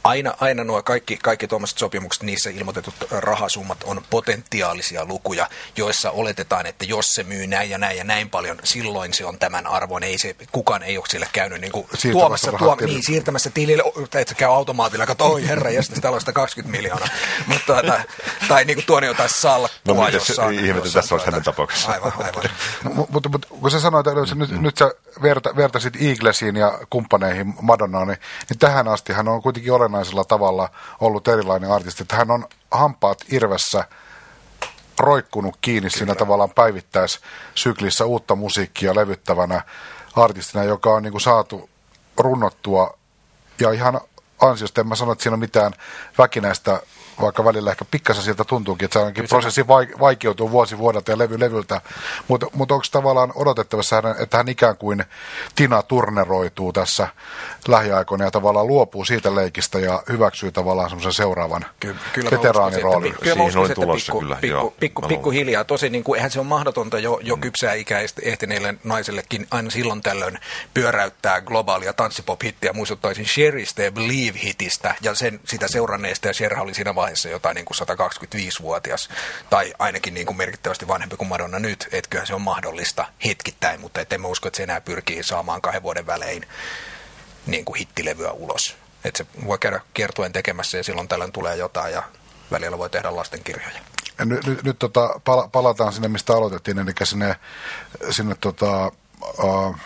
aina, 0.04 0.34
aina 0.40 0.64
nuo 0.64 0.82
kaikki, 0.82 1.16
kaikki 1.16 1.48
tuommoiset 1.48 1.78
sopimukset, 1.78 2.22
niissä 2.22 2.50
ilmoitetut 2.50 2.94
rahasummat 3.10 3.82
on 3.84 4.02
potentiaalisia 4.10 5.04
lukuja, 5.04 5.46
joissa 5.76 6.10
oletetaan, 6.10 6.66
että 6.66 6.84
jos 6.84 7.14
se 7.14 7.24
myy 7.24 7.46
näin 7.46 7.70
ja 7.70 7.78
näin 7.78 7.98
ja 7.98 8.04
näin 8.04 8.30
paljon, 8.30 8.58
silloin 8.64 9.14
se 9.14 9.24
on 9.24 9.38
tämän 9.38 9.66
arvon. 9.66 10.02
Ei 10.02 10.18
se, 10.18 10.36
kukaan 10.52 10.82
ei 10.82 10.98
ole 10.98 11.06
sille 11.08 11.28
käynyt 11.32 11.60
niin 11.60 11.72
kuin 11.72 11.86
tuomassa, 12.12 12.52
tuom, 12.52 12.78
niin, 12.86 13.02
siirtämässä 13.02 13.50
tilille, 13.50 13.82
että 14.04 14.24
se 14.28 14.34
käy 14.34 14.48
automaatilla, 14.48 15.04
että 15.04 15.24
oi 15.24 15.48
herra, 15.48 15.70
ja 15.70 15.82
sitten 15.82 16.02
täällä 16.02 16.32
20 16.32 16.78
miljoonaa. 16.78 17.08
Mutta, 17.46 17.64
tuota, 17.66 18.00
tai 18.48 18.64
niin 18.64 18.76
kuin 18.76 18.86
tuonne 18.86 19.06
jotain 19.06 19.30
salkkua. 19.36 19.94
No 19.94 19.94
miten 19.94 20.14
jossain, 20.14 20.64
ihmetä 20.64 20.90
tässä 20.92 21.14
olisi 21.14 21.26
hänen 21.26 21.42
tapauksessa. 21.42 21.92
Aivan, 21.92 22.12
aivan. 22.16 22.44
no, 22.84 23.06
mutta, 23.10 23.28
mutta 23.28 23.48
kun 23.48 23.70
sä 23.70 23.80
sanoit, 23.80 24.06
että 24.06 24.34
nyt, 24.34 24.50
mm. 24.50 24.62
nyt 24.62 24.76
sä 24.76 24.90
verta, 25.22 25.56
vertasit 25.56 26.02
Eaglesiin 26.02 26.56
ja 26.56 26.78
kumppaneihin 26.90 27.54
Madonnaan, 27.62 28.08
niin, 28.08 28.18
niin 28.50 28.58
tähän 28.58 28.88
asti 28.88 29.12
hän 29.12 29.28
on 29.28 29.42
kuitenkin 29.42 29.72
olennaisella 29.90 30.24
tavalla 30.24 30.68
ollut 31.00 31.28
erilainen 31.28 31.70
artisti. 31.70 32.02
Että 32.02 32.16
hän 32.16 32.30
on 32.30 32.46
hampaat 32.70 33.24
irvessä 33.28 33.84
roikkunut 34.98 35.56
kiinni 35.60 35.90
Kyllä. 35.90 35.98
siinä 35.98 36.14
tavallaan 36.14 36.50
päivittäissyklissä 36.50 38.04
uutta 38.04 38.34
musiikkia 38.34 38.94
levyttävänä 38.94 39.62
artistina, 40.16 40.64
joka 40.64 40.90
on 40.90 41.02
niin 41.02 41.12
kuin 41.12 41.20
saatu 41.20 41.70
runnottua 42.16 42.98
ja 43.60 43.70
ihan 43.72 44.00
ansiosta, 44.40 44.80
en 44.80 44.86
mä 44.86 44.94
sano, 44.94 45.12
että 45.12 45.22
siinä 45.22 45.34
on 45.34 45.40
mitään 45.40 45.72
väkinäistä 46.18 46.82
vaikka 47.20 47.44
välillä 47.44 47.70
ehkä 47.70 47.84
pikkasen 47.90 48.24
siltä 48.24 48.44
tuntuukin, 48.44 48.84
että 48.84 48.92
se 48.92 48.98
ainakin 48.98 49.28
prosessi 49.28 49.66
vaikeutuu 50.00 50.50
vuosi 50.50 50.78
vuodelta 50.78 51.10
ja 51.10 51.18
levy 51.18 51.40
levyltä, 51.40 51.80
mutta 52.28 52.46
mut 52.52 52.72
onko 52.72 52.84
tavallaan 52.90 53.32
odotettavassa, 53.34 54.02
että 54.18 54.36
hän 54.36 54.48
ikään 54.48 54.76
kuin 54.76 55.04
Tina 55.54 55.82
turneroituu 55.82 56.72
tässä 56.72 57.08
lähiaikoina 57.68 58.24
ja 58.24 58.30
tavallaan 58.30 58.66
luopuu 58.66 59.04
siitä 59.04 59.34
leikistä 59.34 59.78
ja 59.78 60.02
hyväksyy 60.08 60.52
tavallaan 60.52 60.90
semmoisen 60.90 61.12
seuraavan 61.12 61.66
kyllä, 61.80 62.30
veteraaniroolin. 62.30 63.14
Kyllä 63.20 63.36
mä 63.36 63.44
uskon, 63.44 63.70
että 63.70 63.86
pikku, 63.94 64.20
kyllä, 64.20 64.36
pikku, 64.36 64.56
joo, 64.56 64.74
pikku, 64.80 65.02
pikku 65.02 65.30
hiljaa. 65.30 65.64
Tosi 65.64 65.90
niin 65.90 66.04
kuin, 66.04 66.16
eihän 66.16 66.30
se 66.30 66.40
ole 66.40 66.46
mahdotonta 66.46 66.98
jo, 66.98 67.20
jo 67.22 67.36
mm. 67.36 67.40
kypsää 67.40 67.74
ikäistä 67.74 68.22
ehtineille 68.24 68.74
naisellekin 68.84 69.46
aina 69.50 69.70
silloin 69.70 70.02
tällöin 70.02 70.38
pyöräyttää 70.74 71.40
globaalia 71.40 71.92
tanssipop-hittiä. 71.92 72.72
Muistuttaisin 72.72 73.26
Sherrystä 73.26 73.82
ja 73.82 73.90
Believe-hitistä 73.90 74.94
ja 75.00 75.14
sen, 75.14 75.40
sitä 75.44 75.68
seuranneesta 75.68 76.28
ja 76.28 76.34
Sher 76.34 76.60
oli 76.60 76.74
siinä 76.74 76.94
vaiheessa 76.94 77.09
lähes 77.10 77.24
jotain 77.24 77.54
niin 77.54 77.64
kuin 77.64 77.76
125-vuotias 77.76 79.08
tai 79.50 79.74
ainakin 79.78 80.14
niin 80.14 80.26
kuin 80.26 80.36
merkittävästi 80.36 80.88
vanhempi 80.88 81.16
kuin 81.16 81.28
Madonna 81.28 81.58
nyt, 81.58 81.88
että 81.92 82.10
kyllähän 82.10 82.26
se 82.26 82.34
on 82.34 82.42
mahdollista 82.42 83.06
hetkittäin, 83.24 83.80
mutta 83.80 84.00
emme 84.10 84.28
usko, 84.28 84.48
että 84.48 84.56
se 84.56 84.62
enää 84.62 84.80
pyrkii 84.80 85.22
saamaan 85.22 85.62
kahden 85.62 85.82
vuoden 85.82 86.06
välein 86.06 86.46
niin 87.46 87.64
kuin 87.64 87.78
hittilevyä 87.78 88.30
ulos. 88.30 88.76
Että 89.04 89.18
se 89.18 89.26
voi 89.46 89.58
käydä 89.58 89.80
kiertuen 89.94 90.32
tekemässä 90.32 90.76
ja 90.76 90.84
silloin 90.84 91.08
tällöin 91.08 91.32
tulee 91.32 91.56
jotain 91.56 91.92
ja 91.92 92.02
välillä 92.50 92.78
voi 92.78 92.90
tehdä 92.90 93.16
lastenkirjoja. 93.16 93.80
Nyt, 94.24 94.46
nyt, 94.46 94.62
nyt 94.62 94.78
tota, 94.78 95.20
pala, 95.24 95.48
palataan 95.48 95.92
sinne, 95.92 96.08
mistä 96.08 96.32
aloitettiin, 96.32 96.78
eli 96.78 96.92
sinne, 97.04 97.36
sinne 98.10 98.36
tota, 98.40 98.92
uh, 99.42 99.76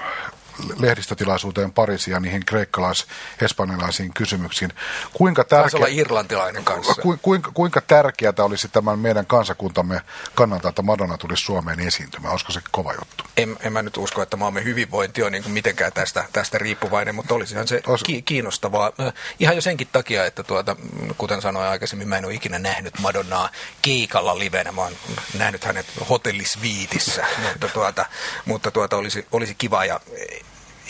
lehdistötilaisuuteen 0.78 1.72
Pariisiin 1.72 2.12
ja 2.12 2.20
niihin 2.20 2.46
kreikkalais-espanjalaisiin 2.46 4.14
kysymyksiin. 4.14 4.72
Kuinka 5.12 5.44
tärkeä, 5.44 5.78
olla 5.78 5.86
irlantilainen 5.90 6.64
kanssa. 6.64 7.02
Ku, 7.02 7.18
kuinka, 7.22 7.50
kuinka 7.54 7.80
tärkeää 7.80 8.32
olisi 8.38 8.68
tämän 8.68 8.98
meidän 8.98 9.26
kansakuntamme 9.26 10.00
kannalta, 10.34 10.68
että 10.68 10.82
Madonna 10.82 11.18
tulisi 11.18 11.44
Suomeen 11.44 11.80
esiintymään? 11.80 12.32
Olisiko 12.32 12.52
se 12.52 12.60
kova 12.70 12.92
juttu? 12.92 13.24
En, 13.36 13.56
en 13.60 13.72
mä 13.72 13.82
nyt 13.82 13.96
usko, 13.96 14.22
että 14.22 14.36
maamme 14.36 14.64
hyvinvointi 14.64 15.22
on 15.22 15.32
niin 15.32 15.50
mitenkään 15.50 15.92
tästä, 15.92 16.24
tästä 16.32 16.58
riippuvainen, 16.58 17.14
mutta 17.14 17.34
olisihan 17.34 17.68
se 17.68 17.82
Olis... 17.86 18.02
ki- 18.02 18.22
kiinnostavaa. 18.22 18.92
Ihan 19.38 19.54
jo 19.54 19.60
senkin 19.60 19.88
takia, 19.92 20.24
että 20.24 20.42
tuota, 20.42 20.76
kuten 21.18 21.42
sanoin 21.42 21.68
aikaisemmin, 21.68 22.08
mä 22.08 22.18
en 22.18 22.24
ole 22.24 22.34
ikinä 22.34 22.58
nähnyt 22.58 22.98
Madonnaa 22.98 23.48
keikalla 23.82 24.38
livenä. 24.38 24.72
Mä 24.72 24.80
oon 24.80 24.92
nähnyt 25.38 25.64
hänet 25.64 25.86
hotellisviitissä, 26.08 27.26
mutta, 27.44 27.68
tuota, 27.68 28.06
mutta 28.44 28.70
tuota, 28.70 28.96
olisi, 28.96 29.26
olisi 29.32 29.54
kiva 29.54 29.84
ja 29.84 30.00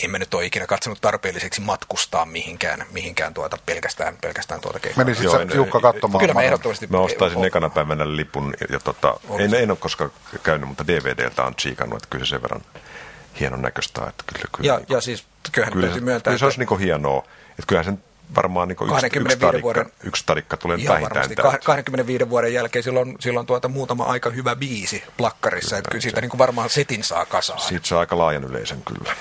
emme 0.03 0.19
nyt 0.19 0.33
ole 0.33 0.45
ikinä 0.45 0.67
katsonut 0.67 1.01
tarpeelliseksi 1.01 1.61
matkustaa 1.61 2.25
mihinkään, 2.25 2.85
mihinkään 2.91 3.33
tuota, 3.33 3.57
pelkästään, 3.65 4.17
pelkästään 4.21 4.61
tuota 4.61 4.79
keikkaa. 4.79 5.05
Menisit 5.05 5.31
sä 5.31 5.55
Jukka 5.55 5.79
katsomaan? 5.79 6.19
Kyllä 6.19 6.33
mä 6.33 6.41
ehdottomasti... 6.41 6.87
Mä 6.87 6.99
ostaisin 6.99 7.37
o- 7.37 7.45
ekana 7.45 7.69
päivänä 7.69 8.15
lipun, 8.15 8.53
ja 8.69 8.79
tota, 8.79 9.19
en, 9.39 9.53
en 9.53 9.71
ole 9.71 9.77
koskaan 9.77 10.11
käynyt, 10.43 10.67
mutta 10.67 10.87
DVDltä 10.87 11.43
on 11.43 11.55
chiikannut, 11.55 11.97
että 11.97 12.07
kyllä 12.09 12.25
se 12.25 12.29
sen 12.29 12.41
verran 12.41 12.61
hienon 13.39 13.61
näköistä. 13.61 14.01
Että 14.07 14.23
kyllä, 14.27 14.45
kyllä, 14.55 14.67
ja, 14.67 14.77
niin, 14.77 14.85
ja 14.89 15.01
siis 15.01 15.25
kyllähän 15.51 15.73
kyllä, 15.73 15.93
se, 15.93 15.99
myöntää, 15.99 16.31
kyllä 16.31 16.39
se 16.39 16.45
olisi 16.45 16.59
niin 16.59 16.79
hienoa. 16.79 17.23
Että 17.49 17.63
kyllähän 17.67 17.85
sen 17.85 18.03
varmaan 18.35 18.67
niin 18.67 18.77
yksi, 18.81 19.19
yksi, 19.19 19.37
tarikka, 19.37 19.63
vuoden, 19.63 19.91
yksi 20.03 20.23
tarikka 20.25 20.57
tulee 20.57 20.77
vähintään 20.87 21.35
täältä. 21.35 21.59
25 21.65 22.29
vuoden 22.29 22.53
jälkeen 22.53 22.83
silloin, 22.83 23.15
silloin 23.19 23.45
tuota 23.45 23.67
muutama 23.67 24.03
aika 24.03 24.29
hyvä 24.29 24.55
biisi 24.55 25.03
plakkarissa, 25.17 25.69
kyllä, 25.69 25.79
että 25.79 25.91
kyllä 25.91 26.01
siitä 26.01 26.21
se, 26.21 26.27
niin 26.27 26.37
varmaan 26.37 26.69
setin 26.69 27.03
saa 27.03 27.25
kasaan. 27.25 27.59
Siitä 27.59 27.87
saa 27.87 27.99
aika 27.99 28.17
laajan 28.17 28.43
yleisen 28.43 28.81
kyllä. 28.81 29.15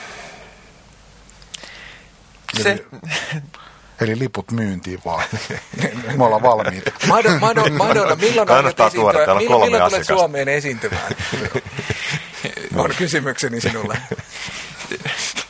Se... 2.63 2.71
Eli, 2.71 2.85
eli 4.01 4.19
liput 4.19 4.51
myyntiin 4.51 5.01
vaan. 5.05 5.25
Me 6.17 6.25
ollaan 6.25 6.43
valmiita. 6.43 6.93
Madonna, 7.07 7.39
Madonna, 7.39 7.79
Madonna 7.79 8.17
milloin, 8.17 8.49
Kannattaa 8.49 8.91
tuoda, 8.91 9.19
täällä 9.19 9.41
milloin, 9.41 9.73
milloin 9.73 9.91
tulet 9.93 10.07
Suomeen 10.07 10.49
esiintymään? 10.49 11.17
on 12.77 12.91
kysymykseni 12.99 13.61
sinulle. 13.61 13.99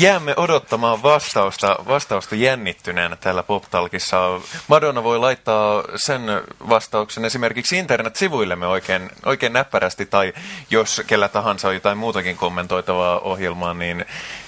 Jäämme 0.00 0.34
odottamaan 0.36 1.02
vastausta, 1.02 1.76
vastausta 1.88 2.34
jännittyneenä 2.36 3.16
täällä 3.16 3.42
PopTalkissa. 3.42 4.40
Madonna 4.68 5.04
voi 5.04 5.18
laittaa 5.18 5.84
sen 5.96 6.22
vastauksen 6.68 7.24
esimerkiksi 7.24 7.78
internet-sivuillemme 7.78 8.66
oikein, 8.66 9.10
oikein 9.26 9.52
näppärästi, 9.52 10.06
tai 10.06 10.32
jos 10.70 11.02
kellä 11.06 11.28
tahansa 11.28 11.68
on 11.68 11.74
jotain 11.74 11.98
muutakin 11.98 12.36
kommentoitavaa 12.36 13.18
ohjelmaa, 13.18 13.74
niin 13.74 14.00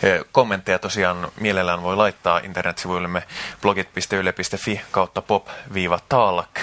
eh, 0.02 0.24
kommentteja 0.32 0.78
tosiaan 0.78 1.28
mielellään 1.40 1.82
voi 1.82 1.96
laittaa 1.96 2.38
internet-sivuillemme 2.38 3.22
blogit.yle.fi 3.62 4.80
kautta 4.90 5.22
pop-talk. 5.22 6.60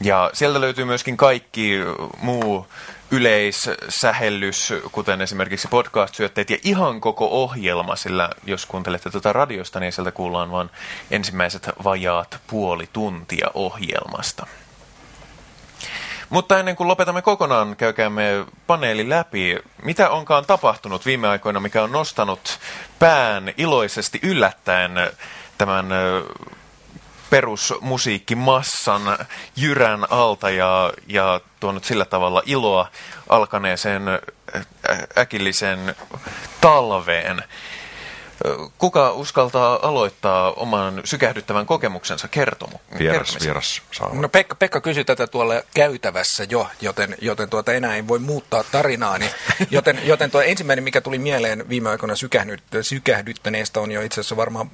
Ja 0.00 0.30
sieltä 0.32 0.60
löytyy 0.60 0.84
myöskin 0.84 1.16
kaikki 1.16 1.78
muu 2.18 2.66
yleissähellys, 3.12 4.72
kuten 4.92 5.20
esimerkiksi 5.20 5.68
podcast-syötteet 5.68 6.50
ja 6.50 6.58
ihan 6.62 7.00
koko 7.00 7.28
ohjelma, 7.30 7.96
sillä 7.96 8.30
jos 8.44 8.66
kuuntelette 8.66 9.10
tuota 9.10 9.32
radiosta, 9.32 9.80
niin 9.80 9.92
sieltä 9.92 10.12
kuullaan 10.12 10.50
vain 10.50 10.70
ensimmäiset 11.10 11.68
vajaat 11.84 12.40
puoli 12.46 12.88
tuntia 12.92 13.50
ohjelmasta. 13.54 14.46
Mutta 16.30 16.58
ennen 16.58 16.76
kuin 16.76 16.88
lopetamme 16.88 17.22
kokonaan, 17.22 17.76
käykäämme 17.76 18.46
paneeli 18.66 19.08
läpi. 19.08 19.58
Mitä 19.82 20.10
onkaan 20.10 20.46
tapahtunut 20.46 21.06
viime 21.06 21.28
aikoina, 21.28 21.60
mikä 21.60 21.82
on 21.82 21.92
nostanut 21.92 22.58
pään 22.98 23.52
iloisesti 23.56 24.20
yllättäen 24.22 24.92
tämän 25.58 25.86
perusmusiikkimassan 27.32 29.02
jyrän 29.56 30.06
alta 30.10 30.50
ja, 30.50 30.92
ja 31.06 31.40
tuonut 31.60 31.84
sillä 31.84 32.04
tavalla 32.04 32.42
iloa 32.46 32.88
alkaneeseen 33.28 34.02
äkilliseen 35.18 35.94
talveen. 36.60 37.42
Kuka 38.78 39.12
uskaltaa 39.12 39.78
aloittaa 39.82 40.52
oman 40.52 41.00
sykähdyttävän 41.04 41.66
kokemuksensa 41.66 42.28
kertomu? 42.28 42.78
Vieras, 42.98 43.38
vieras 43.42 43.82
saa. 43.92 44.14
No 44.14 44.28
Pekka, 44.28 44.54
Pekka 44.54 44.80
kysyi 44.80 45.04
tätä 45.04 45.26
tuolla 45.26 45.54
käytävässä 45.74 46.44
jo, 46.50 46.68
joten, 46.80 47.16
joten 47.20 47.50
tuota 47.50 47.72
enää 47.72 47.96
ei 47.96 48.08
voi 48.08 48.18
muuttaa 48.18 48.64
tarinaani. 48.64 49.30
Joten, 49.70 50.00
joten 50.04 50.30
tuo 50.30 50.40
ensimmäinen, 50.40 50.84
mikä 50.84 51.00
tuli 51.00 51.18
mieleen 51.18 51.68
viime 51.68 51.90
aikoina 51.90 52.14
sykähdyttäneestä, 52.82 53.80
on 53.80 53.92
jo 53.92 54.02
itse 54.02 54.20
asiassa 54.20 54.36
varmaan 54.36 54.70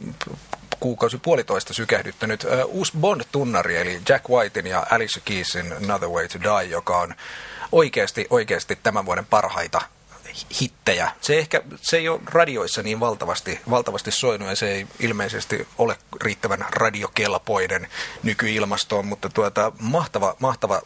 kuukausi 0.80 1.18
puolitoista 1.18 1.74
sykähdyttänyt 1.74 2.44
uh, 2.44 2.50
uusi 2.66 2.92
Bond-tunnari, 3.00 3.76
eli 3.76 4.00
Jack 4.08 4.28
Whitein 4.28 4.66
ja 4.66 4.86
Alicia 4.90 5.22
Keysin 5.24 5.72
Another 5.72 6.08
Way 6.08 6.28
to 6.28 6.38
Die, 6.40 6.70
joka 6.70 6.98
on 6.98 7.14
oikeasti, 7.72 8.26
oikeasti 8.30 8.78
tämän 8.82 9.06
vuoden 9.06 9.26
parhaita 9.26 9.80
hittejä. 10.60 11.10
Se, 11.20 11.38
ehkä, 11.38 11.62
se 11.80 11.96
ei 11.96 12.08
ole 12.08 12.20
radioissa 12.26 12.82
niin 12.82 13.00
valtavasti, 13.00 13.60
valtavasti 13.70 14.10
soinut 14.10 14.48
ja 14.48 14.56
se 14.56 14.72
ei 14.72 14.86
ilmeisesti 15.00 15.68
ole 15.78 15.96
riittävän 16.22 16.66
radiokelpoinen 16.70 17.88
nykyilmastoon, 18.22 19.06
mutta 19.06 19.28
tuota, 19.28 19.72
mahtava, 19.80 20.36
mahtava 20.38 20.82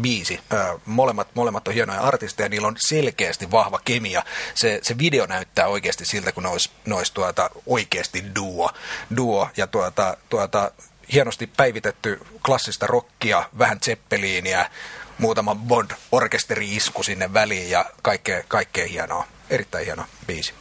biisi. 0.00 0.40
molemmat, 0.84 1.28
molemmat 1.34 1.68
on 1.68 1.74
hienoja 1.74 2.00
artisteja, 2.00 2.48
niillä 2.48 2.68
on 2.68 2.76
selkeästi 2.78 3.50
vahva 3.50 3.80
kemia. 3.84 4.24
Se, 4.54 4.80
se 4.82 4.98
video 4.98 5.26
näyttää 5.26 5.66
oikeasti 5.66 6.04
siltä, 6.04 6.32
kun 6.32 6.42
ne 6.42 6.48
olisi, 6.48 6.70
ne 6.86 6.94
olisi 6.94 7.14
tuota, 7.14 7.50
oikeasti 7.66 8.24
duo, 8.34 8.70
duo 9.16 9.48
ja 9.56 9.66
tuota, 9.66 10.16
tuota, 10.28 10.70
hienosti 11.12 11.46
päivitetty 11.46 12.20
klassista 12.46 12.86
rockia, 12.86 13.42
vähän 13.58 13.80
Zeppeliiniä, 13.80 14.70
muutama 15.18 15.54
Bond-orkesteri-isku 15.54 17.02
sinne 17.02 17.32
väliin 17.32 17.70
ja 17.70 17.84
kaikkea, 18.02 18.42
kaikkea 18.48 18.86
hienoa. 18.86 19.26
Erittäin 19.50 19.84
hieno 19.84 20.04
biisi. 20.26 20.54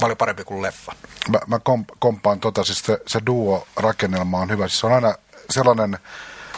Paljon 0.00 0.16
parempi 0.16 0.44
kuin 0.44 0.62
leffa. 0.62 0.92
Mä, 1.28 1.38
mä 1.46 1.56
komp- 1.56 1.96
kompaan 1.98 2.40
tota, 2.40 2.64
siis 2.64 2.78
se, 2.78 2.98
se 3.06 3.20
duo-rakennelma 3.26 4.38
on 4.38 4.50
hyvä. 4.50 4.68
Siis 4.68 4.80
se 4.80 4.86
on 4.86 4.92
aina 4.92 5.14
sellainen 5.50 5.98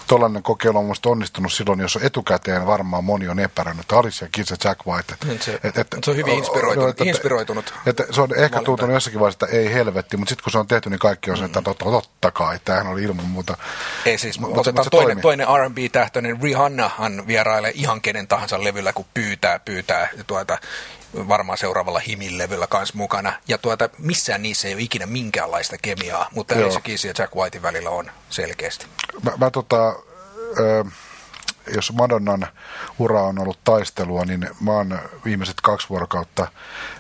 tuollainen 0.07 0.43
kokeilu 0.43 0.79
on 0.79 0.95
onnistunut 1.07 1.53
silloin, 1.53 1.81
jos 1.81 1.99
etukäteen 2.03 2.67
varmaan 2.67 3.05
moni 3.05 3.29
on 3.29 3.39
epäröinyt, 3.39 3.81
että 3.81 3.99
Alicia 3.99 4.29
Keys 4.33 4.51
ja 4.51 4.57
Jack 4.65 4.87
White. 4.87 5.15
Niin 5.25 5.43
se, 5.43 5.61
et, 5.65 5.79
et, 5.79 5.97
se 6.05 6.11
on 6.11 6.17
hyvin 6.17 6.39
inspiroitunut. 6.39 6.91
että, 6.91 7.05
inspiroitunut 7.05 7.75
että, 7.87 8.05
se 8.11 8.21
on 8.21 8.29
ehkä 8.37 8.63
tuntunut 8.63 8.95
jossakin 8.95 9.21
vaiheessa, 9.21 9.47
että 9.47 9.57
ei 9.57 9.73
helvetti, 9.73 10.17
mutta 10.17 10.29
sitten 10.29 10.45
kun 10.45 10.53
se 10.53 10.59
on 10.59 10.67
tehty, 10.67 10.91
niin 10.91 10.99
kaikki 10.99 11.31
on 11.31 11.37
se, 11.37 11.45
että 11.45 11.63
totta, 11.63 11.85
totta 11.85 12.31
kai, 12.31 12.59
tämähän 12.65 12.87
oli 12.87 13.03
ilman 13.03 13.25
muuta. 13.25 13.57
Ei 14.07 14.19
siis, 14.19 14.41
mutta, 14.41 14.57
mutta, 14.57 14.73
mutta 14.73 14.91
toinen, 14.91 15.21
toinen 15.21 15.47
R&B-tähtöinen 15.47 16.43
Rihannahan 16.43 17.27
vierailee 17.27 17.73
ihan 17.75 18.01
kenen 18.01 18.29
tahansa 18.29 18.65
levyllä, 18.65 18.93
kun 18.93 19.07
pyytää, 19.15 19.59
pyytää 19.59 20.09
tuota, 20.27 20.59
varmaan 21.29 21.59
seuraavalla 21.59 21.99
Himin-levyllä 21.99 22.67
kanssa 22.67 22.97
mukana. 22.97 23.33
Ja 23.49 23.59
tuota, 23.59 23.89
missään 23.99 24.43
niissä 24.43 24.69
ei 24.69 24.75
ole 24.75 24.83
ikinä 24.83 25.07
minkäänlaista 25.07 25.77
kemiaa, 25.83 26.29
mutta 26.35 26.55
Alicia 26.55 26.81
Keys 26.81 27.05
ja 27.05 27.13
Jack 27.19 27.35
Whitein 27.35 27.63
välillä 27.63 27.91
on 27.91 28.11
selkeästi. 28.31 28.87
Mä, 29.23 29.33
mä 29.37 29.51
tota, 29.51 29.96
jos 31.75 31.93
Madonnan 31.93 32.47
ura 32.99 33.23
on 33.23 33.39
ollut 33.39 33.59
taistelua, 33.65 34.25
niin 34.25 34.51
mä 34.61 34.73
oon 34.73 34.99
viimeiset 35.25 35.61
kaksi 35.63 35.89
vuorokautta 35.89 36.47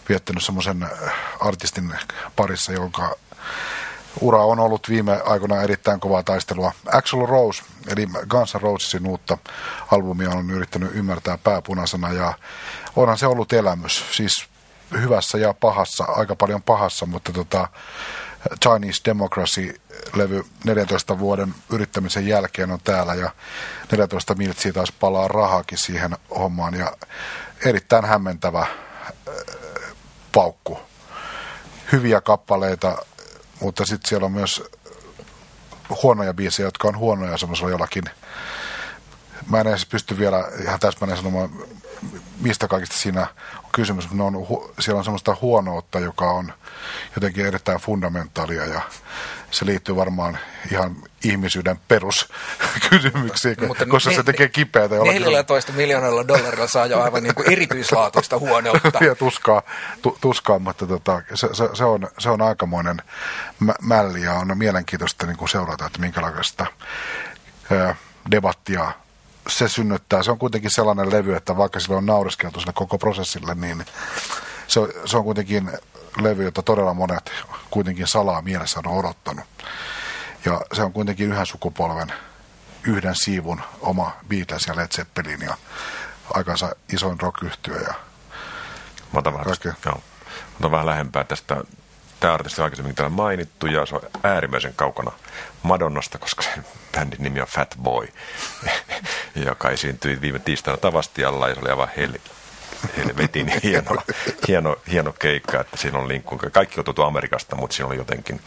viettänyt 0.08 0.44
semmoisen 0.44 0.86
artistin 1.40 1.94
parissa, 2.36 2.72
jonka 2.72 3.16
ura 4.20 4.44
on 4.44 4.60
ollut 4.60 4.88
viime 4.88 5.20
aikoina 5.24 5.62
erittäin 5.62 6.00
kovaa 6.00 6.22
taistelua. 6.22 6.72
Axel 6.92 7.26
Rose, 7.26 7.62
eli 7.88 8.06
Guns 8.28 8.54
N' 8.54 8.60
Rosesin 8.60 9.06
uutta 9.06 9.38
albumia 9.92 10.30
on 10.30 10.50
yrittänyt 10.50 10.94
ymmärtää 10.94 11.38
pääpunaisena 11.38 12.12
ja 12.12 12.34
onhan 12.96 13.18
se 13.18 13.26
ollut 13.26 13.52
elämys. 13.52 14.04
Siis 14.12 14.46
hyvässä 14.92 15.38
ja 15.38 15.54
pahassa, 15.54 16.04
aika 16.04 16.36
paljon 16.36 16.62
pahassa, 16.62 17.06
mutta 17.06 17.32
tota, 17.32 17.68
Chinese 18.62 19.02
Democracy-levy 20.06 20.44
14 20.64 21.18
vuoden 21.18 21.54
yrittämisen 21.70 22.26
jälkeen 22.26 22.70
on 22.70 22.78
täällä 22.84 23.14
ja 23.14 23.30
14 23.92 24.34
miltsiä 24.34 24.72
taas 24.72 24.92
palaa 24.92 25.28
rahakin 25.28 25.78
siihen 25.78 26.16
hommaan 26.30 26.74
ja 26.74 26.96
erittäin 27.64 28.04
hämmentävä 28.04 28.60
äh, 28.60 28.68
paukku. 30.32 30.78
Hyviä 31.92 32.20
kappaleita, 32.20 32.98
mutta 33.60 33.84
sitten 33.84 34.08
siellä 34.08 34.26
on 34.26 34.32
myös 34.32 34.62
huonoja 36.02 36.34
biisejä, 36.34 36.66
jotka 36.66 36.88
on 36.88 36.98
huonoja 36.98 37.38
semmoisella 37.38 37.70
jollakin. 37.70 38.04
Mä 39.50 39.60
en 39.60 39.66
edes 39.66 39.86
pysty 39.86 40.18
vielä 40.18 40.48
ihan 40.62 40.80
täsmälleen 40.80 41.18
sanomaan, 41.18 41.50
mistä 42.40 42.68
kaikista 42.68 42.96
siinä 42.96 43.26
on 43.64 43.70
kysymys. 43.72 44.10
Ne 44.10 44.22
on, 44.22 44.34
siellä 44.80 44.98
on 44.98 45.04
semmoista 45.04 45.36
huonoutta, 45.40 46.00
joka 46.00 46.30
on 46.30 46.52
jotenkin 47.16 47.46
erittäin 47.46 47.80
fundamentaalia 47.80 48.64
ja 48.64 48.80
se 49.50 49.66
liittyy 49.66 49.96
varmaan 49.96 50.38
ihan 50.72 50.96
ihmisyyden 51.24 51.78
peruskysymyksiin, 51.88 53.56
Mutta 53.66 53.86
koska 53.86 54.10
ne, 54.10 54.16
se 54.16 54.22
tekee 54.22 54.48
kipeätä. 54.48 54.94
14 54.94 55.72
miljoonalla 55.72 56.28
dollarilla 56.28 56.66
saa 56.66 56.86
jo 56.86 57.02
aivan 57.02 57.22
niin 57.22 57.34
kuin 57.34 57.52
erityislaatuista 57.52 58.38
huoneutta. 58.38 59.04
ja 59.08 59.14
tuskaa, 59.14 59.62
tu, 60.02 60.18
tuskaa 60.20 60.58
mutta 60.58 60.86
tota, 60.86 61.22
se, 61.34 61.48
se, 61.52 61.68
se, 61.74 61.84
on, 61.84 62.08
se 62.18 62.30
on 62.30 62.42
aikamoinen 62.42 62.96
mä, 63.60 63.74
mälli 63.82 64.22
ja 64.22 64.34
on 64.34 64.58
mielenkiintoista 64.58 65.26
niin 65.26 65.36
kuin 65.36 65.48
seurata, 65.48 65.86
että 65.86 65.98
minkälaista 65.98 66.66
ää, 67.70 67.96
debattia 68.30 68.92
se 69.48 69.68
synnyttää. 69.68 70.22
Se 70.22 70.30
on 70.30 70.38
kuitenkin 70.38 70.70
sellainen 70.70 71.10
levy, 71.10 71.34
että 71.34 71.56
vaikka 71.56 71.80
sille 71.80 71.96
on 71.96 72.06
naureskeltu 72.06 72.60
sille 72.60 72.72
koko 72.72 72.98
prosessille, 72.98 73.54
niin 73.54 73.84
se, 74.66 74.80
se 75.04 75.16
on 75.16 75.24
kuitenkin 75.24 75.70
levy, 76.22 76.44
jota 76.44 76.62
todella 76.62 76.94
monet 76.94 77.32
kuitenkin 77.70 78.06
salaa 78.06 78.42
mielessä 78.42 78.80
on 78.84 78.98
odottanut. 78.98 79.44
Ja 80.44 80.60
se 80.72 80.82
on 80.82 80.92
kuitenkin 80.92 81.32
yhden 81.32 81.46
sukupolven, 81.46 82.12
yhden 82.82 83.14
siivun 83.14 83.60
oma 83.80 84.12
Beatles 84.28 84.66
ja 84.66 84.76
Led 84.76 84.88
Zeppelin 84.88 85.40
ja 85.40 85.56
aikansa 86.34 86.76
isoin 86.92 87.20
rock 87.20 87.42
ja 87.42 87.94
Mä 89.12 89.18
otan 89.18 89.32
vähän, 89.32 89.46
tästä, 89.46 89.74
joo, 89.84 90.00
otan 90.58 90.70
vähän 90.70 90.86
lähempää 90.86 91.24
tästä. 91.24 91.56
Tämä 92.20 92.34
artisti 92.34 92.60
on 92.60 92.64
aikaisemmin 92.64 92.94
täällä 92.94 93.16
mainittu 93.16 93.66
ja 93.66 93.86
se 93.86 93.94
on 93.94 94.02
äärimmäisen 94.22 94.72
kaukana 94.76 95.12
Madonnasta, 95.62 96.18
koska 96.18 96.42
sen 96.42 96.66
bändin 96.92 97.22
nimi 97.22 97.40
on 97.40 97.46
Fat 97.46 97.74
Boy, 97.82 98.08
joka 99.46 99.70
esiintyi 99.70 100.20
viime 100.20 100.38
tiistaina 100.38 100.76
Tavastialla 100.76 101.48
ja 101.48 101.54
se 101.54 101.60
oli 101.60 101.70
aivan 101.70 101.88
hel- 101.96 102.35
helvetin 102.96 103.52
hieno, 103.62 103.96
hieno, 104.48 104.76
hieno 104.90 105.12
keikka, 105.12 105.60
että 105.60 105.76
siinä 105.76 105.98
on 105.98 106.08
linkku. 106.08 106.38
Kaikki 106.52 106.80
on 106.80 106.84
tuotu 106.84 107.02
Amerikasta, 107.02 107.56
mutta 107.56 107.76
siinä 107.76 107.86
oli 107.86 107.96
jotenkin 107.96 108.40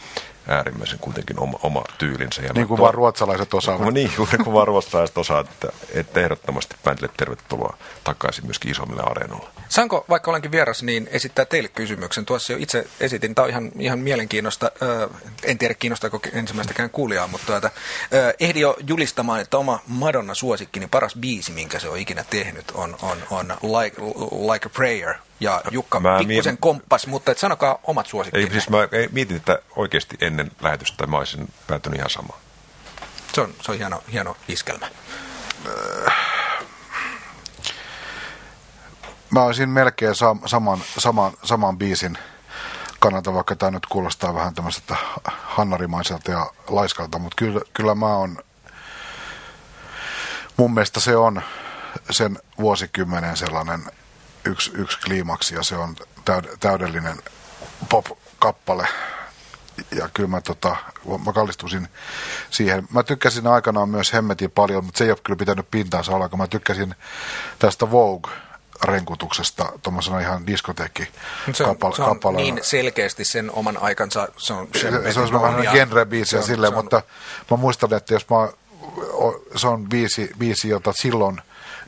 äärimmäisen 0.48 0.98
kuitenkin 0.98 1.40
oma, 1.40 1.58
oma 1.62 1.84
tyylinsä. 1.98 2.42
Ja 2.42 2.52
niin 2.52 2.68
kuin 2.68 2.80
vaan 2.80 2.94
ruotsalaiset 2.94 3.54
osaavat. 3.54 3.94
Niin, 3.94 4.12
kuin 4.16 4.52
vaan 4.52 4.68
ruotsalaiset 4.68 5.18
osaavat, 5.18 5.48
että, 5.50 5.68
että 5.94 6.20
ehdottomasti 6.20 6.76
bändille 6.84 7.10
tervetuloa 7.16 7.76
takaisin 8.04 8.46
myöskin 8.46 8.70
isommille 8.70 9.02
areenoille. 9.02 9.48
Saanko, 9.68 10.04
vaikka 10.08 10.30
olenkin 10.30 10.52
vieras, 10.52 10.82
niin 10.82 11.08
esittää 11.12 11.44
teille 11.44 11.68
kysymyksen? 11.68 12.26
Tuossa 12.26 12.52
jo 12.52 12.58
itse 12.60 12.86
esitin, 13.00 13.34
tämä 13.34 13.44
on 13.44 13.50
ihan, 13.50 13.72
ihan 13.78 13.98
mielenkiintoista, 13.98 14.70
en 15.42 15.58
tiedä 15.58 15.74
kiinnostaako 15.74 16.20
ensimmäistäkään 16.32 16.90
kuulijaa, 16.90 17.26
mutta 17.26 17.46
tuota, 17.46 17.70
ehdi 18.40 18.60
jo 18.60 18.76
julistamaan, 18.86 19.40
että 19.40 19.58
oma 19.58 19.78
Madonna-suosikki, 19.86 20.80
niin 20.80 20.90
paras 20.90 21.14
biisi, 21.16 21.52
minkä 21.52 21.78
se 21.78 21.88
on 21.88 21.98
ikinä 21.98 22.24
tehnyt, 22.30 22.70
on, 22.74 22.96
on, 23.02 23.18
on 23.30 23.46
like, 23.62 24.02
like 24.52 24.66
a 24.66 24.70
Prayer– 24.70 25.14
ja 25.40 25.62
Jukka 25.70 26.00
mä 26.00 26.18
pikkusen 26.18 26.52
miet... 26.52 26.60
komppas, 26.60 27.06
mutta 27.06 27.32
et 27.32 27.38
sanokaa 27.38 27.78
omat 27.84 28.06
suosikkinne. 28.06 28.46
Ei, 28.46 28.52
siis 28.52 28.70
mä 28.70 28.78
mietin, 29.12 29.36
että 29.36 29.58
oikeasti 29.76 30.16
ennen 30.20 30.50
lähetystä 30.60 31.06
mä 31.06 31.16
olisin 31.18 31.52
päätynyt 31.66 31.98
ihan 31.98 32.10
samaan. 32.10 32.38
Se 33.32 33.40
on, 33.40 33.54
se 33.60 33.72
on 33.72 33.78
hieno, 33.78 34.02
hieno 34.12 34.36
iskelmä. 34.48 34.88
Mä 39.30 39.42
olisin 39.42 39.68
melkein 39.68 40.14
sam, 40.14 40.40
saman, 40.46 40.78
saman, 40.98 41.32
saman 41.42 41.78
biisin 41.78 42.18
kannalta, 42.98 43.34
vaikka 43.34 43.56
tämä 43.56 43.70
nyt 43.70 43.86
kuulostaa 43.86 44.34
vähän 44.34 44.54
tämmöiseltä 44.54 44.96
hannarimaiselta 45.24 46.30
ja 46.30 46.50
laiskalta, 46.68 47.18
mutta 47.18 47.36
kyllä, 47.36 47.60
kyllä 47.74 47.94
mä 47.94 48.06
on, 48.06 48.38
mun 50.56 50.74
mielestä 50.74 51.00
se 51.00 51.16
on 51.16 51.42
sen 52.10 52.38
vuosikymmenen 52.58 53.36
sellainen 53.36 53.82
yksi, 54.44 54.70
yksi 54.74 54.98
kliimaksi 54.98 55.54
ja 55.54 55.62
se 55.62 55.76
on 55.76 55.96
täydellinen 56.60 57.16
pop-kappale. 57.88 58.88
Ja 59.90 60.08
kyllä 60.14 60.28
mä, 60.28 60.40
tota, 60.40 60.76
mä 61.24 61.32
kallistusin 61.32 61.88
siihen. 62.50 62.88
Mä 62.92 63.02
tykkäsin 63.02 63.46
aikanaan 63.46 63.88
myös 63.88 64.12
hemmetin 64.12 64.50
paljon, 64.50 64.84
mutta 64.84 64.98
se 64.98 65.04
ei 65.04 65.10
ole 65.10 65.18
kyllä 65.24 65.38
pitänyt 65.38 65.70
pintaansa 65.70 66.12
olla, 66.12 66.28
kun 66.28 66.38
mä 66.38 66.46
tykkäsin 66.46 66.94
tästä 67.58 67.90
Vogue 67.90 68.32
renkutuksesta 68.84 69.72
tuommoisena 69.82 70.20
ihan 70.20 70.46
diskoteekki 70.46 71.08
se 71.52 71.64
on, 71.64 71.68
kappale, 71.68 71.96
se 71.96 72.02
on 72.02 72.36
niin 72.36 72.58
selkeästi 72.62 73.24
sen 73.24 73.50
oman 73.50 73.76
aikansa, 73.76 74.28
se 74.36 74.52
on 74.52 74.68
se, 74.76 75.12
se 75.12 75.20
on 75.20 75.42
vähän 75.42 75.64
genre-biisi 75.64 76.42
silleen, 76.42 76.74
mutta 76.74 77.02
mä 77.50 77.56
muistan, 77.56 77.94
että 77.94 78.14
jos 78.14 78.26
mä, 78.28 78.48
se 79.56 79.68
on 79.68 79.90
viisi 80.40 80.68
jota 80.68 80.92
silloin 80.92 81.42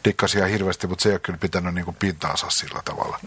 dikkasia 0.05 0.47
hirveästi, 0.47 0.87
mutta 0.87 1.03
se 1.03 1.09
ei 1.09 1.13
ole 1.13 1.21
kyllä 1.21 1.39
pitänyt 1.39 1.75
niin 1.75 1.85
kuin 1.85 1.97
pintaansa 1.97 2.51
sillä 2.51 2.83
tavalla. 2.85 3.19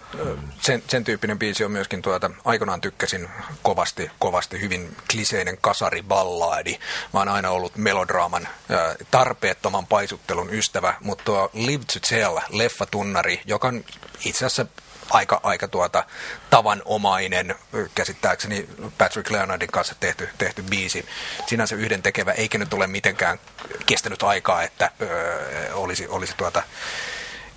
Sen, 0.61 0.84
sen 0.88 1.03
tyyppinen 1.03 1.39
biisi 1.39 1.65
on 1.65 1.71
myöskin 1.71 2.01
tuota, 2.01 2.32
aikanaan 2.45 2.82
tykkäsin 2.82 3.30
kovasti, 3.61 4.11
kovasti 4.19 4.61
hyvin 4.61 4.97
kliseinen 5.11 5.57
kasariballaadi. 5.57 6.80
Mä 7.13 7.19
oon 7.19 7.30
aina 7.30 7.49
ollut 7.49 7.76
melodraaman 7.78 8.47
tarpeettoman 9.11 9.88
paisuttelun 9.88 10.53
ystävä, 10.53 10.93
mutta 11.01 11.23
tuo 11.23 11.49
Live 11.53 11.84
to 11.93 11.99
Tell, 12.09 12.39
leffatunnari, 12.49 13.41
joka 13.45 13.67
on 13.67 13.84
itse 14.26 14.45
asiassa 14.45 14.65
aika, 15.10 15.39
aika 15.43 15.68
tuota, 15.68 16.03
tavanomainen, 16.49 17.56
käsittääkseni 17.95 18.70
Patrick 18.97 19.30
Leonardin 19.30 19.72
kanssa 19.72 19.95
tehty, 19.99 20.30
tehty 20.38 20.64
biisi. 20.64 21.06
Sinänsä 21.47 21.76
yhden 21.76 22.01
tekevä, 22.01 22.32
eikä 22.32 22.58
nyt 22.58 22.74
ole 22.74 22.88
mitenkään 22.88 23.39
kestänyt 23.86 24.24
aikaa, 24.24 24.64
että 24.64 24.91
öö, 25.01 25.74
olisi, 25.74 26.08
olisi 26.08 26.34
tuota, 26.38 26.64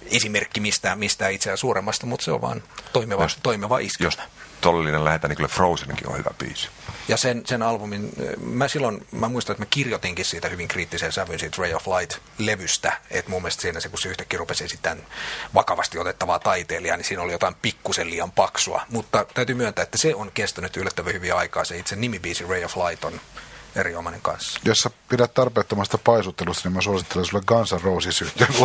esimerkki 0.07 0.61
mistään, 0.61 0.99
mistään 0.99 1.33
itseään 1.33 1.59
suuremmasta, 1.59 2.07
mutta 2.07 2.25
se 2.25 2.33
on 2.33 2.41
vaan 2.41 2.63
toimiva, 2.93 3.27
toimiva 3.43 3.79
iskelmä. 3.79 4.07
Jos 4.07 4.29
tollinen 4.61 5.05
lähetään, 5.05 5.29
niin 5.29 5.37
kyllä 5.37 5.49
Frozenkin 5.49 6.09
on 6.09 6.19
hyvä 6.19 6.31
biisi. 6.39 6.69
Ja 7.09 7.17
sen, 7.17 7.43
sen 7.47 7.63
albumin, 7.63 8.13
mä 8.41 8.69
silloin, 8.69 9.07
mä 9.13 9.29
muistan, 9.29 9.55
että 9.55 9.63
mä 9.63 9.69
kirjoitinkin 9.71 10.25
siitä 10.25 10.49
hyvin 10.49 10.69
kriittisen 10.69 11.13
sävyn 11.13 11.39
siitä 11.39 11.63
Ray 11.63 11.75
of 11.75 11.87
Light-levystä, 11.87 12.93
että 13.11 13.31
mun 13.31 13.43
mielestä 13.43 13.63
siinä 13.63 13.81
se, 13.81 13.89
kun 13.89 13.99
se 13.99 14.09
yhtäkkiä 14.09 14.39
rupesi 14.39 14.65
esittämään 14.65 15.07
vakavasti 15.55 15.99
otettavaa 15.99 16.39
taiteilijaa, 16.39 16.97
niin 16.97 17.05
siinä 17.05 17.23
oli 17.23 17.33
jotain 17.33 17.55
pikkusen 17.63 18.11
liian 18.11 18.31
paksua. 18.31 18.83
Mutta 18.89 19.27
täytyy 19.35 19.55
myöntää, 19.55 19.83
että 19.83 19.99
se 19.99 20.15
on 20.15 20.31
kestänyt 20.35 20.77
yllättävän 20.77 21.13
hyvin 21.13 21.35
aikaa. 21.35 21.65
Se 21.65 21.79
itse 21.79 21.97
nimibiisi 21.97 22.45
Ray 22.45 22.65
of 22.65 22.77
Light 22.77 23.05
on 23.05 23.21
erinomainen 23.77 24.21
kanssa. 24.21 24.61
Jos 24.65 24.79
sä 24.79 24.91
pidät 25.09 25.35
tarpeettomasta 25.35 25.99
paisuttelusta, 25.99 26.69
niin 26.69 26.77
mä 26.77 26.81
suosittelen 26.81 27.25
sulle 27.25 27.43
Guns 27.47 27.73
N' 27.73 27.81
Roses 27.83 28.23
yhteen 28.23 28.49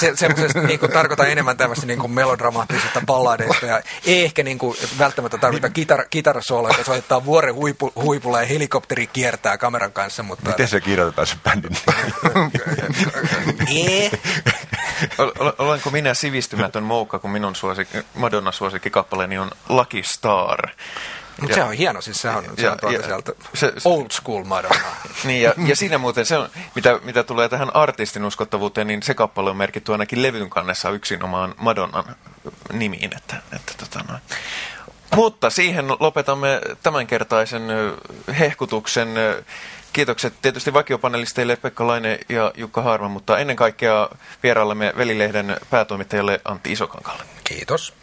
Se, 0.00 0.12
semmoisesta 0.14 0.62
niin 0.62 0.78
kuin, 0.78 0.92
tarkoitan 0.92 1.30
enemmän 1.30 1.56
tämmöistä 1.56 1.86
niin 1.86 1.98
kuin 1.98 2.12
melodramaattisesta 2.12 3.02
balladeista 3.06 3.66
ja 3.66 3.82
ei 4.06 4.24
ehkä 4.24 4.42
niin 4.42 4.58
kuin, 4.58 4.76
välttämättä 4.98 5.38
tarvita 5.38 5.70
kitar, 5.70 6.04
kitarasooloa, 6.10 6.70
joka 6.70 6.84
soittaa 6.84 7.24
vuoren 7.24 7.54
huipu, 7.54 7.92
huipulla 7.96 8.40
ja 8.40 8.46
helikopteri 8.46 9.06
kiertää 9.06 9.58
kameran 9.58 9.92
kanssa. 9.92 10.22
Mutta... 10.22 10.50
Miten 10.50 10.68
se 10.68 10.80
kirjoitetaan 10.80 11.26
se 11.26 11.36
bändin 11.44 11.76
Olenko 15.58 15.90
minä 15.90 16.14
sivistymätön 16.14 16.82
moukka, 16.82 17.18
kun 17.18 17.30
minun 17.30 17.56
suosik, 17.56 17.88
Madonna 18.14 18.52
suosikkikappaleeni 18.52 19.38
on 19.38 19.50
Lucky 19.68 20.02
Star. 20.02 20.68
Mutta 21.40 21.54
se 21.54 21.62
on 21.62 21.72
hieno, 21.72 22.00
siis 22.00 22.20
se 22.20 22.28
on, 22.28 22.44
se 22.56 22.62
ja, 22.62 22.72
on 22.72 22.78
tuolta 22.80 22.98
ja, 22.98 23.06
sieltä 23.06 23.32
se, 23.54 23.72
old 23.84 24.10
school 24.10 24.44
Madonna. 24.44 24.76
niin, 25.24 25.42
ja, 25.42 25.54
ja 25.66 25.76
siinä 25.76 25.98
muuten 25.98 26.26
se 26.26 26.36
on, 26.36 26.48
mitä, 26.74 27.00
mitä 27.02 27.22
tulee 27.22 27.48
tähän 27.48 27.76
artistin 27.76 28.24
uskottavuuteen, 28.24 28.86
niin 28.86 29.02
se 29.02 29.14
kappale 29.14 29.50
on 29.50 29.56
merkitty 29.56 29.92
ainakin 29.92 30.22
levyn 30.22 30.50
kannessa 30.50 30.90
yksinomaan 30.90 31.54
Madonnan 31.56 32.16
nimiin. 32.72 33.16
Että, 33.16 33.36
että 33.52 33.72
tota 33.78 34.04
noin. 34.08 34.20
Mutta 35.14 35.50
siihen 35.50 35.86
lopetamme 36.00 36.60
tämänkertaisen 36.82 37.62
hehkutuksen. 38.38 39.08
Kiitokset 39.92 40.34
tietysti 40.42 40.72
vakiopanelisteille 40.72 41.56
Pekka 41.56 41.86
Laine 41.86 42.18
ja 42.28 42.52
Jukka 42.56 42.82
Harma, 42.82 43.08
mutta 43.08 43.38
ennen 43.38 43.56
kaikkea 43.56 44.08
vieraallemme 44.42 44.92
Velilehden 44.96 45.56
päätoimittajalle 45.70 46.40
Antti 46.44 46.72
Isokankalle. 46.72 47.22
Kiitos. 47.44 47.94